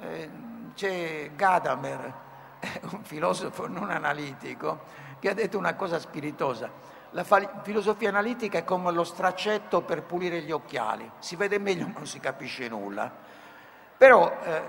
Eh, 0.00 0.30
c'è 0.74 1.30
Gadamer, 1.34 2.12
un 2.92 3.02
filosofo 3.02 3.66
non 3.68 3.90
analitico, 3.90 4.80
che 5.18 5.30
ha 5.30 5.34
detto 5.34 5.58
una 5.58 5.74
cosa 5.74 5.98
spiritosa. 5.98 6.94
La 7.10 7.24
filosofia 7.62 8.08
analitica 8.08 8.58
è 8.58 8.64
come 8.64 8.92
lo 8.92 9.04
straccetto 9.04 9.80
per 9.82 10.02
pulire 10.02 10.42
gli 10.42 10.50
occhiali, 10.50 11.10
si 11.18 11.36
vede 11.36 11.58
meglio 11.58 11.86
non 11.86 12.06
si 12.06 12.20
capisce 12.20 12.68
nulla. 12.68 13.10
Però 13.96 14.36
eh, 14.42 14.62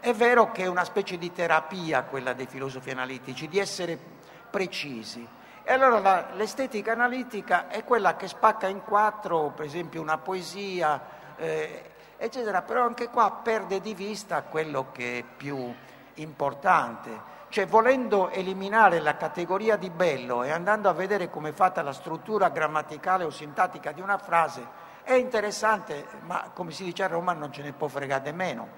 è 0.00 0.12
vero 0.12 0.50
che 0.52 0.64
è 0.64 0.66
una 0.66 0.84
specie 0.84 1.16
di 1.16 1.32
terapia 1.32 2.02
quella 2.02 2.34
dei 2.34 2.46
filosofi 2.46 2.90
analitici, 2.90 3.48
di 3.48 3.58
essere 3.58 4.15
precisi. 4.56 5.28
E 5.62 5.70
allora 5.70 6.00
la, 6.00 6.28
l'estetica 6.32 6.92
analitica 6.92 7.68
è 7.68 7.84
quella 7.84 8.16
che 8.16 8.26
spacca 8.26 8.68
in 8.68 8.82
quattro, 8.82 9.52
per 9.54 9.66
esempio, 9.66 10.00
una 10.00 10.16
poesia, 10.16 10.98
eh, 11.36 11.90
eccetera, 12.16 12.62
però 12.62 12.84
anche 12.84 13.10
qua 13.10 13.30
perde 13.42 13.82
di 13.82 13.92
vista 13.92 14.40
quello 14.44 14.86
che 14.92 15.18
è 15.18 15.24
più 15.36 15.74
importante 16.14 17.34
cioè 17.48 17.66
volendo 17.66 18.28
eliminare 18.30 18.98
la 18.98 19.16
categoria 19.16 19.76
di 19.76 19.88
bello 19.88 20.42
e 20.42 20.50
andando 20.50 20.88
a 20.88 20.92
vedere 20.92 21.30
come 21.30 21.50
è 21.50 21.52
fatta 21.52 21.80
la 21.80 21.92
struttura 21.92 22.48
grammaticale 22.48 23.24
o 23.24 23.30
sintattica 23.30 23.92
di 23.92 24.00
una 24.00 24.18
frase, 24.18 24.66
è 25.04 25.14
interessante, 25.14 26.06
ma 26.22 26.50
come 26.52 26.72
si 26.72 26.84
dice 26.84 27.04
a 27.04 27.06
Roma 27.06 27.32
non 27.32 27.52
ce 27.52 27.62
ne 27.62 27.72
può 27.72 27.86
fregare 27.86 28.32
meno. 28.32 28.68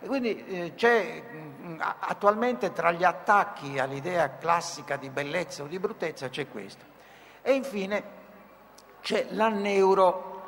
E 0.00 0.06
quindi 0.06 0.44
eh, 0.46 0.74
c'è 0.74 1.22
mm, 1.22 1.80
attualmente 1.80 2.72
tra 2.72 2.92
gli 2.92 3.04
attacchi 3.04 3.78
all'idea 3.78 4.36
classica 4.36 4.96
di 4.96 5.10
bellezza 5.10 5.64
o 5.64 5.66
di 5.66 5.78
bruttezza 5.78 6.28
c'è 6.28 6.48
questo. 6.48 6.84
E 7.42 7.52
infine 7.52 8.02
c'è 9.00 9.26
la 9.30 9.48
neuro, 9.48 10.42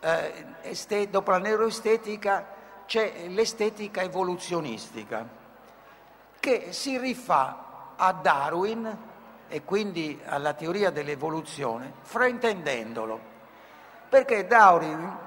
eh, 0.00 0.44
este, 0.62 1.10
dopo 1.10 1.30
la 1.32 1.38
neuroestetica 1.38 2.54
c'è 2.86 3.26
l'estetica 3.28 4.02
evoluzionistica 4.02 5.26
che 6.38 6.72
si 6.72 6.96
rifà 6.98 7.94
a 7.96 8.12
Darwin 8.12 8.98
e 9.48 9.64
quindi 9.64 10.20
alla 10.24 10.52
teoria 10.54 10.90
dell'evoluzione, 10.90 11.92
fraintendendolo, 12.02 13.18
perché 14.08 14.46
Darwin 14.46 15.18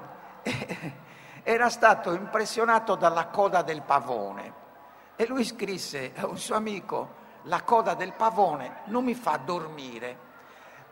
era 1.42 1.68
stato 1.68 2.12
impressionato 2.12 2.94
dalla 2.94 3.26
coda 3.26 3.62
del 3.62 3.82
pavone. 3.82 4.58
E 5.16 5.26
lui 5.26 5.44
scrisse 5.44 6.12
a 6.16 6.26
un 6.26 6.38
suo 6.38 6.56
amico 6.56 7.18
la 7.44 7.62
coda 7.62 7.94
del 7.94 8.12
pavone 8.12 8.80
non 8.86 9.04
mi 9.04 9.14
fa 9.14 9.38
dormire, 9.38 10.16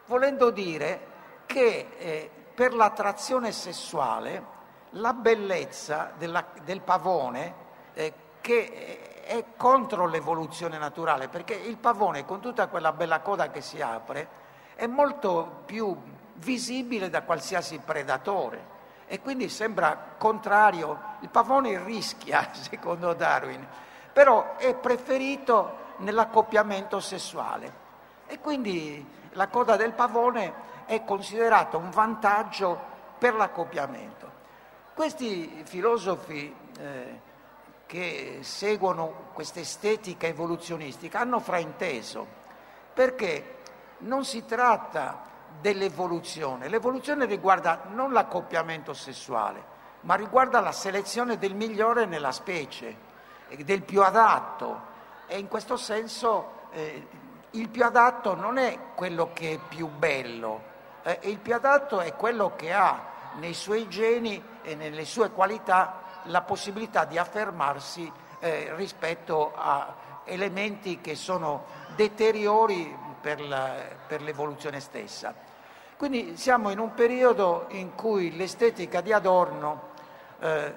volendo 0.07 0.51
dire 0.51 1.07
che 1.47 1.89
eh, 1.99 2.31
per 2.55 2.75
l'attrazione 2.75 3.53
sessuale 3.53 4.57
la 4.93 5.13
bellezza 5.13 6.13
della, 6.17 6.45
del 6.63 6.81
pavone 6.81 7.55
eh, 7.93 8.13
che 8.41 9.23
è 9.25 9.45
contro 9.57 10.07
l'evoluzione 10.07 10.79
naturale, 10.79 11.29
perché 11.29 11.55
il 11.55 11.77
pavone 11.77 12.25
con 12.25 12.41
tutta 12.41 12.69
quella 12.69 12.93
bella 12.93 13.21
coda 13.21 13.51
che 13.51 13.61
si 13.61 13.81
apre 13.81 14.47
è 14.75 14.87
molto 14.87 15.63
più 15.67 15.95
visibile 16.35 17.11
da 17.11 17.23
qualsiasi 17.23 17.79
predatore 17.79 18.77
e 19.09 19.21
quindi 19.21 19.49
sembra 19.49 20.15
contrario, 20.19 21.17
il 21.21 21.31
pavone 21.31 21.83
rischia, 21.83 22.51
secondo 22.55 23.15
Darwin, 23.15 23.67
però 24.13 24.57
è 24.57 24.75
preferito 24.75 25.87
nell'accoppiamento 25.99 27.01
sessuale 27.01 27.87
e 28.27 28.39
quindi 28.39 29.05
la 29.33 29.49
coda 29.49 29.77
del 29.77 29.93
pavone 29.93 30.67
è 30.85 31.03
considerata 31.05 31.77
un 31.77 31.91
vantaggio 31.91 32.79
per 33.19 33.35
l'accoppiamento. 33.35 34.31
Questi 34.95 35.63
filosofi 35.65 36.55
eh, 36.79 37.21
che 37.87 38.39
seguono 38.43 39.31
questa 39.33 39.61
estetica 39.61 40.27
evoluzionistica 40.27 41.21
hanno 41.21 41.41
frainteso, 41.41 42.27
perché 42.93 43.57
non 43.99 44.25
si 44.25 44.45
tratta 44.45 45.28
dell'evoluzione, 45.61 46.69
l'evoluzione 46.69 47.27
riguarda 47.27 47.83
non 47.91 48.13
l'accoppiamento 48.13 48.93
sessuale, 48.93 49.77
ma 50.03 50.15
riguarda 50.15 50.61
la 50.61 50.73
selezione 50.73 51.39
del 51.39 51.55
migliore 51.55 52.07
nella 52.07 52.33
specie, 52.33 53.07
del 53.49 53.83
più 53.83 54.03
adatto. 54.03 54.97
E 55.27 55.39
in 55.39 55.49
questo 55.49 55.77
senso 55.77 56.67
eh, 56.71 57.07
il 57.51 57.69
più 57.69 57.85
adatto 57.85 58.35
non 58.35 58.59
è 58.59 58.79
quello 58.95 59.31
che 59.33 59.55
è 59.55 59.59
più 59.59 59.89
bello, 59.89 60.63
eh, 61.03 61.19
il 61.23 61.39
più 61.39 61.55
adatto 61.55 62.01
è 62.01 62.15
quello 62.15 62.55
che 62.57 62.73
ha 62.73 63.17
nei 63.37 63.55
suoi 63.55 63.89
geni 63.89 64.43
e 64.63 64.75
nelle 64.75 65.05
sue 65.05 65.31
qualità 65.31 66.03
la 66.25 66.43
possibilità 66.43 67.05
di 67.05 67.19
affermarsi 67.19 68.11
eh, 68.41 68.73
rispetto 68.75 69.53
a 69.55 69.95
elementi 70.25 71.01
che 71.01 71.15
sono 71.15 71.65
deteriori 71.97 72.95
per, 73.21 73.41
la, 73.41 73.75
per 74.07 74.23
l'evoluzione 74.23 74.79
stessa. 74.81 75.35
Quindi 75.97 76.37
siamo 76.37 76.71
in 76.71 76.79
un 76.79 76.95
periodo 76.95 77.67
in 77.71 77.95
cui 77.95 78.37
l'estetica 78.37 79.01
di 79.01 79.13
Adorno, 79.13 79.89
eh, 80.39 80.73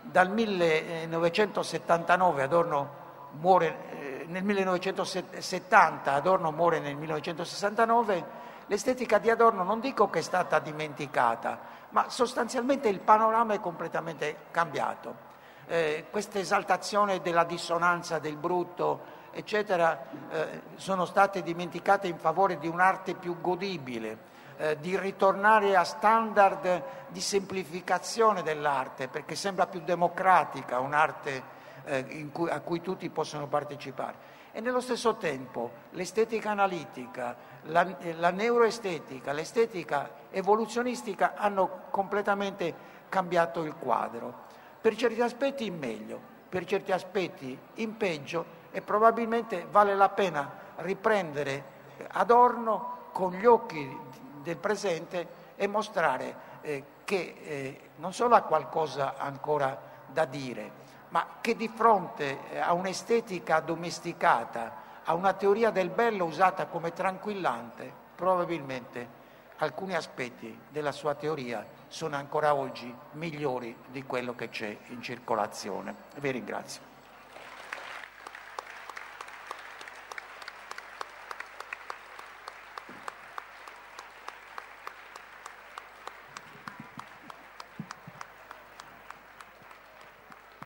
dal 0.00 0.30
1979 0.30 2.42
Adorno 2.42 3.02
muore 3.32 3.76
eh, 3.90 4.24
nel 4.26 4.42
1970, 4.42 6.12
Adorno 6.12 6.50
muore 6.50 6.80
nel 6.80 6.96
1969, 6.96 8.24
l'estetica 8.66 9.18
di 9.18 9.28
Adorno 9.28 9.64
non 9.64 9.80
dico 9.80 10.08
che 10.08 10.20
è 10.20 10.22
stata 10.22 10.58
dimenticata, 10.60 11.60
ma 11.90 12.08
sostanzialmente 12.08 12.88
il 12.88 13.00
panorama 13.00 13.52
è 13.54 13.60
completamente 13.60 14.46
cambiato. 14.50 15.32
Eh, 15.66 16.06
questa 16.10 16.38
esaltazione 16.38 17.20
della 17.20 17.44
dissonanza, 17.44 18.18
del 18.18 18.36
brutto, 18.36 19.13
eccetera, 19.34 20.06
eh, 20.30 20.60
sono 20.76 21.04
state 21.04 21.42
dimenticate 21.42 22.06
in 22.06 22.18
favore 22.18 22.58
di 22.58 22.68
un'arte 22.68 23.14
più 23.14 23.40
godibile, 23.40 24.32
eh, 24.56 24.78
di 24.78 24.98
ritornare 24.98 25.76
a 25.76 25.84
standard 25.84 26.82
di 27.08 27.20
semplificazione 27.20 28.42
dell'arte, 28.42 29.08
perché 29.08 29.34
sembra 29.34 29.66
più 29.66 29.80
democratica 29.80 30.78
un'arte 30.78 31.42
eh, 31.84 32.28
cui, 32.32 32.48
a 32.48 32.60
cui 32.60 32.80
tutti 32.80 33.08
possono 33.10 33.46
partecipare. 33.46 34.32
E 34.52 34.60
nello 34.60 34.80
stesso 34.80 35.16
tempo 35.16 35.72
l'estetica 35.90 36.50
analitica, 36.50 37.36
la, 37.64 37.86
la 38.16 38.30
neuroestetica, 38.30 39.32
l'estetica 39.32 40.10
evoluzionistica 40.30 41.34
hanno 41.34 41.86
completamente 41.90 42.72
cambiato 43.08 43.62
il 43.64 43.74
quadro. 43.74 44.42
Per 44.80 44.94
certi 44.94 45.20
aspetti 45.20 45.66
in 45.66 45.76
meglio, 45.76 46.20
per 46.48 46.64
certi 46.66 46.92
aspetti 46.92 47.58
in 47.74 47.96
peggio 47.96 48.53
e 48.74 48.82
probabilmente 48.82 49.68
vale 49.70 49.94
la 49.94 50.08
pena 50.08 50.50
riprendere 50.78 51.72
Adorno 52.08 53.10
con 53.12 53.30
gli 53.30 53.46
occhi 53.46 53.96
del 54.42 54.56
presente 54.56 55.42
e 55.54 55.68
mostrare 55.68 56.36
eh, 56.60 56.84
che 57.04 57.36
eh, 57.40 57.80
non 57.98 58.12
solo 58.12 58.34
ha 58.34 58.40
qualcosa 58.40 59.14
ancora 59.16 59.80
da 60.08 60.24
dire, 60.24 60.82
ma 61.10 61.36
che 61.40 61.54
di 61.54 61.68
fronte 61.68 62.50
eh, 62.50 62.58
a 62.58 62.72
un'estetica 62.72 63.60
domesticata, 63.60 64.82
a 65.04 65.14
una 65.14 65.34
teoria 65.34 65.70
del 65.70 65.90
bello 65.90 66.24
usata 66.24 66.66
come 66.66 66.92
tranquillante, 66.92 67.92
probabilmente 68.16 69.22
alcuni 69.58 69.94
aspetti 69.94 70.58
della 70.68 70.90
sua 70.90 71.14
teoria 71.14 71.64
sono 71.86 72.16
ancora 72.16 72.56
oggi 72.56 72.92
migliori 73.12 73.76
di 73.86 74.02
quello 74.02 74.34
che 74.34 74.48
c'è 74.48 74.76
in 74.88 75.00
circolazione. 75.00 75.94
Vi 76.16 76.30
ringrazio. 76.32 76.93